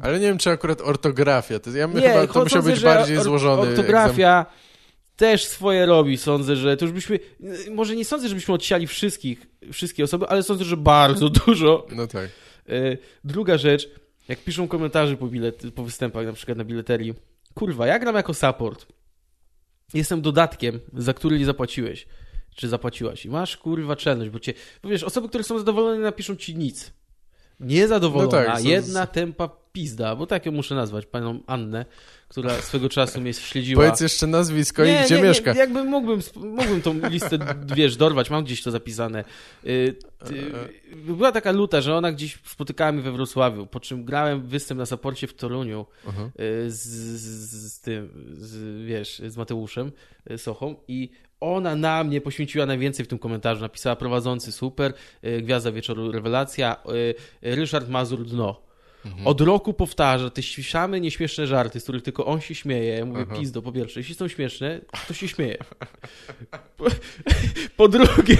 [0.00, 1.58] Ale nie wiem, czy akurat ortografia.
[1.58, 3.62] To, ja nie, chyba to musiał być bardziej złożony.
[3.70, 4.46] Ortografia
[5.16, 6.16] też swoje robi.
[6.16, 7.18] Sądzę, że to już byśmy.
[7.70, 11.86] Może nie sądzę, żebyśmy odsiali wszystkich, wszystkie osoby, ale sądzę, że bardzo dużo.
[11.92, 12.28] No tak.
[13.24, 13.88] Druga rzecz,
[14.28, 17.14] jak piszą komentarze po, bilet, po występach, na przykład na bileterii.
[17.54, 18.86] Kurwa, ja gram jako support.
[19.94, 22.06] Jestem dodatkiem, za który nie zapłaciłeś.
[22.56, 23.26] Czy zapłaciłaś.
[23.26, 24.54] I masz kurwa czelność, bo cię.
[24.82, 26.92] Bo wiesz, osoby, które są zadowolone, napiszą ci nic
[27.60, 31.84] niezadowolona, no tak, jedna tempa pizda, bo tak ją muszę nazwać, panią Annę,
[32.28, 33.84] która swego czasu mnie śledziła.
[33.84, 35.52] Powiedz jeszcze nazwisko nie, i gdzie nie, mieszka.
[35.52, 37.38] Nie, jakby mógłbym, mógłbym tą listę,
[37.76, 39.24] wiesz, dorwać, mam gdzieś to zapisane.
[39.66, 39.96] Y,
[40.94, 44.86] była taka luta, że ona gdzieś spotykała mnie we Wrocławiu, po czym grałem występ na
[44.86, 46.30] saporcie w Toruniu -huh.
[46.68, 46.82] z,
[47.20, 48.08] z, z, tym,
[48.38, 49.92] z, wiesz, z Mateuszem
[50.30, 51.10] y, Sochą i
[51.40, 53.60] ona na mnie poświęciła najwięcej w tym komentarzu.
[53.60, 54.94] Napisała prowadzący super,
[55.24, 56.76] y, Gwiazda Wieczoru Rewelacja,
[57.42, 58.63] Ryszard Mazur Dno.
[59.04, 59.26] Mhm.
[59.26, 62.94] Od roku powtarza te same nieśmieszne żarty, z których tylko on się śmieje.
[62.98, 63.36] Ja mówię, Aha.
[63.40, 65.58] pizdo, po pierwsze, jeśli są śmieszne, to się śmieje.
[66.76, 66.84] Po,
[67.76, 68.38] po drugie,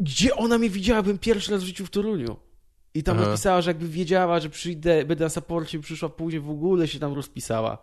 [0.00, 1.02] gdzie ona mnie widziała?
[1.02, 2.36] Byłem pierwszy raz w życiu w Toruniu.
[2.94, 3.26] I tam Aha.
[3.26, 7.14] napisała, że jakby wiedziała, że przyjdę, będę na saporcie, przyszła później, w ogóle się tam
[7.14, 7.78] rozpisała.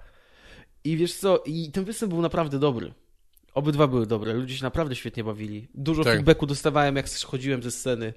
[0.84, 2.94] I wiesz co, i ten występ był naprawdę dobry.
[3.54, 5.68] Obydwa były dobre, ludzie się naprawdę świetnie bawili.
[5.74, 6.14] Dużo tak.
[6.14, 8.14] feedbacku dostawałem, jak schodziłem ze sceny.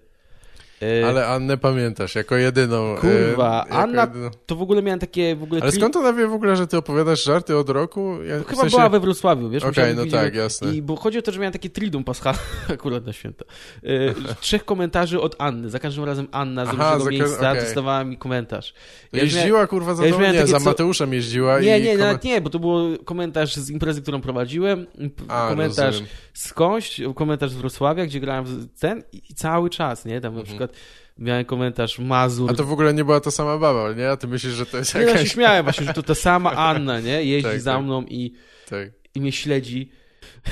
[0.83, 2.97] E, Ale Annę pamiętasz, jako jedyną.
[2.97, 4.31] E, Kurwa, jako Anna, jedyną.
[4.47, 5.63] to w ogóle miałem takie w ogóle...
[5.63, 8.23] Ale skąd ona wie w ogóle, że ty opowiadasz żarty od roku?
[8.23, 8.77] Ja, chyba sensie...
[8.77, 9.63] była we Wrocławiu, wiesz?
[9.65, 10.75] Okej, okay, no tak, jasne.
[10.75, 12.41] I bo chodzi o to, że miałem takie tridum paschalne
[12.75, 13.45] akurat na święta.
[13.83, 15.71] E, trzech komentarzy od Anny.
[15.71, 17.63] Za każdym razem Anna z Aha, różnego miejsca okay.
[17.63, 18.75] dostawała mi komentarz.
[19.13, 22.41] Ja jeździła, miałem, kurwa, za ja Nie, za Mateuszem jeździła Nie, i nie, nawet nie,
[22.41, 24.87] bo to był komentarz z imprezy, którą prowadziłem,
[25.29, 26.11] A, komentarz rozumiem.
[26.35, 30.21] skądś, komentarz z Wrocławia, gdzie grałem ten i cały czas, nie?
[30.21, 30.70] Tam na mhm.
[30.71, 32.51] Przykład miałem komentarz Mazur.
[32.51, 34.11] A to w ogóle nie była ta sama baba, nie?
[34.11, 35.09] A ty myślisz, że to jest jakaś...
[35.09, 37.25] Nie, ja się śmiałem właśnie, że to ta sama Anna, nie?
[37.25, 37.85] Jeździ tak, za tak.
[37.85, 38.33] mną i,
[38.69, 38.89] tak.
[39.15, 39.91] i mnie śledzi.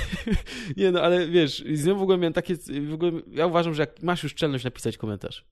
[0.76, 2.54] nie no, ale wiesz, z nią w ogóle miałem takie...
[2.88, 5.44] W ogóle, ja uważam, że jak masz już czelność napisać komentarz,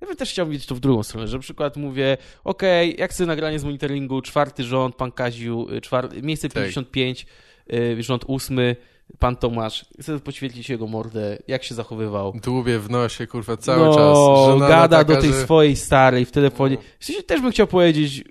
[0.00, 3.00] ja bym też chciał widzieć to w drugą stronę, że na przykład mówię, okej, okay,
[3.00, 6.22] jak chcę nagranie z monitoringu, czwarty rząd, pan Kaziu, y, czwar...
[6.22, 7.26] miejsce 55,
[7.66, 8.02] tak.
[8.02, 8.76] rząd ósmy,
[9.18, 12.32] pan Tomasz, chcę poświetlić jego mordę, jak się zachowywał.
[12.42, 14.18] Dłubie w nosie, kurwa, cały no, czas.
[14.46, 15.42] Żenada gada taka, do tej że...
[15.42, 16.76] swojej starej w telefonie.
[16.76, 16.82] No.
[16.98, 18.24] W sensie też bym chciał powiedzieć,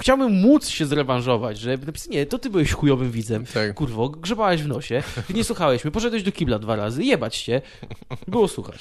[0.00, 3.46] chciałbym móc się zrewanżować, że napisać, nie, to ty byłeś chujowym widzem.
[3.54, 3.74] Tak.
[3.74, 5.02] Kurwo, grzebałeś w nosie,
[5.34, 7.60] nie słuchałeś mnie, poszedłeś do kibla dwa razy, jebać się,
[8.28, 8.78] było słuchać.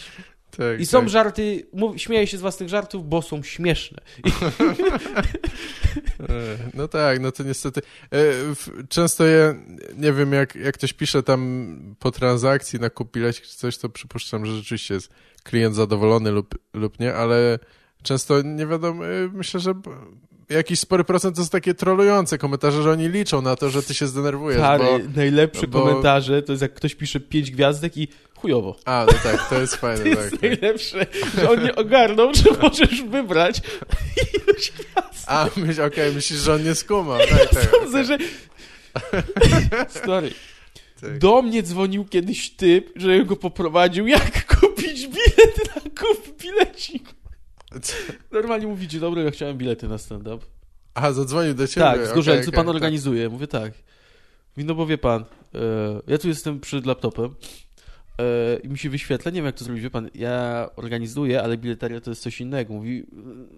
[0.58, 1.10] Tak, I są tak.
[1.10, 3.98] żarty, mów, śmieję się z własnych żartów, bo są śmieszne.
[6.30, 7.82] E, no tak, no to niestety.
[8.14, 8.20] E,
[8.90, 9.56] często ja
[9.98, 14.46] nie wiem, jak, jak ktoś pisze tam po transakcji na kupileś czy coś, to przypuszczam,
[14.46, 15.10] że rzeczywiście jest
[15.44, 17.60] klient zadowolony lub, lub nie, ale
[18.04, 19.74] często nie wiadomo, e, myślę, że
[20.50, 23.94] jakiś spory procent to są takie trolujące komentarze, że oni liczą na to, że ty
[23.94, 24.60] się zdenerwujesz.
[24.60, 25.82] Stary, bo, najlepsze bo...
[25.82, 28.08] komentarze to jest jak ktoś pisze pięć gwiazdek i
[28.44, 28.76] chujowo.
[28.86, 30.04] A, no tak, to jest fajne.
[30.04, 31.06] To jest tak, najlepsze,
[31.38, 33.62] że on nie ogarnął, że możesz wybrać
[34.34, 35.24] ilość gwiazdek.
[35.28, 37.20] A, myśl, okej, okay, myślisz, że on nie skumał.
[37.20, 38.04] Tak, tak, Sądzę, okay.
[38.04, 38.18] że...
[39.90, 40.32] Stary,
[41.02, 41.18] tak.
[41.18, 47.04] do mnie dzwonił kiedyś typ, że go poprowadził, jak kupić bilet na kup bilecik.
[48.32, 50.46] Normalnie mówi, dzień dobry, ja chciałem bilety na stand-up.
[50.94, 51.86] Aha, zadzwonił do ciebie.
[51.86, 52.68] Tak, z okay, okay, pan tak.
[52.68, 53.30] organizuje.
[53.30, 53.74] Mówię tak.
[54.58, 55.26] Mówi, no bo wie pan,
[55.56, 57.36] e, ja tu jestem przed laptopem
[58.64, 62.02] i mi się wyświetla, nie wiem jak to zrobić, wie pan, ja organizuję, ale biletaria
[62.02, 62.74] to jest coś innego.
[62.74, 63.04] Mówi,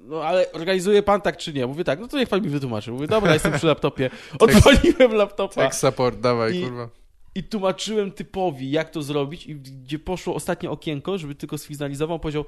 [0.08, 1.68] no ale organizuje pan tak czy nie?
[1.68, 2.92] Mówię tak, no to niech pan mi wytłumaczy.
[2.92, 4.10] Mówię, dobra, jestem przy laptopie.
[4.40, 5.64] Odpaliłem laptopa.
[5.64, 6.90] Tech support, dawaj, I, kurwa.
[7.36, 12.46] I tłumaczyłem typowi, jak to zrobić i gdzie poszło ostatnie okienko, żeby tylko sfinalizował, powiedział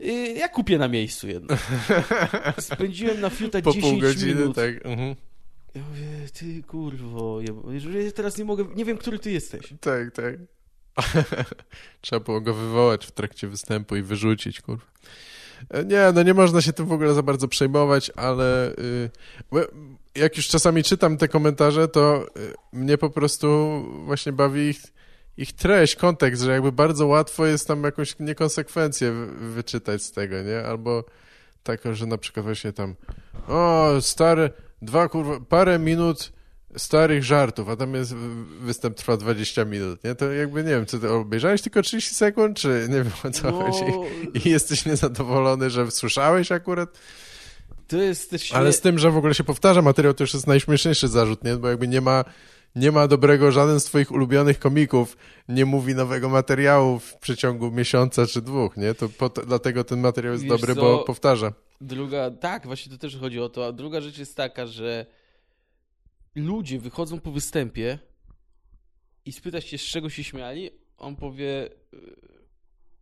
[0.00, 1.56] Y, Ja kupię na miejscu jedno.
[2.58, 4.56] Spędziłem na fiuta Po 10 pół godziny, minut.
[4.56, 4.86] tak.
[4.86, 5.14] Mhm.
[5.74, 6.06] Ja mówię,
[6.38, 7.52] ty kurwo, ja
[8.14, 9.74] teraz nie mogę, nie wiem, który ty jesteś.
[9.80, 10.34] Tak, tak.
[12.00, 14.84] Trzeba było go wywołać w trakcie występu i wyrzucić, kurwa.
[15.70, 19.10] E, Nie, no nie można się tym w ogóle za bardzo przejmować, ale y,
[20.14, 23.48] jak już czasami czytam te komentarze, to y, mnie po prostu
[24.04, 24.80] właśnie bawi ich,
[25.36, 30.42] ich treść, kontekst, że jakby bardzo łatwo jest tam jakąś niekonsekwencję wy- wyczytać z tego,
[30.42, 30.60] nie?
[30.64, 31.04] Albo
[31.62, 32.94] taką, że na przykład właśnie tam
[33.48, 34.50] o, stare,
[34.82, 36.32] dwa kurwa, parę minut
[36.76, 38.14] starych żartów, a tam jest
[38.60, 40.14] występ trwa 20 minut, nie?
[40.14, 43.50] To jakby nie wiem, czy ty obejrzałeś tylko 30 sekund, czy nie wiem o co
[43.50, 43.92] No, chodzi
[44.44, 46.98] i jesteś niezadowolony, że słyszałeś akurat,
[47.88, 50.46] to jest też ale z tym, że w ogóle się powtarza materiał, to już jest
[50.46, 51.56] najśmieszniejszy zarzut, nie?
[51.56, 52.24] Bo jakby nie ma,
[52.76, 55.16] nie ma dobrego, żaden z twoich ulubionych komików
[55.48, 58.94] nie mówi nowego materiału w przeciągu miesiąca czy dwóch, nie?
[58.94, 60.80] To po, dlatego ten materiał jest Wiesz dobry, co?
[60.80, 61.52] bo powtarza.
[61.80, 63.66] Druga, tak, właśnie to też chodzi o to.
[63.66, 65.06] A druga rzecz jest taka, że
[66.34, 67.98] ludzie wychodzą po występie
[69.24, 72.16] i spytać się, z czego się śmiali, on powie, y,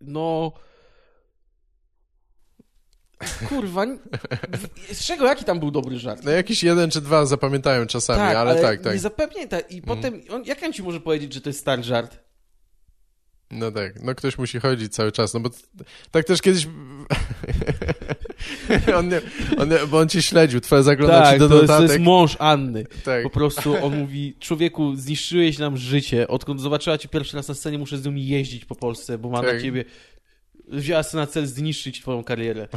[0.01, 0.53] no.
[3.49, 3.87] Kurwa,
[4.93, 6.25] z czego, jaki tam był dobry żart?
[6.25, 8.93] No jakiś jeden czy dwa zapamiętają czasami, ale, tak, tak.
[8.93, 12.19] Nie zapewniaj, i potem, on, jak on ci może powiedzieć, że to jest stary żart?
[13.51, 15.51] No tak, no ktoś musi chodzić cały czas, no bo
[16.11, 16.67] tak też kiedyś
[18.99, 19.21] on, nie,
[19.59, 21.91] on nie, bo on cię śledził, twoje zaglądał ci Tak, do to jest, to notatek.
[21.91, 22.85] jest mąż Anny.
[23.05, 23.23] tak.
[23.23, 26.29] Po prostu on mówi, człowieku, zniszczyłeś nam życie.
[26.29, 29.43] Odkąd zobaczyła cię pierwszy raz na scenie, muszę z nią jeździć po Polsce, bo ma
[29.43, 29.55] Tak.
[29.55, 29.85] na ciebie...
[30.69, 32.69] Wzięła sobie na cel zniszczyć twoją karierę.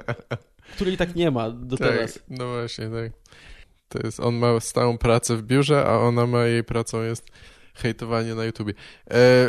[0.74, 2.18] Której tak nie ma do tak, teraz.
[2.28, 3.12] no właśnie, tak.
[3.88, 7.26] To jest, on ma stałą pracę w biurze, a ona ma, jej pracą jest
[7.74, 8.74] hejtowanie na YouTubie.
[9.10, 9.48] E,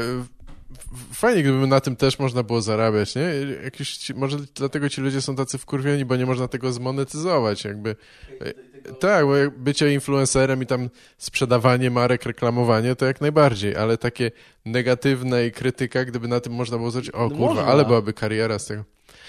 [1.13, 3.32] fajnie, gdyby na tym też można było zarabiać, nie?
[3.63, 7.95] Jakieś, ci, może dlatego ci ludzie są tacy wkurwieni, bo nie można tego zmonetyzować, jakby.
[8.41, 8.53] E,
[8.93, 14.32] tak, bo bycie influencerem i tam sprzedawanie marek, reklamowanie, to jak najbardziej, ale takie
[14.65, 18.59] negatywne i krytyka, gdyby na tym można było zrobić, o No kurwa, ale byłaby kariera
[18.59, 18.84] z tego.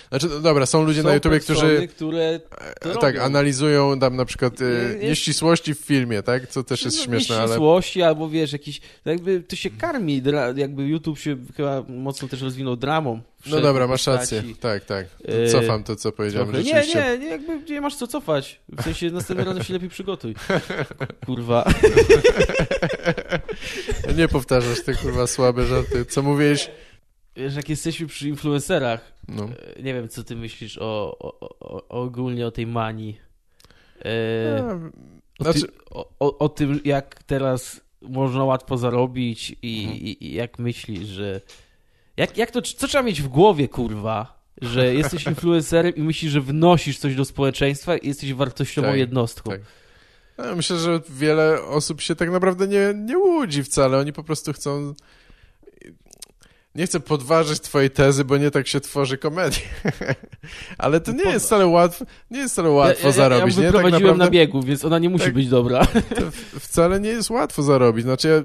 [0.08, 2.40] Znaczy, no dobra, są ludzie Są na YouTubie, którzy które
[2.80, 6.48] E, tak, analizują tam na przykład e, nieścisłości w filmie, tak?
[6.48, 7.44] Co też jest No, śmieszne, ale...
[7.44, 10.22] nieścisłości, albo wiesz, jakiś, jakby to się karmi,
[10.56, 13.20] jakby YouTube się chyba mocno też rozwinął dramą.
[13.46, 14.42] No dobra, masz rację.
[14.60, 15.06] Tak, tak.
[15.26, 16.48] To E, Cofam to, co powiedziałem.
[16.48, 16.64] Trochę.
[16.64, 18.60] Nie, nie, nie, jakby nie masz co cofać.
[18.68, 20.34] W sensie następnym razem się lepiej przygotuj.
[21.26, 21.64] Kurwa.
[24.16, 26.04] Nie powtarzasz te kurwa słabe żarty.
[26.04, 26.70] Co mówiłeś?
[27.36, 29.44] Wiesz, jak jesteśmy przy influencerach, No.
[29.76, 33.18] e, nie wiem, co ty myślisz o, o, o, ogólnie o tej manii.
[34.04, 34.74] E, A,
[35.38, 39.98] o, znaczy, o, o, o tym, jak teraz można łatwo zarobić i, Mhm.
[40.00, 41.40] i, i jak myślisz, że...
[42.16, 44.44] Jak, jak to, co trzeba mieć w głowie, kurwa?
[44.62, 49.50] Że jesteś influencerem i myślisz, że wnosisz coś do społeczeństwa i jesteś wartościową Tak, jednostką.
[49.50, 49.60] tak.
[50.38, 53.98] Ja myślę, że wiele osób się tak naprawdę nie, nie łudzi wcale.
[53.98, 54.94] Oni po prostu chcą.
[56.74, 59.58] Nie chcę podważyć twojej tezy, bo nie tak się tworzy komedię.
[60.78, 61.34] Ale to nie Podważ.
[61.34, 63.56] jest wcale łatwo, nie jest wcale łatwo ja, ja, zarobić.
[63.56, 63.72] Ja nie?
[63.72, 65.34] Tak naprawdę na biegu, więc ona nie musi Tak.
[65.34, 65.86] być dobra.
[66.18, 68.04] to wcale nie jest łatwo zarobić.
[68.04, 68.42] Znaczy ja,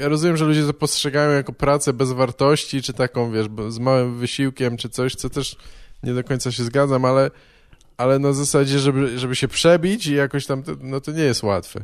[0.00, 4.18] ja rozumiem, że ludzie to postrzegają jako pracę bez wartości, czy taką, wiesz, z małym
[4.18, 5.56] wysiłkiem, czy coś, co też
[6.02, 7.30] nie do końca się zgadzam, ale,
[7.96, 11.42] ale na zasadzie, żeby, żeby się przebić i jakoś tam, to- no to nie jest
[11.42, 11.82] łatwe.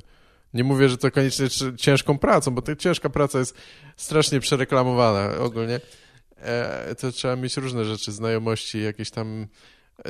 [0.54, 1.46] Nie mówię, że to koniecznie
[1.76, 3.54] ciężką pracą, bo ta ciężka praca jest
[3.98, 5.80] strasznie przereklamowana ogólnie.
[6.36, 9.46] E, to trzeba mieć różne rzeczy, znajomości, jakieś tam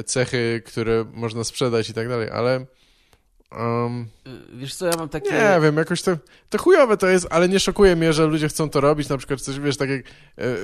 [0.07, 2.66] cechy, które można sprzedać i tak dalej, ale
[3.53, 4.07] um,
[4.55, 5.32] Wiesz co, ja mam takie...
[5.32, 6.16] nie wiem, jakoś to,
[6.51, 9.40] to chujowe to jest, ale nie szokuje mnie, że ludzie chcą to robić, na przykład
[9.40, 10.55] coś, wiesz, tak jak e, e,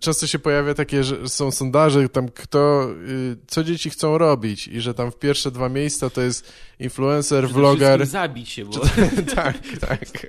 [0.00, 4.80] często się pojawia takie, że są sondaże, tam kto, y, co dzieci chcą robić i
[4.80, 8.80] że tam w pierwsze dwa miejsca to jest influencer, Przede vloger, zabić się, bo...
[9.36, 10.26] tak, tak,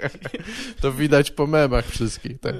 [0.82, 2.56] to widać po memach wszystkich, tak.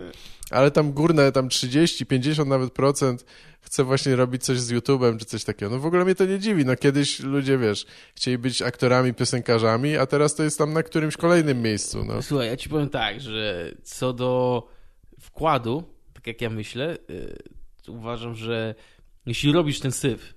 [0.51, 3.25] Ale tam górne, tam 30, 50 nawet procent
[3.61, 5.71] chce właśnie robić coś z YouTube'em czy coś takiego.
[5.71, 6.65] No w ogóle mnie to nie dziwi.
[6.65, 7.85] No kiedyś ludzie, wiesz,
[8.15, 12.21] chcieli być aktorami, piosenkarzami, a teraz to jest tam na którymś kolejnym miejscu, no.
[12.21, 14.63] Słuchaj, ja ci powiem tak, że co do
[15.19, 15.83] wkładu,
[16.13, 17.37] tak jak ja myślę, y,
[17.83, 18.75] to uważam, że
[19.25, 20.33] jeśli robisz ten syf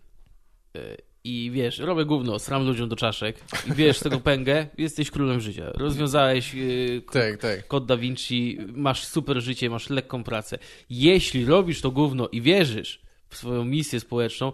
[0.76, 5.41] y, i wiesz, robię gówno, sram ludziom do czaszek i wiesz tego pęgę, jesteś królem
[5.41, 5.70] życia.
[5.74, 7.68] Rozwiązałeś y, k- Tak, tak.
[7.68, 10.59] kod Da Vinci, masz super życie, masz lekką pracę.
[10.91, 14.53] Jeśli robisz to gówno i wierzysz w swoją misję społeczną,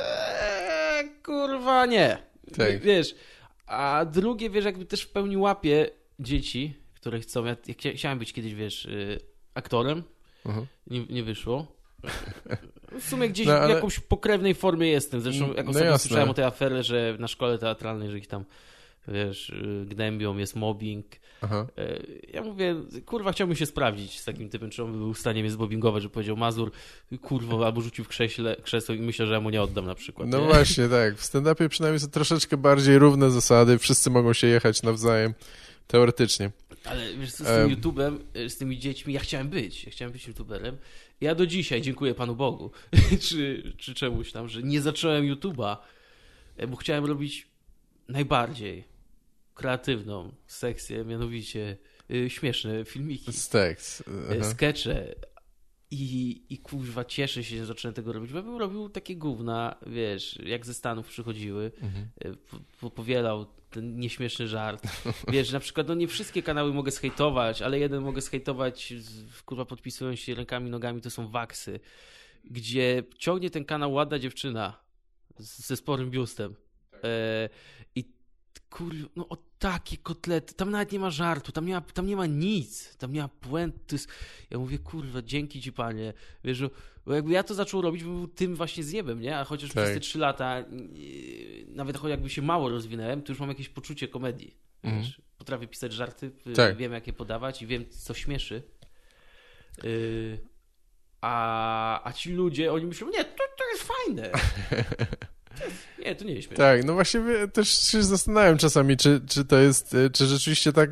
[0.00, 2.18] eee, kurwa nie.
[2.56, 2.80] Tak.
[2.80, 3.14] Wiesz,
[3.66, 5.90] a drugie, wiesz, jakby też w pełni łapie
[6.20, 9.20] dzieci, które chcą, ja, ja chcia- chciałem być kiedyś, wiesz, y,
[9.54, 10.02] aktorem,
[10.46, 10.66] Mhm.
[10.86, 11.66] nie, nie wyszło.
[13.00, 15.20] W sumie gdzieś No, ale- w jakąś pokrewnej formie jestem.
[15.20, 16.08] Zresztą Mm, jak no ostatnio jasne.
[16.08, 18.44] słyszałem o tej aferze, że na szkole teatralnej, że ich tam
[19.08, 21.06] wiesz, y, gnębią, jest mobbing.
[21.40, 21.66] Aha.
[21.78, 22.76] Y, Ja mówię,
[23.06, 26.02] kurwa, chciałbym się sprawdzić z takim typem, czy on by był w stanie mnie zmobbingować,
[26.02, 26.70] że powiedział Mazur,
[27.22, 30.28] kurwo, albo rzucił w krześle, krzesło i myślę, że ja mu nie oddam na przykład.
[30.28, 30.46] No nie?
[30.46, 31.16] właśnie, tak.
[31.16, 35.34] W stand-upie przynajmniej są troszeczkę bardziej równe zasady, wszyscy mogą się jechać nawzajem,
[35.86, 36.50] teoretycznie.
[36.84, 40.12] Ale wiesz co, z tym YouTube'em, y, z tymi dziećmi, ja chciałem być, ja chciałem
[40.12, 40.76] być YouTuberem.
[41.20, 42.70] Ja do dzisiaj dziękuję Panu Bogu,
[43.28, 45.76] czy, czy czemuś tam, że nie zacząłem YouTube'a,
[46.56, 47.46] e, bo chciałem robić
[48.08, 48.84] najbardziej
[49.54, 51.76] kreatywną sekcję, mianowicie
[52.10, 54.00] y, śmieszne filmiki, tekst.
[54.00, 54.04] y,
[54.40, 54.50] Aha.
[54.50, 55.14] skecze.
[55.90, 60.38] I, I kurwa, cieszę się, że zacząłem tego robić, bo bym robił takie gówna, wiesz,
[60.46, 62.06] jak ze Stanów przychodziły, Mhm.
[62.50, 63.46] po- po- powielał
[63.76, 64.86] ten nieśmieszny żart.
[65.32, 68.94] Wiesz, na przykład, no nie wszystkie kanały mogę zhejtować, ale jeden mogę zhejtować,
[69.44, 71.80] kurwa, podpisując się rękami, nogami, to są waksy,
[72.44, 74.80] gdzie ciągnie ten kanał ładna dziewczyna
[75.38, 76.54] z- ze sporym biustem.
[77.04, 77.48] E,
[77.94, 78.04] I
[78.70, 82.16] kurwa, no o takie kotlety, tam nawet nie ma żartu, tam nie ma, tam nie
[82.16, 84.08] ma nic, tam nie ma puent, jest...
[84.50, 86.12] Ja mówię, kurwa, dzięki ci panie,
[86.44, 86.70] wiesz, że-
[87.06, 89.38] bo jakby ja to zaczął robić, był tym właśnie zjebem, nie?
[89.38, 89.84] A chociaż Tak.
[89.84, 90.64] przez te trzy lata,
[91.68, 95.02] nawet choć jakby się mało rozwinąłem, to już mam jakieś poczucie komedii, Mhm.
[95.02, 95.20] wiesz?
[95.38, 96.76] Potrafię pisać żarty, Tak.
[96.76, 98.62] wiem jak je podawać i wiem, co śmieszy.
[99.82, 100.38] Yy,
[101.20, 104.30] a, a ci ludzie, oni myślą, nie, to, to jest fajne.
[106.04, 106.64] Nie, to nie jest śmieszne.
[106.64, 107.20] Tak, no właśnie
[107.52, 110.90] też się zastanawiam czasami, czy, czy to jest, y, czy rzeczywiście tak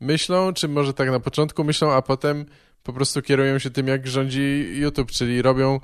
[0.00, 2.46] myślą, czy może tak na początku myślą, a potem
[2.82, 5.80] po prostu kierują się tym, jak rządzi YouTube, czyli robią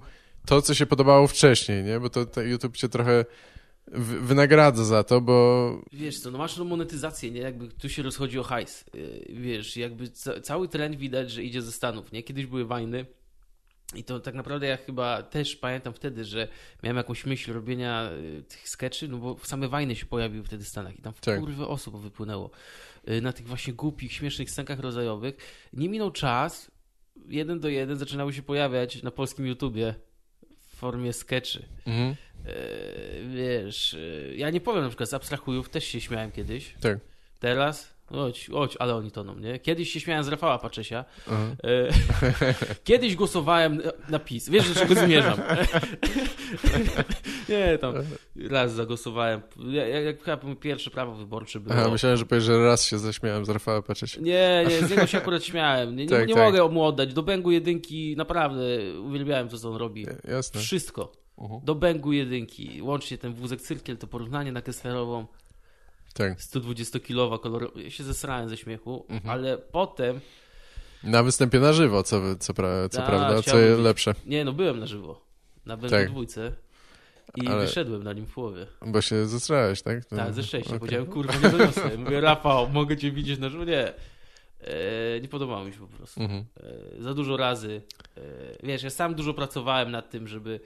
[0.46, 2.00] to, co się podobało wcześniej, nie?
[2.00, 3.24] Bo to, to YouTube cię trochę
[4.20, 7.40] wynagradza za to, bo Wiesz co, no masz tą monetyzację, nie?
[7.40, 8.84] Jakby tu się rozchodzi o hajs.
[8.94, 12.22] Yy, Wiesz, jakby ca cały trend widać, że idzie ze Stanów, nie?
[12.22, 13.06] Kiedyś były wajny
[13.94, 16.48] i to tak naprawdę ja chyba też pamiętam wtedy, że
[16.82, 20.68] miałem jakąś myśl robienia y, tych skeczy, no bo same wajny się pojawiły wtedy w
[20.68, 21.40] Stanach i tam Tak.
[21.40, 22.50] kurwy osób wypłynęło.
[23.10, 25.36] Y, Na tych właśnie głupich, śmiesznych scenkach rodzajowych.
[25.72, 26.70] Nie minął czas,
[27.28, 29.94] jeden do jeden zaczynały się pojawiać na polskim YouTubie
[30.60, 31.64] w formie skeczy.
[31.86, 32.14] mhm,
[32.46, 32.54] E,
[33.34, 36.74] wiesz, e, ja nie powiem na przykład z abstrahujów, też się śmiałem kiedyś.
[36.80, 36.98] tak.
[37.40, 39.58] Teraz, chodź, chodź, ale oni toną, nie?
[39.58, 41.04] Kiedyś się śmiałem z Rafała Paczesia.
[41.26, 41.46] Aha.
[41.64, 41.88] E,
[42.84, 44.48] kiedyś głosowałem na- PiS.
[44.48, 45.38] Wiesz, do czego zmierzam?
[47.48, 47.94] nie, tam
[48.50, 49.40] raz zagłosowałem.
[49.70, 51.74] Ja- Jak, chyba pierwsze prawo wyborcze było.
[51.76, 54.16] Aha, myślałem, że powiesz, że raz się zaśmiałem z Rafała Patrzeć.
[54.18, 55.96] Nie, nie, z niego się akurat śmiałem.
[55.96, 56.44] Nie, nie, Tak, nie tak.
[56.44, 57.14] mogę mu oddać.
[57.14, 58.60] Do Bęgu jedynki naprawdę
[59.00, 60.06] uwielbiałem to, co on robi.
[60.28, 60.60] Jasne.
[60.60, 61.12] Wszystko.
[61.38, 61.60] Mhm.
[61.64, 62.82] Do Bęgu jedynki.
[62.82, 65.26] Łącznie ten wózek cyrkiel, to porównanie na Kesslerową.
[66.14, 66.38] Tak.
[66.38, 67.80] 120-kilowa kolorowa.
[67.80, 69.30] Ja się zesrałem ze śmiechu, Mhm.
[69.30, 70.20] ale potem.
[71.04, 73.78] Na występie na żywo, co, co, pra, co A, prawda, co być.
[73.78, 75.20] lepsze, Nie, no byłem na żywo.
[75.66, 76.08] Na Tak.
[76.10, 76.52] dwójce.
[77.36, 78.66] I Ale- wyszedłem na nim w połowie.
[78.86, 80.04] bo się zesrałeś, tak?
[80.04, 80.68] To- Tak, ze szczęścia.
[80.70, 80.80] okej.
[80.80, 81.98] Powiedziałem, kurwa, nie doniosę.
[81.98, 83.64] Mówię, Rafał, mogę cię widzieć na żywo?
[83.64, 83.94] Nie.
[84.60, 86.20] E, nie podobało mi się po prostu.
[86.22, 86.44] Mhm.
[86.98, 87.82] E, za dużo razy.
[88.16, 88.20] E,
[88.66, 90.60] wiesz, ja sam dużo pracowałem nad tym, żeby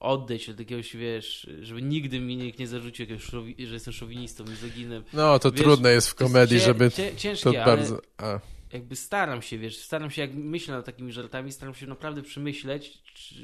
[0.00, 3.26] odejść do jakiegoś, wiesz, żeby nigdy mi nikt nie zarzucił, jakiegoś
[3.68, 5.04] że jestem szowinistą, mizoginem.
[5.12, 8.00] No, to Wiesz, trudne jest w To jest komedii, cię- żeby cię- ciężkie, to bardzo...
[8.18, 8.40] A,
[8.72, 12.98] jakby staram się, wiesz, staram się, jak myślę nad takimi żartami, staram się naprawdę przemyśleć,
[13.14, 13.34] czy,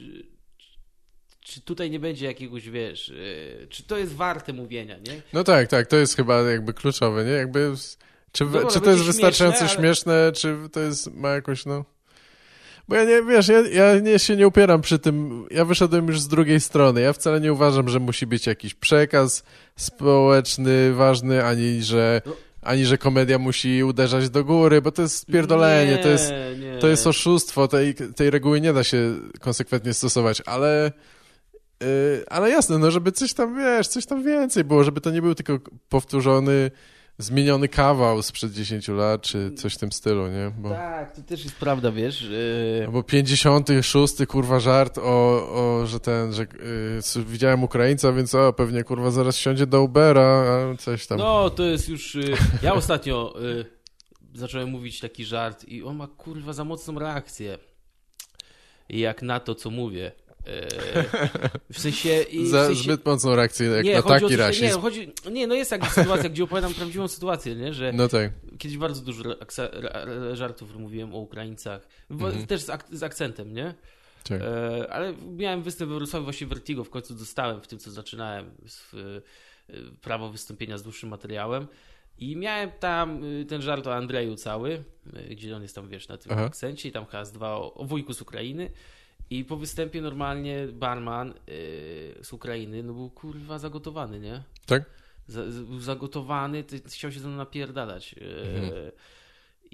[1.41, 3.11] czy tutaj nie będzie jakiegoś, wiesz,
[3.63, 5.23] e, czy to jest warte mówienia, nie?
[5.33, 7.31] no tak, tak, to jest chyba jakby kluczowe, nie?
[7.31, 7.73] Jakby,
[8.33, 11.67] czy, Dobra, czy to będzie jest wystarczająco śmieszne, śmieszne, ale- czy to jest, ma jakąś,
[11.67, 11.85] no...
[12.89, 16.21] Bo ja nie, wiesz, ja, ja nie, się nie upieram przy tym, ja wyszedłem już
[16.21, 19.45] z drugiej strony, ja wcale nie uważam, że musi być jakiś przekaz
[19.77, 22.33] społeczny ważny, ani że, No.
[22.63, 26.33] ani że komedia musi uderzać do góry, bo to jest pierdolenie, to jest...
[26.61, 26.79] nie.
[26.79, 30.93] To jest oszustwo, tej, tej reguły nie da się konsekwentnie stosować, ale,
[31.81, 31.87] yy,
[32.31, 35.35] ale jasne, no żeby coś tam, wiesz, coś tam więcej było, żeby to nie był
[35.35, 35.59] tylko
[35.89, 36.71] powtórzony,
[37.23, 40.53] zmieniony kawał sprzed 10 lat, czy coś w tym stylu, nie?
[40.59, 42.29] Bo, Tak, to też jest prawda, wiesz.
[42.81, 45.03] e, Albo 56 kurwa żart o,
[45.53, 46.43] o że ten, że
[47.17, 51.19] yy, widziałem Ukraińca, więc o, pewnie kurwa zaraz siądzie do Ubera, a coś tam.
[51.19, 52.17] No, to jest już...
[52.17, 52.21] e,
[52.63, 53.65] Ja ostatnio e,
[54.39, 57.59] zacząłem mówić taki żart i on ma, kurwa, za mocną reakcję.
[58.89, 60.13] Jak na to, co mówię.
[60.47, 61.05] E,
[61.73, 62.23] W sensie...
[62.23, 62.83] i w Za sensie...
[62.83, 64.65] zbyt mocną reakcję, jak nie, na taki to, rasizm.
[64.65, 67.75] Nie, chodzi, nie, no jest jakaś sytuacja, gdzie opowiadam prawdziwą sytuację, nie?
[67.75, 68.33] Że No tak.
[68.59, 69.23] kiedyś bardzo dużo
[70.33, 71.89] żartów mówiłem o Ukraińcach.
[72.11, 72.47] Mhm.
[72.47, 73.75] Też z, ak- z akcentem, nie?
[74.29, 74.41] tak.
[74.43, 78.51] E, ale miałem występ we Wrocławiu, właśnie Vertigo w końcu dostałem w tym, co zaczynałem,
[78.95, 78.97] e,
[80.01, 81.67] prawo wystąpienia z dłuższym materiałem.
[82.19, 84.83] I miałem tam ten żart o Andrzeju cały,
[85.31, 86.45] gdzie on jest tam, wiesz, na tym Aha.
[86.45, 88.71] akcencie i tam z dwa o, o wujku z Ukrainy.
[89.31, 91.35] I po występie normalnie barman yy,
[92.25, 94.43] z Ukrainy, no był kurwa zagotowany, nie?
[94.67, 94.83] Tak?
[95.27, 98.13] Z- był zagotowany, ty, chciał się ze mną napierdalać.
[98.13, 98.23] Yy,
[98.65, 98.91] Mhm.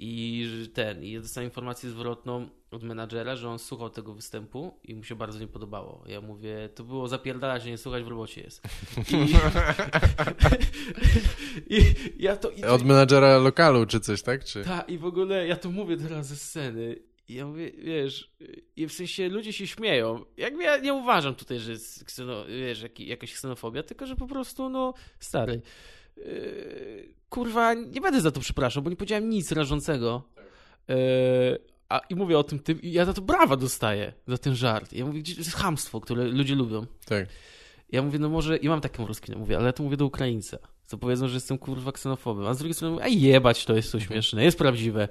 [0.01, 4.95] I ten, i ja dostałem informację zwrotną od menadżera, że on słuchał tego występu i
[4.95, 6.03] mu się bardzo nie podobało.
[6.07, 8.61] Ja mówię, to było zapierdalać, że nie słuchać w robocie jest.
[9.11, 9.35] I,
[11.77, 12.49] i ja to...
[12.51, 14.43] I, Od menadżera lokalu czy coś, tak?
[14.43, 14.63] Czy...
[14.63, 16.95] ta, I w ogóle ja to mówię teraz ze sceny.
[17.29, 18.31] I ja mówię, wiesz,
[18.75, 20.25] i w sensie ludzie się śmieją.
[20.37, 24.27] Jakby ja nie uważam tutaj, że jest kseno, wiesz, jak, jakaś ksenofobia, tylko że po
[24.27, 25.61] prostu, no, stary.
[26.17, 30.23] Yy, kurwa, nie będę za to przepraszał, bo nie powiedziałem nic rażącego.
[30.87, 30.95] Yy,
[31.89, 34.93] a, I mówię o tym tym, i ja za to brawa dostaję, za ten żart.
[34.93, 36.85] Ja mówię, gdzie- to jest chamstwo, które ludzie lubią.
[37.05, 37.27] Tak.
[37.91, 40.57] Ja mówię, no może, i mam taką rozkminę, mówię, ale ja to mówię do Ukraińca.
[40.85, 42.45] Co powiedzą, że jestem kurwa ksenofobem.
[42.45, 45.07] A z drugiej strony mówię, a jebać, to jest to śmieszne, jest prawdziwe.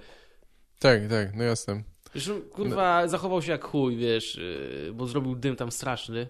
[0.78, 1.82] Tak, tak, no jasne.
[2.12, 6.28] Zresztą, kurwa, zachował się jak chuj, wiesz, yy, bo zrobił dym tam straszny.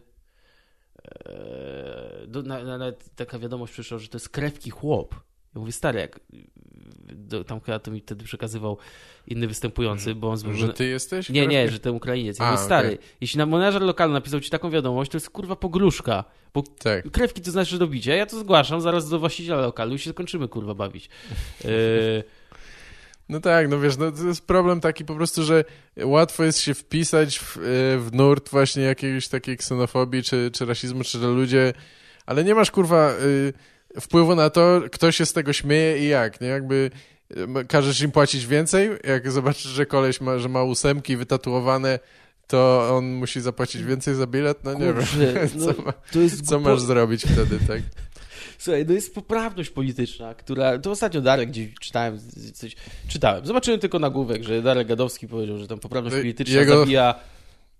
[1.04, 5.14] Eee, do, na, na, nawet taka wiadomość przyszła, że to jest krewki chłop.
[5.54, 6.20] Ja mówię, stary, jak
[7.12, 8.78] do, tam chyba to mi wtedy przekazywał
[9.26, 10.52] inny występujący, bo on zbył...
[10.54, 11.28] Że ty jesteś?
[11.28, 12.38] Nie, nie, że ten Ukrainiec.
[12.38, 12.98] Ja A, mówię, stary, okej.
[13.20, 16.24] jeśli na menażer lokalny napisał ci taką wiadomość, to jest kurwa pogróżka,
[16.54, 17.10] bo Tak.
[17.10, 18.14] krewki to znaczy do bicia.
[18.14, 21.08] Ja to zgłaszam zaraz do właściciela lokalu i się kończymy kurwa bawić.
[21.64, 21.70] Eee,
[23.28, 25.64] No tak, no wiesz, no to jest problem taki po prostu, że
[26.04, 27.60] łatwo jest się wpisać w, e,
[27.98, 31.72] w nurt właśnie jakiejś takiej ksenofobii czy, czy rasizmu, czy że ludzie,
[32.26, 36.40] ale nie masz kurwa y, wpływu na to, kto się z tego śmieje i jak,
[36.40, 36.48] nie?
[36.48, 36.90] Jakby
[37.36, 41.98] m- każesz im płacić więcej, jak zobaczysz, że koleś ma, że ma ósemki wytatuowane,
[42.46, 44.64] to on musi zapłacić więcej za bilet?
[44.64, 45.92] No nie kurczę, wiem, no, co, ma,
[46.46, 47.80] co masz zrobić wtedy, tak?
[48.58, 50.78] Słuchaj, no jest poprawność polityczna, która.
[50.78, 52.18] To ostatnio Darek gdzieś czytałem
[52.54, 52.76] coś.
[53.08, 53.46] Czytałem.
[53.46, 57.14] Zobaczyłem tylko nagłówek, że Darek Gadowski powiedział, że tam poprawność No, polityczna jego- zabija,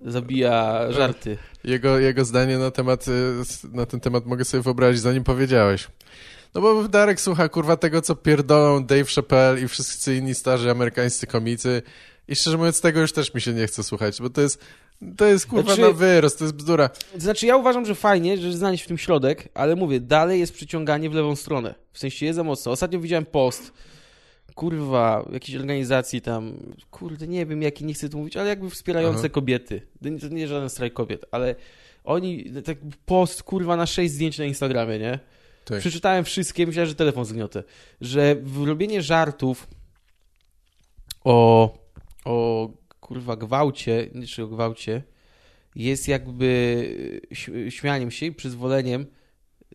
[0.01, 1.39] zabija żarty.
[1.65, 3.12] Jego, jego zdanie na temat, y,
[3.73, 5.89] na ten temat mogę sobie wyobrazić, zanim powiedziałeś.
[6.55, 11.27] No bo Darek słucha kurwa tego, co pierdolą Dave Chappelle i wszyscy inni starzy amerykańscy
[11.27, 11.82] komicy
[12.28, 14.65] i szczerze mówiąc tego już też mi się nie chce słuchać, bo to jest,
[15.16, 16.90] to jest kurwa Znaczy- na wyrost, to jest bzdura.
[17.16, 21.10] Znaczy, ja uważam, że fajnie, że znaleźć w tym środek, ale mówię, dalej jest przyciąganie
[21.10, 21.74] w lewą stronę.
[21.92, 22.72] W sensie jest za mocno.
[22.72, 23.72] Ostatnio widziałem post,
[24.54, 26.54] kurwa, jakiejś organizacji tam,
[26.90, 29.28] kurde, nie wiem jaki, nie chcę tu mówić, ale jakby wspierające Aha.
[29.28, 29.82] kobiety.
[30.20, 31.54] To nie, żaden strajk kobiet, ale
[32.04, 35.18] oni, tak post, kurwa, na sześć zdjęć na Instagramie, nie?
[35.64, 35.78] Tak.
[35.80, 37.62] Przeczytałem wszystkie, myślałem, że telefon zgniotę.
[38.00, 39.66] Że robienie żartów
[41.24, 41.78] o,
[42.24, 42.68] o
[43.09, 45.02] kurwa gwałcie, czy o gwałcie,
[45.76, 47.30] jest jakby
[47.68, 49.06] śmianiem się i przyzwoleniem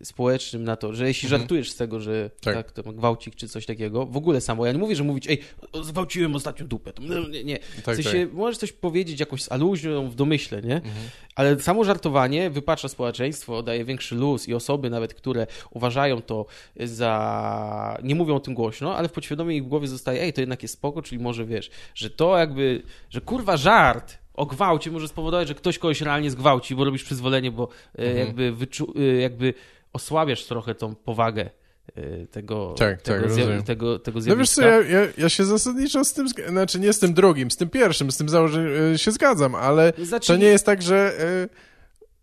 [0.04, 1.42] społecznym na to, że jeśli Mhm.
[1.42, 2.56] żartujesz z tego, że Tak.
[2.56, 5.40] tak, to gwałcik czy coś takiego, w ogóle samo, ja nie mówię, że mówić, ej,
[5.84, 7.60] zgwałciłem ostatnią dupę, to, no, nie, nie.
[7.86, 8.34] Tak, w sensie tak.
[8.34, 10.76] możesz coś powiedzieć jakąś z aluzją w domyśle, nie?
[10.76, 10.94] Mhm.
[11.36, 16.46] Ale samo żartowanie wypacza społeczeństwo, daje większy luz i osoby nawet, które uważają to
[17.04, 17.98] za...
[18.04, 20.74] nie mówią o tym głośno, ale w podświadomie ich głowie zostaje, ej, to jednak jest
[20.74, 25.56] spoko, czyli może wiesz, że to jakby, że kurwa żart o gwałcie może spowodować, że
[25.56, 28.18] ktoś kogoś realnie zgwałci, bo robisz przyzwolenie, bo e, Mhm.
[28.18, 28.94] jakby, wyczu...
[28.96, 29.54] e, jakby
[29.94, 31.50] osłabiasz trochę tą powagę
[31.96, 34.92] e, tego, Tak, tego, tak, zja- tego, tego No wiesz co, zjawiska.
[34.94, 38.12] ja, ja, ja się zasadniczo z tym, znaczy nie z tym drugim, z tym pierwszym,
[38.12, 41.14] z tym założeniem się zgadzam, ale Znaczy- to nie jest tak, że,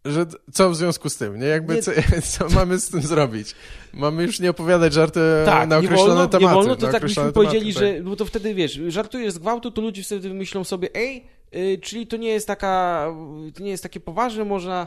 [0.05, 1.47] y, że co w związku z tym, nie?
[1.47, 1.93] Jakby Nie- Co,
[2.39, 3.55] co mamy z tym zrobić?
[3.93, 6.45] Mamy już nie opowiadać żarty Tak, na nie określone wolno, tematy.
[6.55, 9.71] nie wolno, to tak byśmy powiedzieli, tematy, że, bo to wtedy wiesz, żartujesz z gwałtu,
[9.71, 13.07] to ludzie wtedy myślą sobie, ej, y, czyli to nie jest taka,
[13.55, 14.87] to nie jest takie poważne, można,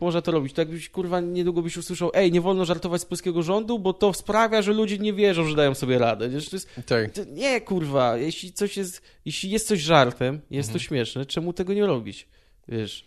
[0.00, 0.52] można to robić.
[0.52, 4.12] To jakbyś, kurwa, niedługo byś usłyszał, ej, nie wolno żartować z polskiego rządu, bo to
[4.12, 6.28] sprawia, że ludzie nie wierzą, że dają sobie radę.
[6.28, 7.10] Wiesz, to jest, Tak, tak.
[7.12, 10.72] to, nie, kurwa, jeśli coś jest, jeśli jest coś żartem, jest Mhm.
[10.80, 12.28] to śmieszne, czemu tego nie robić?
[12.68, 13.04] Wiesz,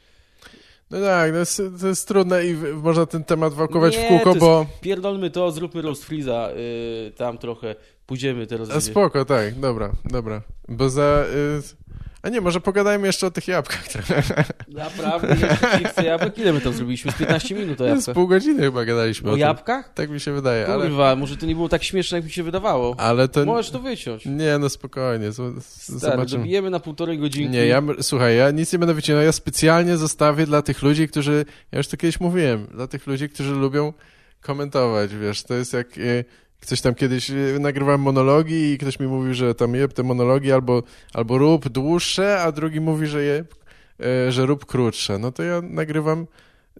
[0.91, 4.24] No tak, no jest, to jest trudne i można ten temat wałkować Nie, w kółko,
[4.24, 4.66] to jest- bo...
[4.82, 6.50] pierdolmy to, zróbmy roast freeza,
[7.08, 7.76] y, tam trochę,
[8.06, 8.70] pójdziemy teraz.
[8.70, 10.41] A będzie- spoko, tak, dobra, dobra.
[10.70, 11.26] Bo za...
[11.60, 11.62] Y,
[12.22, 14.24] a nie, może pogadajmy jeszcze o tych jabłkach trochę.
[14.68, 15.36] Naprawdę,
[15.82, 16.38] jeszcze jabłek?
[16.38, 17.12] Ile my tam zrobiliśmy?
[17.12, 18.16] Z 15 minut o Z jabłkach.
[18.16, 19.94] pół godziny chyba gadaliśmy o, O jabłkach?
[19.94, 20.84] Tak mi się wydaje, ale...
[20.86, 22.96] Kurwa, może to nie było tak śmieszne, jak mi się wydawało.
[22.98, 23.46] Ale to...
[23.46, 24.26] Możesz to wyciąć.
[24.26, 26.40] Nie, no spokojnie, z- z- Stary, zobaczymy.
[26.44, 27.50] dobijemy na półtorej godzinki.
[27.50, 31.46] Nie, ja, słuchaj, ja nic nie będę wycinał, ja specjalnie zostawię dla tych ludzi, którzy,
[31.72, 33.94] ja już to kiedyś mówiłem, dla tych ludzi, którzy lubią
[34.41, 36.24] komentować, wiesz, to jest jak e,
[36.60, 40.52] ktoś tam kiedyś e, nagrywałem monologi i ktoś mi mówił, że tam jeb te monologi
[40.52, 40.84] albo,
[41.14, 43.56] albo rób dłuższe, a drugi mówi, że jeb,
[43.99, 46.27] e, że rób krótsze, no to ja nagrywam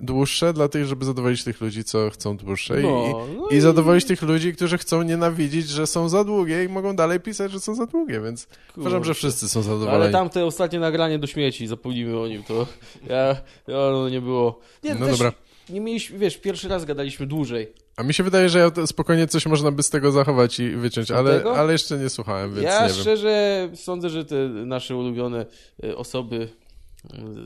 [0.02, 4.06] dłuższe dla tych, żeby zadowolić tych ludzi, co chcą dłuższe No, i, no i zadowolić
[4.06, 7.76] tych ludzi, którzy chcą nienawidzić, że są za długie i mogą dalej pisać, że są
[7.76, 8.48] za długie, więc
[8.78, 10.14] uważam, że wszyscy są Ale zadowoleni.
[10.14, 12.68] tamte ostatnie nagranie do śmieci, zapomnimy o nim, to
[13.10, 13.26] ja,
[13.68, 14.60] ja no nie było.
[14.84, 15.34] Nie, No też dobra.
[15.70, 17.74] Nie mieliśmy, wiesz, pierwszy raz gadaliśmy dłużej.
[18.00, 20.70] A mi się wydaje, że ja to spokojnie coś można by z tego zachować i
[20.70, 22.98] wyciąć, ale, ale jeszcze nie słuchałem, więc ja nie wiem.
[23.02, 25.46] szczerze sądzę, że te nasze ulubione
[25.84, 26.50] y, osoby...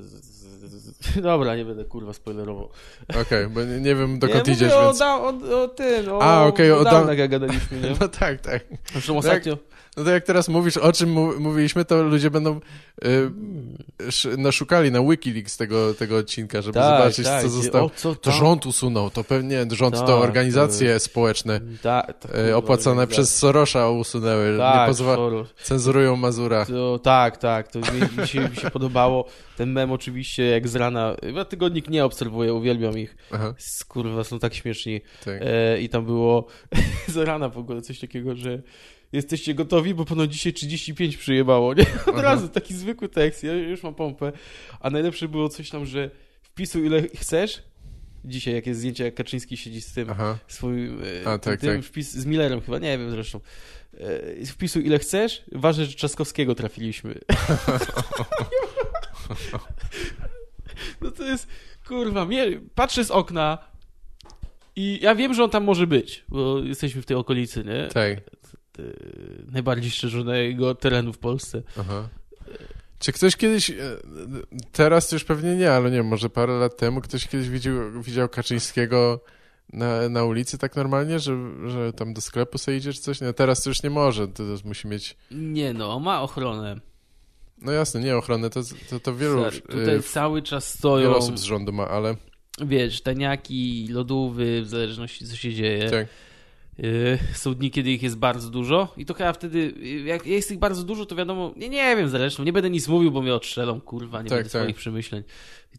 [0.01, 2.69] z- Dobra, nie będę kurwa spoilerował.
[3.21, 5.01] Okej, bo nie, nie wiem dokąd nie, idziesz, mówię więc...
[5.01, 7.95] o, o, o tym, o, A, okej, o o jak gadaliśmy, nie?
[8.01, 8.63] No tak, tak.
[8.91, 9.57] Zresztą ostatnio...
[9.97, 11.09] No to jak teraz mówisz, o czym
[11.39, 12.59] mówiliśmy, to ludzie będą
[13.05, 13.31] y,
[13.99, 17.89] sz- naszukali na Wikileaks tego, tego odcinka, żeby Tak, zobaczyć, tak, co zostało.
[17.95, 23.07] co To rząd usunął, to pewnie rząd Tak, to organizacje społeczne e, opłacone organizacja.
[23.07, 25.47] przez Sorosza usunęły, nie Tak, pozwa- Soros.
[25.63, 26.65] cenzurują Mazura.
[26.65, 29.27] To, tak, tak, to mi, mi, się, mi się podobało.
[29.57, 31.15] Ten mem oczywiście jak z rana.
[31.35, 33.15] Ja tygodnik nie obserwuję, uwielbiam ich.
[33.31, 33.53] Aha,
[33.87, 35.01] Kurwa, są tak śmieszni.
[35.25, 35.41] tak.
[35.41, 36.47] E, I tam było
[37.07, 38.61] z rana w ogóle coś takiego, że
[39.13, 41.81] jesteście gotowi, bo ponad dzisiaj 35 przyjebało, nie?
[42.07, 42.21] Od Aha.
[42.21, 44.31] razu taki zwykły tekst, ja już mam pompę.
[44.79, 46.09] A najlepsze było coś tam, że
[46.41, 47.63] wpisuj ile chcesz.
[48.25, 50.91] Dzisiaj, jak jest zdjęcie, jak Kaczyński siedzi z tym Aha, swój e,
[51.25, 51.85] A, tak, tym tak.
[51.85, 53.39] wpis z Millerem chyba, nie wiem zresztą.
[54.41, 57.15] E, Wpisuj ile chcesz, ważne, że Trzaskowskiego trafiliśmy.
[61.01, 61.47] No to jest,
[61.87, 62.45] kurwa, mnie,
[62.75, 63.57] patrzę z okna
[64.75, 67.87] i ja wiem, że on tam może być, bo jesteśmy w tej okolicy, nie?
[67.87, 68.21] tak.
[68.79, 68.83] E,
[69.51, 71.63] Najbardziej szczerzonego terenu w Polsce.
[71.79, 72.09] Aha.
[72.99, 73.75] Czy ktoś kiedyś, e,
[74.71, 77.73] teraz to już pewnie nie, ale nie wiem, może parę lat temu ktoś kiedyś widział,
[78.01, 79.19] widział Kaczyńskiego
[79.73, 81.37] na, na ulicy tak normalnie, że,
[81.69, 83.21] że tam do sklepu sobie idzie czy coś?
[83.21, 86.75] No teraz to już nie może, to, to musi mieć, Nie no, ma ochronę.
[87.61, 91.39] no jasne, nie ochronę, to, to, to wielu, Stary, Tutaj e, cały czas stoją, osób
[91.39, 92.15] z rządu ma, ale
[92.61, 95.89] wiesz, taniaki, lodówy, w zależności co się dzieje.
[95.91, 96.07] tak,
[97.33, 100.59] Są dni, kiedy ich jest bardzo dużo i to chyba wtedy, yy, jak jest ich
[100.59, 103.81] bardzo dużo, to wiadomo, nie, nie wiem zresztą, nie będę nic mówił, bo mnie odstrzelą,
[103.81, 104.61] kurwa, nie Tak, będę tak.
[104.61, 105.23] swoich przemyśleń.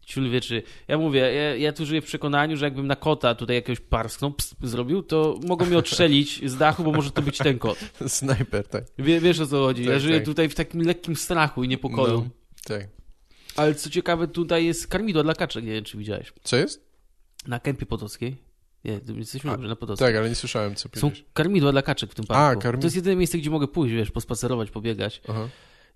[0.05, 0.63] Ciul wie, czy...
[0.87, 4.33] Ja mówię, ja, ja tu żyję w przekonaniu, że jakbym na kota tutaj jakiegoś parskną
[4.33, 7.77] pst, zrobił, to mogą mnie odstrzelić z dachu, bo może to być ten kot.
[8.07, 8.83] snajper, tak.
[8.99, 9.83] Wie, wiesz o co chodzi?
[9.83, 10.25] ja Tak, żyję tak.
[10.25, 12.13] tutaj w takim lekkim strachu i niepokoju.
[12.13, 12.29] No,
[12.63, 12.87] tak.
[13.55, 16.33] Ale co ciekawe, tutaj jest karmidło dla kaczek, nie wiem, czy widziałeś.
[16.43, 16.85] Co jest?
[17.47, 18.44] Na kępie podolskiej.
[18.85, 20.07] Nie, jesteśmy dobrze, na Podolskiej.
[20.07, 22.61] Tak, ale nie słyszałem, co Są karmidła dla kaczek w tym parku.
[22.61, 25.21] karmi- To jest jedyne miejsce, gdzie mogę pójść, wiesz, pospacerować, pobiegać.
[25.29, 25.47] Aha,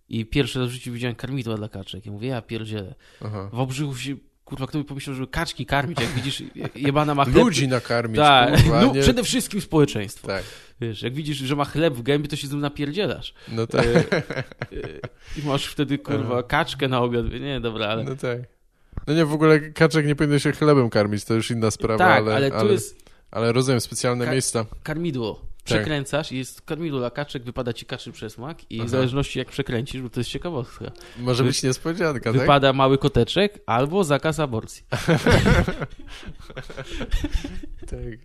[0.10, 2.06] I pierwszy raz w życiu widziałem karmidła dla kaczek.
[2.06, 2.95] Ja mówię, ja pierdzielę.
[3.26, 3.49] aha.
[3.53, 6.44] W Obrzychu się, kurwa, kto by pomyślał, żeby kaczki karmić, jak widzisz,
[6.76, 7.36] jebana ma chleb.
[7.36, 9.02] Ludzi nakarmić, Tak, kurwa, no, nie...
[9.02, 10.28] przede wszystkim społeczeństwo.
[10.28, 10.44] Tak,
[10.82, 13.34] Wiesz, jak widzisz, że ma chleb w gębie, to się z nim napierdzielasz.
[13.48, 14.24] no tak, E, e,
[15.38, 17.26] I masz wtedy, kurwa, kaczkę na obiad.
[17.41, 18.03] Nie, dobra, ale...
[18.03, 18.40] no tak.
[19.10, 22.18] No nie, w ogóle kaczek nie powinno się chlebem karmić, to już inna sprawa, tak,
[22.18, 24.65] ale, ale, tu jest ale rozumiem, specjalne Ka- miejsca.
[24.84, 25.41] karmidło.
[25.64, 28.88] Przekręcasz i jest karmidło dla kaczek, wypada ci kaczy przesmak i Aha.
[28.88, 32.41] w zależności jak przekręcisz, bo to jest ciekawostka, Może Wy- być niespodzianka, tak?
[32.41, 34.84] wypada mały koteczek albo zakaz aborcji.
[37.80, 38.19] Tak.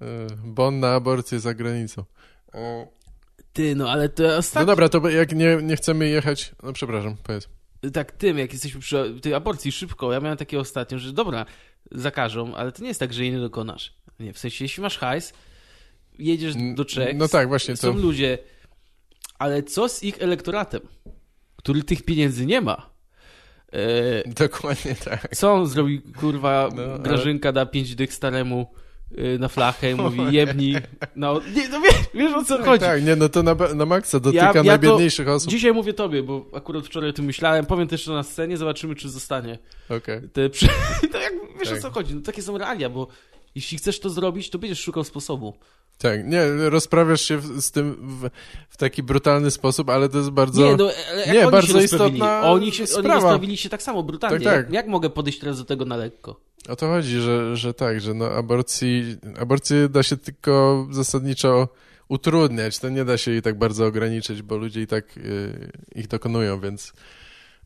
[0.00, 2.04] E, Bon na aborcję za granicą.
[2.54, 2.86] E,
[3.52, 4.66] Ty, no ale to No ostatnio...
[4.66, 6.52] dobra, to jak nie, nie chcemy jechać...
[6.62, 7.48] No przepraszam, powiedz.
[7.92, 11.46] Tak tym, jak jesteśmy przy tej aborcji szybko, ja miałem takie ostatnio, że dobra,
[11.90, 13.94] zakażą, ale to nie jest tak, że jej nie dokonasz.
[14.20, 15.32] Nie, w sensie, jeśli masz hajs,
[16.18, 17.98] jedziesz do Czech, No tak, właśnie są to...
[18.00, 18.38] ludzie,
[19.38, 20.80] ale co z ich elektoratem,
[21.56, 22.90] który tych pieniędzy nie ma?
[23.72, 25.36] E, Dokładnie tak.
[25.36, 28.74] co on zrobi, kurwa, No, ale- Grażynka da pięć dych staremu
[29.38, 30.74] na flachę i mówi jebni,
[31.16, 32.80] no, nie, no wiesz, wiesz o co Tak, chodzi.
[32.80, 35.50] tak, nie, no to na, na maksa dotyka Ja- ja to- najbiedniejszych osób.
[35.50, 39.08] Dzisiaj mówię tobie, bo akurat wczoraj o tym myślałem, powiem też na scenie, zobaczymy, czy
[39.08, 39.58] zostanie.
[39.88, 40.20] Okej.
[40.32, 40.66] Te przy...
[41.12, 41.78] to jak, wiesz Tak.
[41.78, 43.06] o co chodzi, no takie są realia, bo
[43.54, 45.54] jeśli chcesz to zrobić, to będziesz szukał sposobu.
[45.98, 48.28] Tak, nie, rozprawiasz się w, z tym w,
[48.70, 50.62] w taki brutalny sposób, ale to jest bardzo...
[50.70, 53.14] Nie, no, ale jak Nie, oni bardzo się istotna Oni się oni sprawa.
[53.14, 54.40] rozprawili się tak samo brutalnie.
[54.44, 54.64] Tak, tak.
[54.64, 56.40] Jak, jak mogę podejść teraz do tego na lekko?
[56.68, 61.68] O to chodzi, że, że tak, że no aborcji, aborcję da się tylko zasadniczo
[62.08, 66.08] utrudniać, to nie da się jej tak bardzo ograniczyć, bo ludzie i tak y, ich
[66.08, 66.92] dokonują, więc,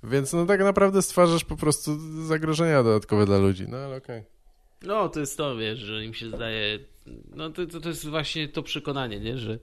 [0.03, 4.23] więc no tak naprawdę stwarzasz po prostu zagrożenia dodatkowe dla ludzi, no ale okej.
[4.83, 6.79] No, to jest to, wiesz, że im się zdaje.
[7.35, 9.39] No, to, to, to jest właśnie to przekonanie, nie?
[9.39, 9.59] że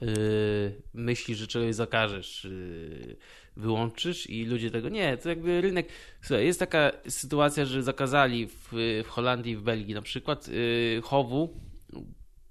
[0.00, 3.16] yy, myślisz, że czegoś zakażesz, yy,
[3.56, 4.88] wyłączysz i ludzie tego.
[4.88, 5.88] Nie, to jakby rynek.
[6.22, 8.68] Słuchaj, jest taka sytuacja, że zakazali w,
[9.04, 11.60] w Holandii w Belgii na przykład yy, chowu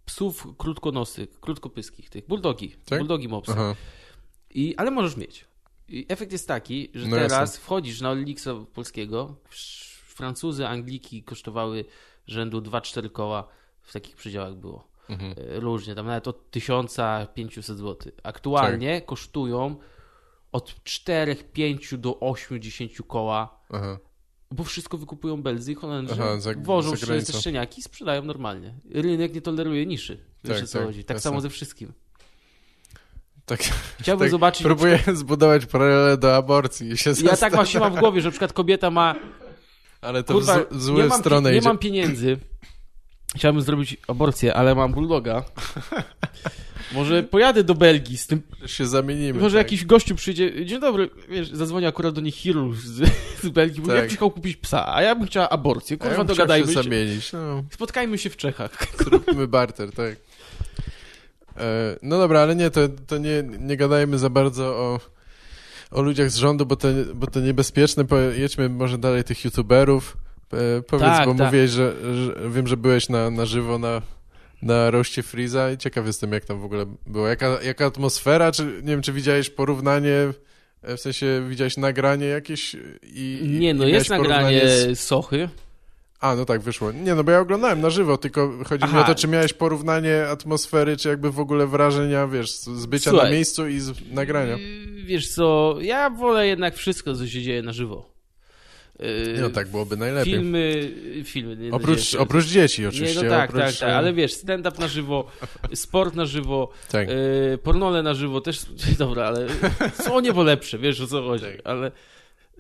[0.06, 3.00] psów krótkonosych, krótkopyskich, tych bulldogi, Tak?
[3.00, 3.52] bulldogi mopsy.
[3.52, 3.76] Aha,
[4.50, 5.46] I, ale możesz mieć.
[5.90, 7.60] I efekt jest taki, że No teraz jasne.
[7.64, 9.36] wchodzisz na Olixa polskiego,
[10.08, 11.86] Francuzy, Angliki kosztowały
[12.28, 13.48] rzędu 2-4 koła,
[13.82, 14.88] w takich przedziałach było.
[15.10, 15.32] Mhm.
[15.38, 18.12] E, Różnie, tam nawet od 1500 zł.
[18.24, 19.06] Aktualnie Tak.
[19.06, 19.76] kosztują
[20.56, 23.98] od 4, 5 do 8, 10 koła, Aha.
[24.52, 28.74] bo wszystko wykupują Belzy i Holendrzy, Aha, za- wożą za te szczeniaki i sprzedają normalnie.
[28.92, 30.18] Rynek nie toleruje niszy.
[30.44, 31.04] Wiesz Tak, co tak, chodzi.
[31.04, 31.30] Tak jasne.
[31.30, 31.94] samo ze wszystkim.
[33.46, 33.60] Tak,
[34.00, 34.64] Chciałbym tak zobaczyć...
[34.64, 38.28] próbuję zbudować paralelę do aborcji i się Ja tak zastanawiam, właśnie mam w głowie, że
[38.28, 39.16] na przykład kobieta ma
[40.02, 41.68] Ale to Kurwa, w z, złe nie mam, stronę nie idzie.
[41.68, 42.38] mam pieniędzy.
[43.36, 45.44] Chciałbym zrobić aborcję, ale mam bulldoga.
[46.94, 48.42] Może pojadę do Belgii z tym.
[48.66, 49.40] się zamienimy.
[49.40, 49.66] Może tak.
[49.66, 50.66] jakiś gościu przyjdzie.
[50.66, 53.12] Dzień dobry, wiesz, zadzwoni akurat do nich chirurg z,
[53.44, 53.82] z Belgii.
[53.82, 54.10] Mówi, Tak.
[54.10, 55.98] chciał kupić psa, a ja bym chciała aborcję.
[55.98, 57.34] Kurwa, ja dogadajmy się zamienić.
[57.34, 58.88] No, Spotkajmy się w Czechach.
[59.00, 60.16] zróbmy barter, tak.
[61.58, 65.00] E, no dobra, ale nie, to, to nie, nie gadajmy za bardzo o,
[65.92, 68.06] o ludziach z rządu, bo to, bo to niebezpieczne.
[68.06, 70.18] Pojedźmy może dalej tych youtuberów.
[70.54, 71.46] E, powiedz, Tak, bo tak.
[71.46, 71.94] mówiłeś, że,
[72.26, 74.02] że wiem, że byłeś na, na żywo na,
[74.62, 77.28] na roście Freeza i ciekaw jestem, jak tam w ogóle było.
[77.28, 78.52] Jaka, jaka atmosfera?
[78.52, 80.16] Czy, nie wiem, czy widziałeś porównanie,
[80.82, 83.40] e, w sensie widziałeś nagranie jakieś i...
[83.44, 85.50] i- Nie, no i jest nagranie z- Sochy.
[86.20, 86.92] A, no tak, wyszło.
[86.92, 89.02] Nie, no bo ja oglądałem na żywo, tylko chodzi mi Aha.
[89.02, 93.10] o to, czy miałeś porównanie atmosfery, czy jakby w ogóle wrażenia, wiesz, z z bycia
[93.10, 93.30] Słuchaj.
[93.30, 94.58] na miejscu i z nagrania.
[94.58, 98.15] Yy, Wiesz co, ja wolę jednak wszystko, co się dzieje na żywo.
[99.42, 100.34] No tak byłoby najlepiej.
[100.34, 100.92] Filmy,
[101.24, 101.56] filmy.
[101.58, 103.24] Nie Oprócz, nie, oprócz dzieci Nie, oczywiście.
[103.24, 105.28] no tak, oprócz, tak, tak, e, ale wiesz, stand-up na żywo,
[105.74, 107.08] sport na żywo, tak.
[107.10, 108.60] yy, pornole na żywo też,
[108.98, 109.48] dobra, ale
[109.94, 111.62] są niebo lepsze, wiesz o co chodzi, Tak.
[111.64, 111.92] ale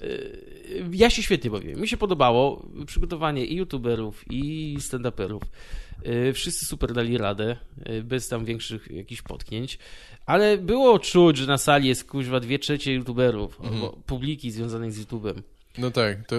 [0.01, 5.41] yy, ja się świetnie bawiłem, mi się podobało przygotowanie i youtuberów, i stand-uperów,
[6.33, 7.57] wszyscy super dali radę,
[8.03, 9.79] bez tam większych jakichś potknięć,
[10.25, 13.75] ale było czuć, że na sali jest kuźwa dwie trzecie youtuberów, Mhm.
[13.75, 15.41] albo publiki związanej z YouTube'em.
[15.77, 16.35] No tak, to...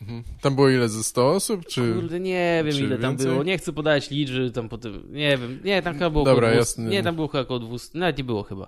[0.00, 0.22] mhm.
[0.40, 1.94] Tam było ile, ze 100 osób, czy...
[1.94, 3.26] Kurde, nie wiem ile tam więcej?
[3.30, 3.42] było.
[3.44, 5.02] Nie chcę podawać liczby, tam potem.
[5.12, 5.60] Nie wiem.
[5.64, 6.82] Nie, tam chyba było Dobra, około 200.
[6.82, 6.90] jasne.
[6.96, 7.98] Nie, tam było chyba około 200.
[7.98, 8.66] Nawet nie było chyba.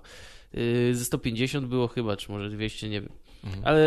[0.53, 3.09] Yy, ze 150 było chyba, czy może 200, nie wiem.
[3.63, 3.81] Ale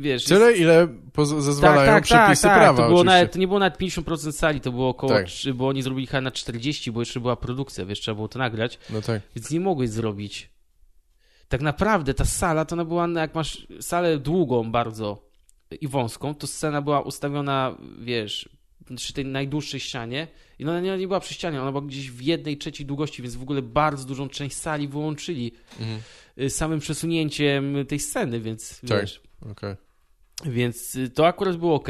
[0.00, 0.30] wiesz.
[0.32, 0.40] Mhm.
[0.40, 3.04] Tyle, ile poz- zezwalają przepisy prawa Tak, To, było oczywiście.
[3.04, 5.26] nawet, to nie było nawet 50% sali, to było około, Tak.
[5.26, 8.38] trzy- bo oni zrobili chyba na 40, bo jeszcze była produkcja, wiesz, trzeba było to
[8.38, 9.22] nagrać, No tak.
[9.36, 10.50] więc nie mogłeś zrobić.
[11.52, 15.28] Tak naprawdę ta sala, to ona była, jak masz salę długą bardzo
[15.80, 18.48] i wąską, to scena była ustawiona, wiesz,
[18.96, 22.20] przy tej najdłuższej ścianie i ona nie, nie była przy ścianie, ona była gdzieś w
[22.22, 26.00] jednej trzeciej długości, więc w ogóle bardzo dużą część sali wyłączyli Mhm.
[26.38, 29.00] y, samym przesunięciem tej sceny, więc Tak.
[29.00, 29.20] wiesz,
[29.50, 29.74] Okej.
[30.44, 31.88] więc y, to akurat było ok.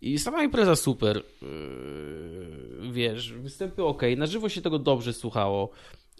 [0.00, 1.22] I sama impreza super.
[1.42, 4.02] Yy, wiesz, występy ok.
[4.16, 5.70] Na żywo się tego dobrze słuchało.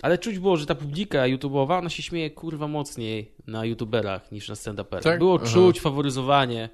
[0.02, 4.48] Ale czuć było, że ta publika YouTube'owa, ona się śmieje kurwa mocniej na YouTuberach niż
[4.48, 5.02] na stand-uperach.
[5.02, 5.18] Tak?
[5.18, 5.52] Było Aha.
[5.52, 6.68] czuć faworyzowanie.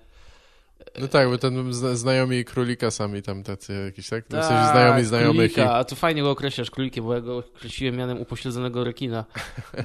[1.01, 4.27] No tak, bo ten zna- znajomi królika sami tam tacy jakieś, tak?
[4.27, 5.75] W sensie Tak, znajomi znajomych królika.
[5.75, 9.25] A to fajnie go określasz królikiem, bo ja go określiłem mianem upośledzonego rekina.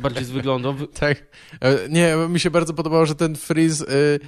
[0.01, 0.73] Bardziej z wyglądu.
[0.73, 0.87] Wy- i...
[0.87, 1.17] Tak.
[1.61, 3.85] E, Nie, mi się bardzo podobało, że ten Freeze...
[4.15, 4.19] y,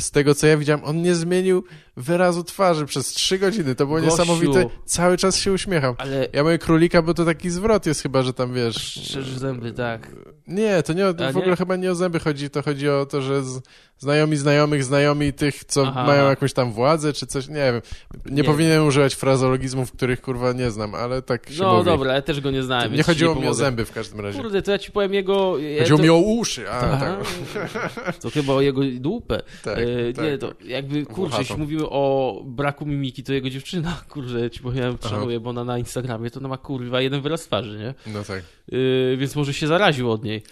[0.00, 1.64] z tego co ja widziałem, on nie zmienił
[1.96, 3.74] wyrazu twarzy przez trzy godziny.
[3.74, 4.10] To było Gościu.
[4.10, 4.66] niesamowite.
[4.84, 5.94] Cały czas się uśmiechał.
[5.98, 8.76] Ale Ja mówię królika, bo to taki zwrot jest chyba, że tam wiesz.
[8.76, 10.08] szczerze zęby, tak.
[10.46, 11.28] Nie, to nie o, w nie?
[11.28, 13.60] ogóle chyba nie o zęby chodzi, to chodzi o to, że z,
[14.00, 16.04] znajomi znajomych, znajomi tych, co Aha.
[16.06, 17.80] mają jakąś tam władzę, czy coś, nie wiem.
[18.26, 18.44] Nie, Nie.
[18.44, 21.84] powinienem używać frazologizmów, których kurwa nie znam, ale tak się No mówi.
[21.84, 22.94] dobra, ja też go nie znałem.
[22.94, 24.40] Nie chodziło mi o zęby w każdym razie.
[24.42, 25.58] Kurde, to ja ci powiem jego...
[25.58, 26.02] ja Chodziło to...
[26.04, 27.16] mi o uszy, a Aha.
[27.54, 28.16] tak.
[28.16, 29.42] To chyba o jego dupę.
[29.64, 30.64] Tak, E, tak, nie, to tak.
[30.64, 35.50] jakby, kurczę, jeśli mówimy o braku mimiki, to jego dziewczyna, kurczę, ci powiem, szanuję, bo
[35.50, 38.12] ona na Instagramie to ona ma kurwa jeden wyraz twarzy, nie?
[38.12, 38.42] No tak.
[38.72, 40.42] Yy, więc może się zaraził od niej.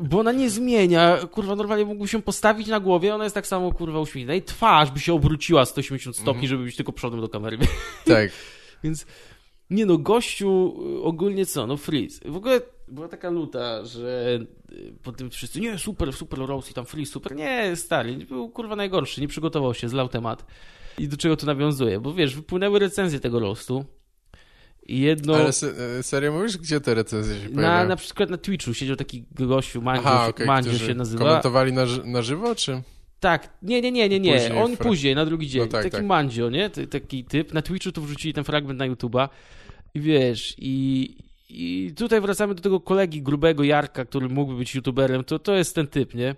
[0.00, 3.72] Bo ona nie zmienia, kurwa, normalnie mógłby się postawić na głowie, ona jest tak samo,
[3.72, 6.46] kurwa, uśmiechnięta i twarz by się obróciła 180 stopni, Mhm.
[6.48, 7.58] żeby być tylko przodem do kamery.
[8.04, 8.30] Tak.
[8.84, 9.06] Więc
[9.70, 12.20] nie no, gościu y, ogólnie co, no Freeze.
[12.30, 14.38] W ogóle była taka luta, że
[14.72, 17.36] y, po tym wszyscy, nie, super, super Rose i tam Freeze, super.
[17.36, 20.46] Nie, stary, był kurwa najgorszy, nie przygotował się, zlał temat.
[20.98, 22.00] I do czego to nawiązuje?
[22.00, 23.84] Bo wiesz, wypłynęły recenzje tego roastu
[24.86, 25.34] i jedno...
[25.34, 27.88] Ale se, e, serio mówisz, gdzie te recenzje się Na, pojawiają?
[27.88, 31.24] na przykład na Twitchu siedział taki gościu, Mandzio, Aha, się- okej, Mandzio się nazywa.
[31.24, 32.82] komentowali na, na żywo, czy?
[33.20, 34.32] Tak, nie, nie, nie, nie, nie.
[34.38, 35.62] Później On fra- później, na drugi dzień.
[35.62, 36.04] No tak, taki tak.
[36.06, 36.70] Mandzio, nie?
[36.70, 37.52] T- taki typ.
[37.54, 39.28] Na Twitchu to wrzucili ten fragment na YouTube'a.
[39.94, 41.16] I wiesz, i,
[41.50, 45.24] i tutaj wracamy do tego kolegi grubego Jarka, który mógłby być YouTuberem.
[45.24, 46.34] To, to jest ten typ, nie?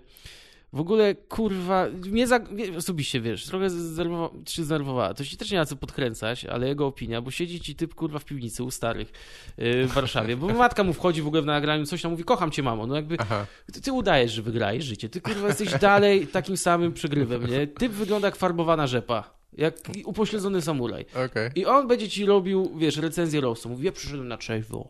[0.75, 2.39] W ogóle, kurwa, mnie, za,
[2.77, 5.13] osobiście, wiesz, trochę zdenerwowa, czy zdenerwowała.
[5.13, 8.19] To się też nie ma co podkręcać, ale jego opinia, bo siedzi ci typ, kurwa,
[8.19, 9.11] w piwnicy u starych
[9.57, 12.51] yy, w Warszawie, bo matka mu wchodzi w ogóle w nagraniu, coś tam mówi, kocham
[12.51, 12.87] cię, mamo.
[12.87, 13.45] No jakby, Aha.
[13.83, 15.09] ty, udajesz, że wygrajesz życie.
[15.09, 17.67] Ty, kurwa, jesteś dalej takim samym przegrywem, nie?
[17.67, 19.35] Typ wygląda jak farbowana rzepa.
[19.53, 19.75] Jak
[20.05, 21.05] upośledzony samuraj.
[21.25, 21.49] Okej.
[21.55, 23.69] I on będzie ci robił, wiesz, recenzję roastu.
[23.69, 24.87] Mówi, ja przyszedłem na trzeźwo,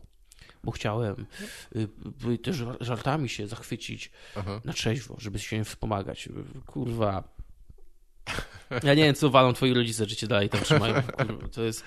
[0.65, 1.25] bo chciałem
[1.75, 1.87] y,
[2.29, 4.61] y, też żartami się zachwycić Aha.
[4.65, 6.29] na trzeźwo, żeby się wspomagać.
[6.65, 7.23] Kurwa.
[8.83, 11.01] Ja nie wiem, co walą twoi rodzice, że cię dalej tam trzymają.
[11.17, 11.83] Kurwa, to jest...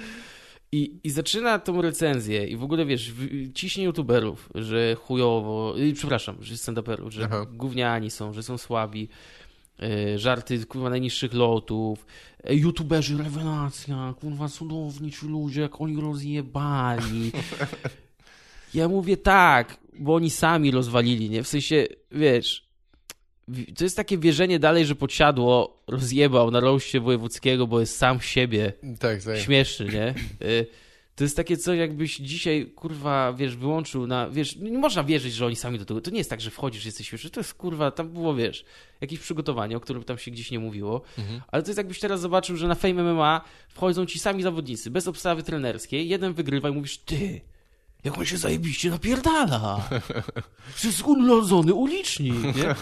[0.72, 3.12] I, I zaczyna tą recenzję i w ogóle, wiesz,
[3.54, 7.46] ciśnie youtuberów, że chujowo, y, przepraszam, że stand-uperów, że Aha.
[7.52, 9.08] gówniani są, że są słabi,
[9.82, 12.06] y, żarty, kurwa, najniższych lotów,
[12.50, 17.32] y, youtuberzy rewelacja, kurwa, cudowni ci ludzie, jak oni rozjebali.
[18.74, 21.42] Ja mówię tak, bo oni sami rozwalili, nie?
[21.42, 22.68] W sensie, wiesz,
[23.78, 28.72] to jest takie wierzenie dalej, że podsiadło rozjebał na roście wojewódzkiego, bo jest sam siebie
[29.00, 29.38] Tak, tak.
[29.38, 30.14] śmieszny, nie?
[30.48, 30.66] Y,
[31.14, 35.46] To jest takie coś, jakbyś dzisiaj, kurwa, wiesz, wyłączył na, wiesz, nie można wierzyć, że
[35.46, 37.90] oni sami do tego, to nie jest tak, że wchodzisz, jesteś śmieszny, to jest, kurwa,
[37.90, 38.64] tam było, wiesz,
[39.00, 41.02] jakieś przygotowanie, o którym tam się gdzieś nie mówiło,
[41.48, 45.08] ale to jest jakbyś teraz zobaczył, że na Fame MMA wchodzą ci sami zawodnicy, bez
[45.08, 47.40] obstawy trenerskiej, jeden wygrywa i mówisz, ty,
[48.04, 49.88] jak on się zajebiście napierdala.
[50.82, 52.74] To jest urodzony ulicznik, nie?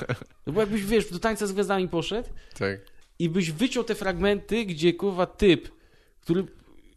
[0.47, 2.29] No bo jakbyś, wiesz, do tańca z gwiazdami poszedł
[2.59, 2.81] tak.
[3.19, 5.69] i byś wyciął te fragmenty, gdzie kurwa typ,
[6.21, 6.47] który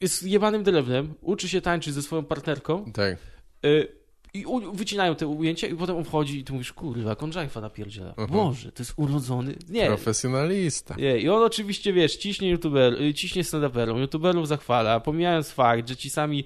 [0.02, 3.18] jest jebanym drewnem, uczy się tańczyć ze swoją partnerką Tak.
[3.66, 4.00] y,
[4.34, 8.10] i u, wycinają te ujęcia i potem on wchodzi i ty mówisz, kurwa, konżajfa napierdziela.
[8.10, 8.30] Mhm.
[8.30, 9.56] Boże, to jest urodzony...
[9.70, 10.96] Nie, Profesjonalista.
[10.96, 11.18] nie.
[11.18, 16.10] I on oczywiście, wiesz, ciśnie youtuber, y, ciśnie stand-uperom, youtuberów zachwala, pomijając fakt, że ci
[16.10, 16.46] sami,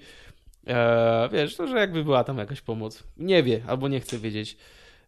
[0.67, 3.03] e, wiesz, to, że jakby była tam jakaś pomoc.
[3.17, 4.57] Nie wie, albo nie chce wiedzieć.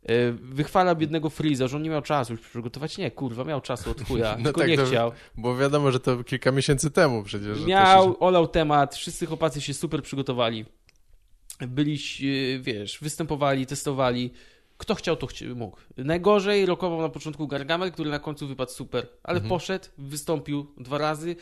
[0.03, 2.97] E, wychwala biednego Freeza, że on nie miał czasu już przygotować.
[2.97, 5.11] Nie, kurwa, miał czasu od chuja, No tylko tak, nie to- chciał.
[5.37, 7.65] Bo wiadomo, że to kilka miesięcy temu przecież.
[7.65, 8.19] Miał, się...
[8.19, 10.65] olał temat, wszyscy chłopacy się super przygotowali.
[11.67, 11.95] Byli,
[12.55, 14.33] e, wiesz, występowali, testowali.
[14.77, 15.77] Kto chciał, to chci- mógł.
[15.97, 19.49] Najgorzej rokował na początku Gargamel, który na końcu wypadł super, ale Mhm.
[19.49, 21.35] poszedł, wystąpił dwa razy,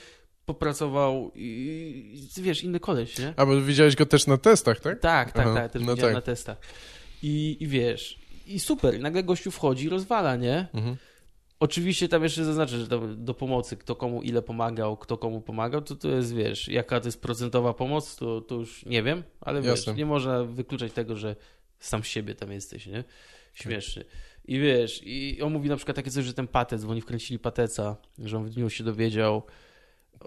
[0.45, 3.33] popracował i, i wiesz, inny koleś, nie?
[3.37, 4.99] A, bo widziałeś go też na testach, tak?
[4.99, 6.23] Tak, tak, Aha, tak, też no widziałem tak.
[6.23, 6.57] na testach.
[7.23, 10.67] I, I wiesz, i super, i nagle gościu wchodzi i rozwala, nie?
[10.73, 10.95] Mhm.
[11.59, 15.81] Oczywiście tam jeszcze zaznaczę, że tam do pomocy, kto komu ile pomagał, kto komu pomagał,
[15.81, 19.61] to to jest, wiesz, jaka to jest procentowa pomoc, to, to już nie wiem, ale
[19.61, 19.93] wiesz, Jasne.
[19.93, 21.35] nie można wykluczać tego, że
[21.79, 23.03] sam siebie tam jesteś, nie?
[23.53, 24.05] Śmieszny.
[24.45, 27.39] I wiesz, i on mówi na przykład takie coś, że ten patec, bo oni wkręcili
[27.39, 29.43] pateca, że on w dniu się dowiedział.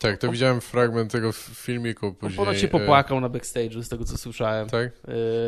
[0.00, 2.36] Tak, to widziałem fragment tego filmiku później.
[2.36, 4.68] ponoć się e, popłakał na backstage'u, z tego co słyszałem.
[4.68, 4.90] Tak?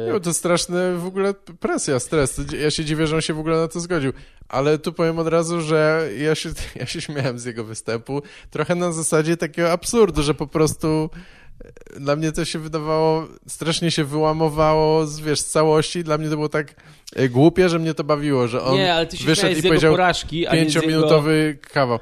[0.06, 2.40] Nie, bo to straszne w ogóle presja, stres.
[2.60, 4.12] Ja się dziwię, że on się w ogóle na to zgodził.
[4.48, 6.48] Ale tu powiem od razu, że ja się,
[6.80, 8.22] ja się śmiałem z jego występu.
[8.50, 11.10] Trochę na zasadzie takiego absurdu, że po prostu
[11.96, 16.04] e, dla mnie to się wydawało, strasznie się wyłamowało z, wiesz, z całości.
[16.04, 16.74] Dla mnie to było tak
[17.30, 20.36] głupie, że mnie to bawiło, że on nie, ale ty się wyszedł i powiedział porażki,
[20.36, 20.52] z jego...
[20.52, 21.98] pięciominutowy kawał.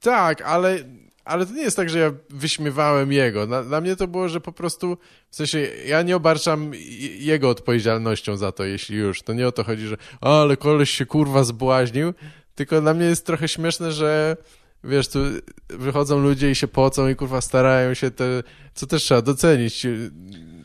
[0.00, 0.78] Tak, ale,
[1.26, 3.46] ale to nie jest tak, że ja wyśmiewałem jego.
[3.46, 4.98] Dla, dla mnie to było, że po prostu,
[5.30, 6.72] w sensie, ja nie obarczam
[7.18, 9.22] jego odpowiedzialnością za to, jeśli już.
[9.22, 12.14] To nie o to chodzi, że o, ale koleś się kurwa zbłaźnił,
[12.54, 14.36] tylko dla mnie jest trochę śmieszne, że
[14.84, 15.18] wiesz, tu
[15.68, 18.42] wychodzą ludzie i się pocą i kurwa starają się te,
[18.74, 20.10] co też trzeba docenić, y,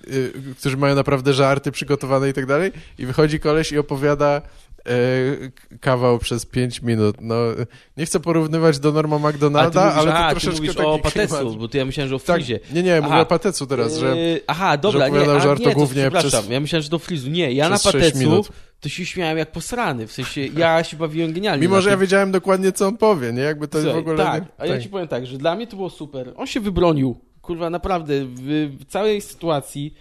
[0.08, 4.42] y, którzy mają naprawdę żarty przygotowane i tak dalej i wychodzi koleś i opowiada
[5.82, 7.16] kawał przez 5 minut.
[7.22, 7.36] No,
[7.98, 10.76] nie chcę porównywać do Norma Ale ty McDonalda, mówisz, ale to a, ty troszeczkę mówisz
[10.76, 11.56] taki o Patecu, klimat.
[11.60, 12.60] bo to ja myślałem, że o Tak, Frizie.
[12.74, 13.22] nie, nie, mówię Aha.
[13.22, 16.30] o Patecu teraz, że Yy, Aha, dobra, nie, opowiadał a, żart nie, to, głównie przepraszam,
[16.30, 17.30] przez- ja myślałem, że do Frizu.
[17.30, 18.44] Nie, ja na Patecu
[18.80, 21.62] to się śmiałem jak posrany, w sensie ja się bawiłem genialnie.
[21.62, 23.42] mimo, że ja wiedziałem dokładnie, co on powie, nie?
[23.42, 24.18] Jakby to Słuchaj, w ogóle...
[24.18, 26.34] Tak, nie, a ja ci powiem tak, że dla mnie to było super.
[26.38, 29.94] On się wybronił, kurwa, naprawdę, w, w całej sytuacji,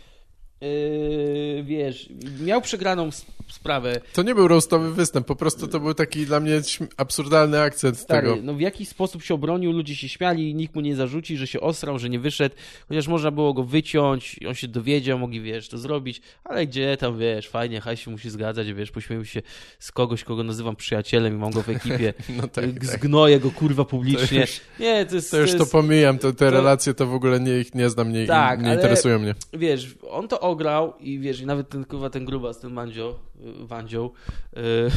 [0.61, 2.09] yy, wiesz,
[2.41, 3.11] miał przegraną
[3.49, 4.01] sprawę.
[4.13, 6.61] To nie był roastowy występ, po prostu to był taki dla mnie
[6.97, 8.41] absurdalny akcent Stary, tego.
[8.43, 11.61] no w jakiś sposób się obronił, ludzie się śmiali, nikt mu nie zarzuci, że się
[11.61, 12.55] osrał, że nie wyszedł,
[12.89, 17.19] chociaż można było go wyciąć, on się dowiedział, mogli, wiesz, to zrobić, ale gdzie tam,
[17.19, 19.43] wiesz, fajnie, haj się musi zgadzać, wiesz, pośmieją się
[19.79, 22.85] z kogoś, kogo nazywam przyjacielem i mam go w ekipie, No tak, tak.
[22.85, 24.41] zgnoję go, kurwa, publicznie.
[24.41, 25.31] już- nie, to jest...
[25.31, 27.91] To już to jest, pomijam, to, te to- relacje to w ogóle nie, ich nie
[27.91, 29.35] znam, nie, Tak, nie ale- interesują mnie.
[29.53, 33.19] wiesz, on to ograł i wiesz, i nawet ten, kurwa, ten grubas, ten Mandzio,
[33.63, 34.11] y, Wandzio,
[34.57, 34.61] y,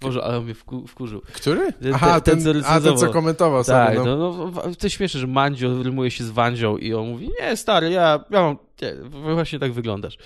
[0.00, 1.20] Boże, ale on mnie wku, wkurzył.
[1.20, 1.72] Który?
[1.72, 4.04] Ten- Aha, ten, ten, co a ten, co komentował sobie, Tak, no.
[4.04, 4.16] no,
[4.54, 8.24] no, to śmieszę, że Mandzio rymuje się z Wandzią i on mówi, nie, stary, ja,
[8.30, 8.94] ja mam, nie,
[9.34, 10.18] właśnie tak wyglądasz.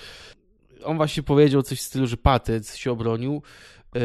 [0.85, 3.43] On właśnie powiedział coś w stylu, że Patec się obronił,
[3.95, 4.01] yy,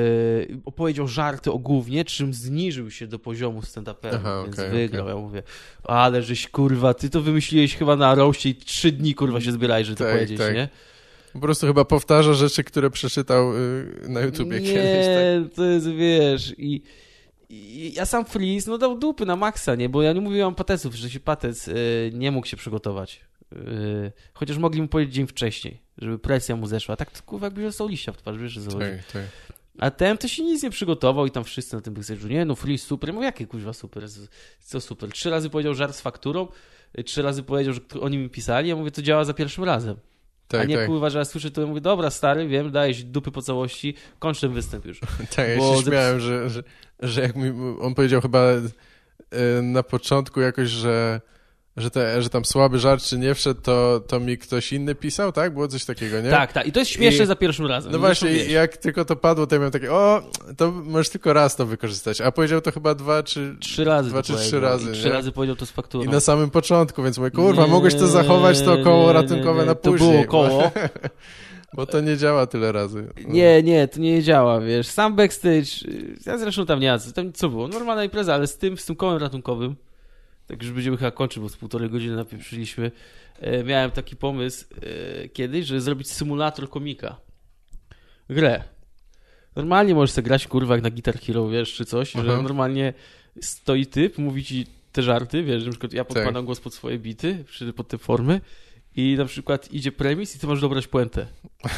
[0.66, 5.04] opowiedział żarty o głównie, czym zniżył się do poziomu stand-upera, więc wygrał.
[5.06, 5.16] okej.
[5.16, 5.44] Ja mówię,
[5.84, 9.88] ale żeś kurwa, ty to wymyśliłeś chyba na roście i trzy dni kurwa się zbierałeś,
[9.88, 10.56] żeby to Tak, powiedzieć, tak.
[10.56, 10.70] nie?
[11.34, 15.06] Po prostu chyba powtarza rzeczy, które przeczytał y, na YouTubie nie, kiedyś.
[15.06, 15.56] Tak?
[15.56, 16.82] to jest, wiesz, i,
[17.50, 20.96] i ja sam Freeze, no dał dupy na maksa, nie, bo ja nie mówiłem pateców,
[20.96, 23.22] że się patec y, nie mógł się przygotować.
[23.54, 26.96] Y, chociaż mogli mu powiedzieć dzień wcześniej, żeby presja mu zeszła.
[26.96, 28.86] Tak kurwa jakby dostał liścia w twarz, wiesz, że zachodzi.
[28.86, 29.24] Tak, tak.
[29.80, 32.56] A ten to się nic nie przygotował i tam wszyscy na tym backstage'u, nie no,
[32.56, 33.10] Freeze super.
[33.10, 34.04] Ja mówię, jakie kuźwa super,
[34.60, 35.10] co super.
[35.10, 36.48] Trzy razy powiedział żart z fakturą,
[37.00, 39.96] y, trzy razy powiedział, że oni mi pisali, ja mówię, to działa za pierwszym razem.
[40.48, 41.12] Tak, A nie tak.
[41.12, 44.54] że ja słyszę to i mówię, dobra stary, wiem, dajesz dupy po całości, kończ ten
[44.54, 45.00] występ już.
[45.36, 46.64] Tak, ja się śmiałem, że, że,
[47.00, 47.52] że jak mi,
[47.82, 51.22] on powiedział chyba e, na początku jakoś, że,
[51.82, 55.32] że, te, że tam słaby żart czy nie wszedł, to, to mi ktoś inny pisał,
[55.32, 55.54] tak?
[55.54, 56.30] Było coś takiego, nie?
[56.30, 56.68] Tak, tak.
[56.68, 57.92] I to jest śmieszne I- za pierwszym razem.
[57.92, 60.22] No właśnie, jak tylko to padło, to ja miałem takie, o,
[60.58, 62.22] to możesz tylko raz to wykorzystać.
[62.22, 63.56] A powiedział to chyba dwa czy...
[63.60, 65.12] Trzy razy Dwa to czy trzy razy, I trzy nie?
[65.14, 66.04] razy powiedział to z fakturą.
[66.04, 69.60] I na samym początku, więc mówię, kurwa, Nie, mogłeś to zachować, to koło nie, ratunkowe
[69.62, 70.12] nie, na To później.
[70.12, 70.72] było koło.
[71.74, 73.08] Bo to nie działa tyle razy.
[73.28, 73.34] No.
[73.34, 74.88] Nie, nie, to nie działa, wiesz.
[74.88, 75.68] Sam backstage,
[76.26, 76.98] ja zresztą tam nie.
[77.16, 77.68] Tam co było?
[77.68, 79.76] Normalna impreza, ale z tym, z tym kołem ratunkowym,
[80.50, 82.92] tak już będziemy chyba kończyć, bo z półtorej godziny napieprzyliśmy,
[83.40, 84.66] e, miałem taki pomysł
[85.24, 87.18] e, kiedyś, żeby zrobić symulator komika.
[88.30, 88.64] Grę.
[89.56, 92.26] Normalnie możesz sobie grać, kurwa, jak na Guitar Hero, wiesz, czy coś, Aha.
[92.26, 92.94] że normalnie
[93.42, 96.46] stoi typ, mówi ci te żarty, wiesz, że na przykład ja podkładam Tak.
[96.46, 98.42] głos pod swoje bity, czy pod te formy
[98.96, 101.28] i na przykład idzie premis i ty masz dobrać puentę.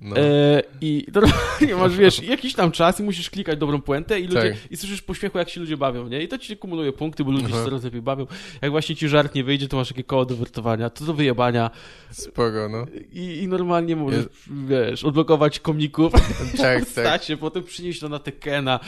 [0.00, 0.16] No.
[0.16, 4.50] E, I normalnie masz, wiesz, jakiś tam czas i musisz klikać dobrą puentę i ludzie,
[4.50, 4.72] Tak.
[4.72, 6.22] i słyszysz po śmiechu, jak się ludzie bawią, nie?
[6.22, 7.58] I to ci kumuluje punkty, bo ludzie Aha.
[7.58, 8.26] się coraz lepiej bawią.
[8.62, 11.70] Jak właśnie ci żart nie wyjdzie, to masz takie koło do wertowania, to do wyjebania
[12.10, 12.86] Spoko, no.
[13.12, 14.24] i, i normalnie możesz,
[14.68, 16.84] wiesz, odblokować komików Tak, tak.
[16.84, 18.80] postacie, potem przynieść to na Tekena.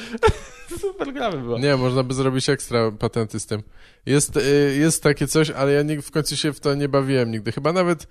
[0.81, 1.59] Super gra by była.
[1.59, 3.63] Nie, można by zrobić ekstra patenty z tym.
[4.07, 7.53] Jest, y, jest takie coś, ale ja w końcu się w to nie bawiłem nigdy.
[7.53, 8.07] Chyba nawet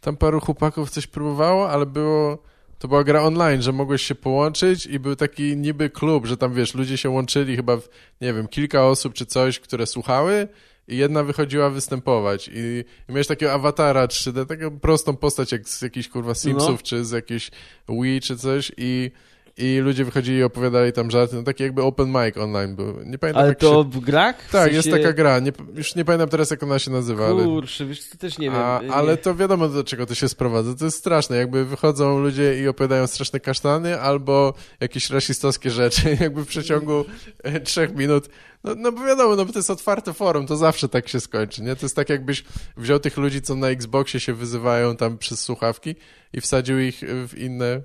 [0.00, 2.42] tam paru chłopaków coś próbowało, ale było...
[2.78, 6.54] To była gra online, że mogłeś się połączyć i był taki niby klub, że tam
[6.54, 7.88] wiesz, ludzie się łączyli chyba w,
[8.20, 10.48] nie wiem, kilka osób czy coś, które słuchały
[10.88, 15.82] i jedna wychodziła występować i, i miałeś takiego awatara 3D, taką prostą postać jak z
[15.82, 16.82] jakichś kurwa Simsów No.
[16.82, 17.50] czy z jakiejś
[17.88, 19.10] Wii czy coś i,
[19.56, 23.02] i ludzie wychodzili i opowiadali tam żarty, no taki jakby open mic online był.
[23.04, 23.90] Nie pamiętam Ale to się...
[23.90, 24.42] w grach?
[24.42, 24.76] W Tak, sensie...
[24.76, 27.44] jest taka gra, nie, już nie pamiętam teraz jak ona się nazywa, ale...
[27.44, 28.58] Kurczę, wiesz, to też nie wiem.
[28.60, 30.74] A, Nie- ale to wiadomo do czego to się sprowadza.
[30.74, 31.36] To jest straszne.
[31.36, 37.04] Jakby wychodzą ludzie i opowiadają straszne kasztany albo jakieś rasistowskie rzeczy, jakby w przeciągu
[37.42, 38.28] e, trzech minut.
[38.64, 41.62] No, no bo wiadomo, no bo to jest otwarte forum, to zawsze tak się skończy,
[41.62, 41.76] nie?
[41.76, 42.44] To jest tak jakbyś
[42.76, 45.94] wziął tych ludzi, co na Xboxie się wyzywają tam przez słuchawki
[46.32, 47.80] i wsadził ich w inne,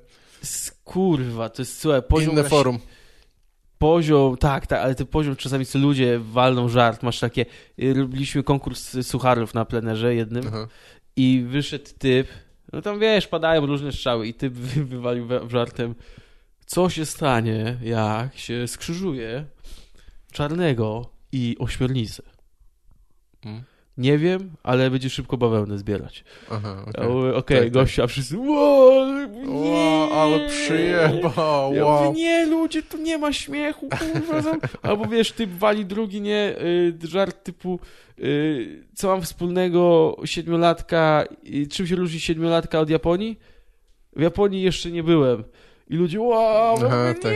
[0.89, 2.33] Kurwa, to jest, słuchaj, poziom...
[2.33, 2.79] inne forum.
[3.77, 7.45] Poziom, tak, tak, ale ten poziom czasami co ludzie walną żart, masz takie,
[7.79, 10.67] y, robiliśmy konkurs sucharów na plenerze jednym Aha.
[11.15, 12.27] i wyszedł typ,
[12.73, 15.95] no tam wiesz, padają różne strzały i typ wy- wywalił żartem,
[16.65, 19.45] co się stanie, jak się skrzyżuje
[20.31, 22.23] czarnego i ośmiornicę.
[23.45, 23.63] Mm.
[23.99, 26.23] Nie wiem, ale będzie szybko bawełnę zbierać.
[26.51, 27.07] Aha, okej.
[27.07, 27.73] mówię, Okej, Tak, tak.
[27.73, 32.05] gościa, wszyscy, wow, nie, Ło, ale przyjebał, ja wow.
[32.05, 34.57] mówię, nie, ludzie, tu nie ma śmiechu, kurwa.
[34.89, 37.79] Albo wiesz, typ wali drugi, nie, y, żart typu,
[38.19, 41.23] y, co mam wspólnego siedmiolatka,
[41.53, 43.39] y, czym się różni siedmiolatka od Japonii?
[44.15, 45.43] W Japonii jeszcze nie byłem.
[45.89, 47.33] I ludzie, wow, Aha, mówię, tak.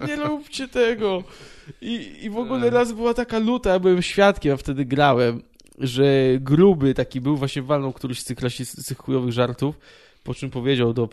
[0.00, 1.22] nie, nie róbcie tego.
[1.80, 5.42] I, I w ogóle raz była taka luta, ja byłem świadkiem, a wtedy grałem,
[5.78, 6.04] że
[6.40, 9.78] gruby taki był, właśnie walnął któryś z tych, z tych chujowych żartów,
[10.22, 11.08] po czym powiedział do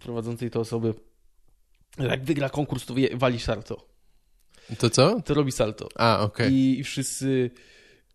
[0.00, 0.94] prowadzącej to osoby,
[1.98, 3.86] jak wygra konkurs, to wali salto.
[4.78, 5.20] To co?
[5.20, 5.88] To robi salto.
[5.94, 6.52] A, okej.
[6.52, 7.50] I, I wszyscy...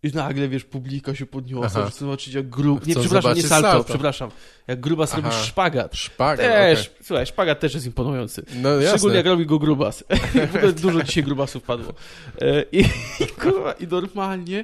[0.03, 2.87] I nagle, wiesz, publika się podniosła, wszyscy zobaczyć jak grub...
[2.87, 3.83] Nie, Chcą przepraszam, nie salto, salto.
[3.89, 4.31] przepraszam.
[4.67, 5.43] Jak grubas robi Aha.
[5.43, 5.95] szpagat.
[5.95, 6.95] Szpagat, Też, okej.
[7.03, 8.45] słuchaj, szpagat też jest imponujący.
[8.55, 8.89] No jasne.
[8.89, 10.03] Szczególnie jak robi go grubas.
[10.51, 11.93] w ogóle dużo dzisiaj grubasów padło.
[12.41, 12.79] E, I,
[13.19, 14.63] i, kurwa, i normalnie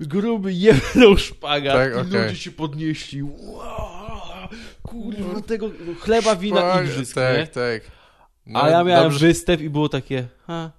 [0.00, 3.22] gruby jedną szpagat Tak, i ludzie się podnieśli.
[3.22, 4.48] Wow,
[4.82, 7.46] kurwa, tego chleba, wina, Szpag- igrzysk, Tak, nie?
[7.46, 7.82] tak.
[8.46, 10.70] No, A ja miałem dobrze, występ i było takie, ha.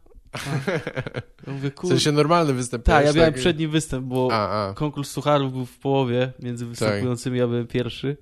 [1.47, 1.95] Ja mówię, W kurwa.
[1.95, 2.83] sensie normalny występ.
[2.85, 3.41] Tak, ja miałem tak?
[3.41, 4.73] przedni występ, bo A, a.
[4.73, 8.17] konkurs sucharów był w połowie, między występującymi ja byłem pierwszy.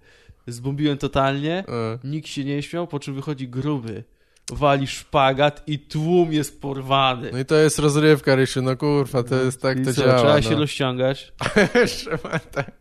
[0.47, 1.63] Zbombiłem totalnie.
[1.67, 2.07] a.
[2.07, 4.03] Nikt się nie śmiał, po czym wychodzi gruby.
[4.51, 7.29] Wali szpagat i tłum jest porwany.
[7.33, 10.17] No i to jest rozrywka, Rysiu, no kurwa, to jest tak, I to co, działa.
[10.17, 10.41] trzeba no.
[10.41, 11.33] się rozciągać.
[11.97, 12.71] Trzeba tak.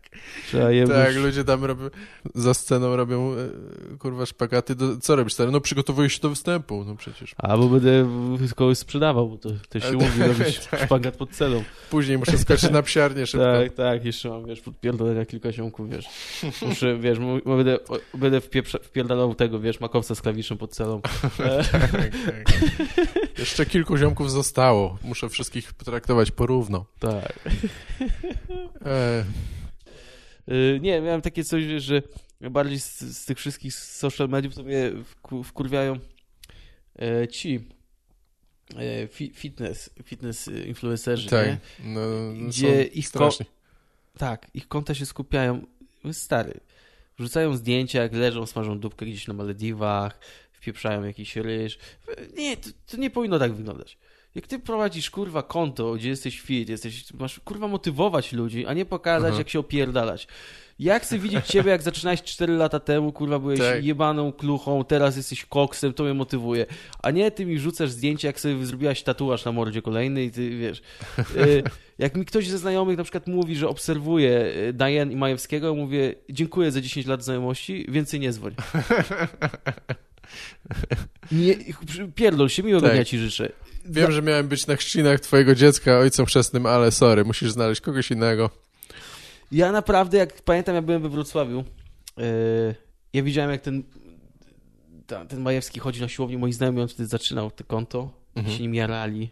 [0.47, 1.89] Trzeba je Tak, ludzie tam robią,
[2.35, 4.75] za sceną robią e, kurwa szpagaty.
[4.75, 5.51] Do, co robisz stary?
[5.51, 7.35] No przygotowuję się do występu, no przecież.
[7.37, 8.09] A, bo będę
[8.55, 10.85] kogoś sprzedawał, bo to, to się mówi, robić tak.
[10.85, 11.63] szpagat pod celą.
[11.89, 13.45] Później muszę skoczyć na psiarnię szybko.
[13.45, 16.05] Tak, tak, jeszcze mam, wiesz, podpierdolenia kilka ziomków, wiesz.
[16.61, 17.77] Muszę, wiesz, będę,
[18.13, 18.41] będę
[18.83, 21.01] wpierdalał tego, wiesz, makowca z klawiszem pod celą.
[21.39, 22.53] E, Tak, tak.
[23.37, 24.97] Jeszcze kilku ziomków zostało.
[25.03, 26.85] Muszę wszystkich potraktować porówno.
[26.99, 27.39] tak.
[28.85, 29.23] E,
[30.81, 32.01] Nie, miałem takie coś, że
[32.41, 34.91] bardziej z, z tych wszystkich social mediów to mnie
[35.23, 35.99] wku- wkurwiają
[36.99, 37.59] e, ci
[38.75, 41.57] e, fi, fitness, fitness y, influencerzy, tak.
[41.83, 42.01] No,
[42.33, 43.45] no Gdzie ich ko- straszni.
[44.17, 45.65] Tak, ich konta się skupiają,
[46.11, 46.59] stary,
[47.19, 50.19] wrzucają zdjęcia, jak leżą, smażą dupkę gdzieś na Malediwach,
[50.51, 51.77] wpieprzają jakiś ryż.
[52.37, 53.97] Nie, to, to nie powinno tak wyglądać.
[54.35, 58.85] Jak ty prowadzisz, kurwa, konto, gdzie jesteś fit, jesteś, masz, kurwa, motywować ludzi, a nie
[58.85, 59.37] pokazać, Mhm.
[59.37, 60.27] jak się opierdalać.
[60.79, 63.85] Ja chcę widzieć ciebie, jak zaczynałeś 4 lata temu, kurwa, byłeś Tak.
[63.85, 66.65] jebaną kluchą, teraz jesteś koksem, to mnie motywuje.
[67.03, 70.49] A nie ty mi rzucasz zdjęcie, jak sobie zrobiłaś tatuaż na mordzie kolejny i ty,
[70.57, 70.81] wiesz...
[71.47, 71.63] y,
[71.97, 76.15] jak mi ktoś ze znajomych na przykład mówi, że obserwuje y, Diane i Majewskiego, mówię,
[76.29, 78.55] dziękuję za 10 lat znajomości, więcej nie dzwoń.
[81.31, 81.55] Nie,
[82.15, 82.95] pierdol się, miłego Tak.
[82.95, 83.51] dnia ci życzę.
[83.85, 88.11] Wiem, że miałem być na chrzcinach twojego dziecka ojcem chrzestnym, ale sorry, musisz znaleźć kogoś
[88.11, 88.49] innego.
[89.51, 91.63] Ja naprawdę, jak pamiętam, jak byłem we Wrocławiu,
[92.17, 92.25] yy,
[93.13, 93.83] ja widziałem, jak ten,
[95.07, 98.55] ta, ten Majewski chodzi na siłownię, moi znajomi, on wtedy zaczynał to konto, Mhm.
[98.57, 99.29] się nim jarali.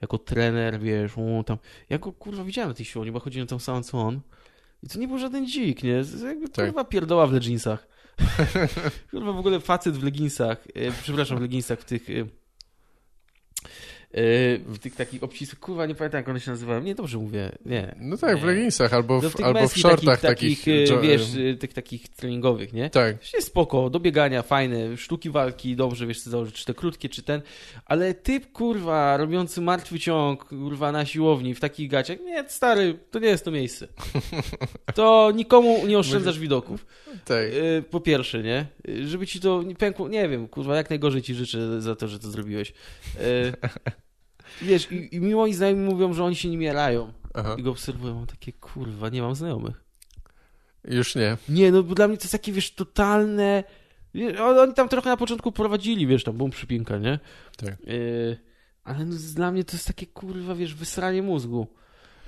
[0.00, 1.58] Jako trener, wiesz, o, tam.
[1.90, 4.20] Ja go, kurwa, widziałem na tej siłowni, bo chodziłem tam sam co on.
[4.82, 6.04] I to nie był żaden dzik, nie?
[6.20, 6.66] To Jakby, Tak.
[6.66, 7.86] kurwa, pierdoła w leginsach.
[9.10, 12.10] kurwa, w ogóle facet w leginsach, e, przepraszam, w leginsach, w tych...
[12.10, 12.26] E,
[14.66, 16.80] w tych takich obcisłych, kurwa, nie pamiętam jak one się nazywają.
[16.80, 17.94] Nie, dobrze mówię, nie.
[18.00, 18.46] No tak, w Nie.
[18.46, 20.58] leginsach albo No w, tych albo w shortach takich, takich.
[20.58, 21.22] takich, jo- wiesz,
[21.52, 22.90] e, tych takich treningowych, nie?
[22.90, 27.08] Tak, jest spoko, do biegania, fajne, sztuki walki, dobrze, wiesz co założyć, czy te krótkie,
[27.08, 27.42] czy ten,
[27.86, 33.18] ale typ, kurwa, robiący martwy ciąg, kurwa, na siłowni, w takich gaciach, nie, stary, to
[33.18, 33.88] nie jest to miejsce.
[34.94, 36.86] To nikomu nie oszczędzasz widoków.
[37.24, 37.44] tak.
[37.90, 38.66] Po pierwsze, nie?
[39.06, 42.18] Żeby ci to nie pękło, nie wiem, kurwa, jak najgorzej ci życzę za to, że
[42.18, 42.72] to zrobiłeś.
[44.62, 47.56] E, Wiesz, i, i mi moi znajomi mówią, że oni się nim jarają Aha.
[47.58, 49.84] i go obserwują, mam takie, kurwa, nie mam znajomych.
[50.84, 51.36] Już nie.
[51.48, 53.64] Nie, no bo dla mnie to jest takie, wiesz, totalne...
[54.40, 57.18] Oni tam trochę na początku prowadzili, wiesz, tam bum przypinka, nie?
[57.56, 57.80] Tak.
[57.80, 58.36] Yy,
[58.84, 61.66] ale no, dla mnie to jest takie, kurwa, wiesz, wysranie mózgu.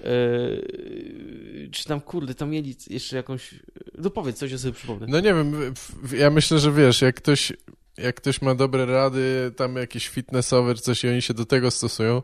[0.04, 3.54] Yy, czy tam, kurde, tam mieli jeszcze jakąś...
[3.98, 5.06] No powiedz, coś ja sobie przypomnę.
[5.08, 5.74] No nie wiem,
[6.16, 7.52] ja myślę, że wiesz, jak ktoś,
[7.98, 11.70] jak ktoś ma dobre rady, tam jakieś fitnessowe czy coś i oni się do tego
[11.70, 12.22] stosują,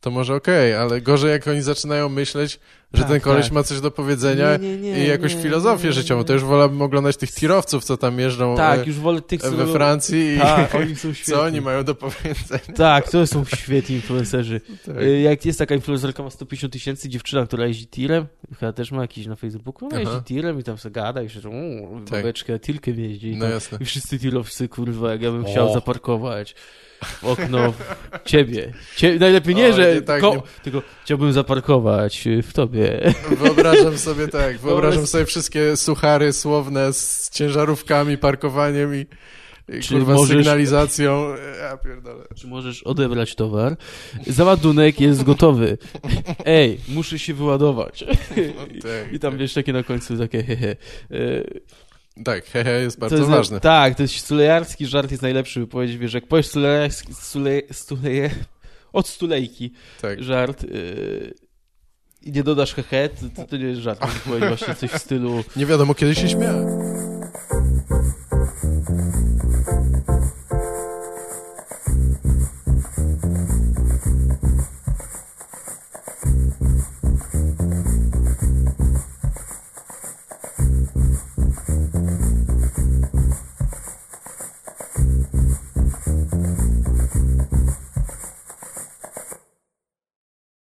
[0.00, 2.60] to może okej, ale gorzej jak oni zaczynają myśleć,
[2.94, 3.52] że Tak, ten koleś tak.
[3.52, 7.16] ma coś do powiedzenia Nie, nie, nie, i jakąś filozofię życiową, to już wolałbym oglądać
[7.16, 9.50] tych tirowców, co tam jeżdżą Tak, e, już wolę tych, co...
[9.52, 11.34] we Francji i Tak, oni są świetni.
[11.34, 12.60] co oni mają do powiedzenia.
[12.76, 14.60] Tak, to są świetni influencerzy.
[14.86, 14.96] Tak.
[15.02, 18.26] Y, Jak jest taka influencerka, ma 150 tysięcy, dziewczyna, która jeździ tirem,
[18.60, 20.10] chyba też ma jakiś na Facebooku, ona Aha.
[20.10, 22.10] jeździ tirem i tam se gada i uuu, Tak.
[22.10, 23.28] babeczkę, tilkiem jeździ.
[23.28, 23.78] I, No tam, jasne.
[23.80, 25.48] I wszyscy tirowcy, kurwa, jak ja bym O.
[25.50, 26.54] chciał zaparkować
[27.04, 28.72] w okno w ciebie.
[28.96, 30.42] Cie, najlepiej nie, O, że nie, tak, ko- nie.
[30.62, 33.14] tylko chciałbym zaparkować y, w tobie.
[33.38, 39.06] Wyobrażam sobie tak, wyobrażam sobie wszystkie suchary słowne z ciężarówkami, parkowaniem i,
[39.68, 41.28] i Czy kurwa możesz- sygnalizacją.
[41.60, 42.24] Ja pierdolę.
[42.36, 43.76] Czy możesz odebrać towar?
[44.26, 45.78] Załadunek jest gotowy.
[46.44, 48.04] Ej, muszę się wyładować.
[48.82, 49.40] tak, I tam tak.
[49.40, 50.76] wiesz, takie na końcu takie hehe.
[51.12, 51.60] Y,
[52.24, 53.60] Tak, hehe jest To bardzo jest, ważne.
[53.60, 58.30] Tak, to jest stulejarski żart jest najlepszy, by powiedzieć, wiesz, jak powiesz stulejarski, stule, stuleje,
[58.92, 60.22] od stulejki Tak.
[60.22, 61.34] żart yy,
[62.22, 65.44] i nie dodasz hehe, to, to, to nie jest żart, powiedzieć właśnie coś w stylu
[65.56, 66.56] Nie wiadomo, kiedy się śmiać.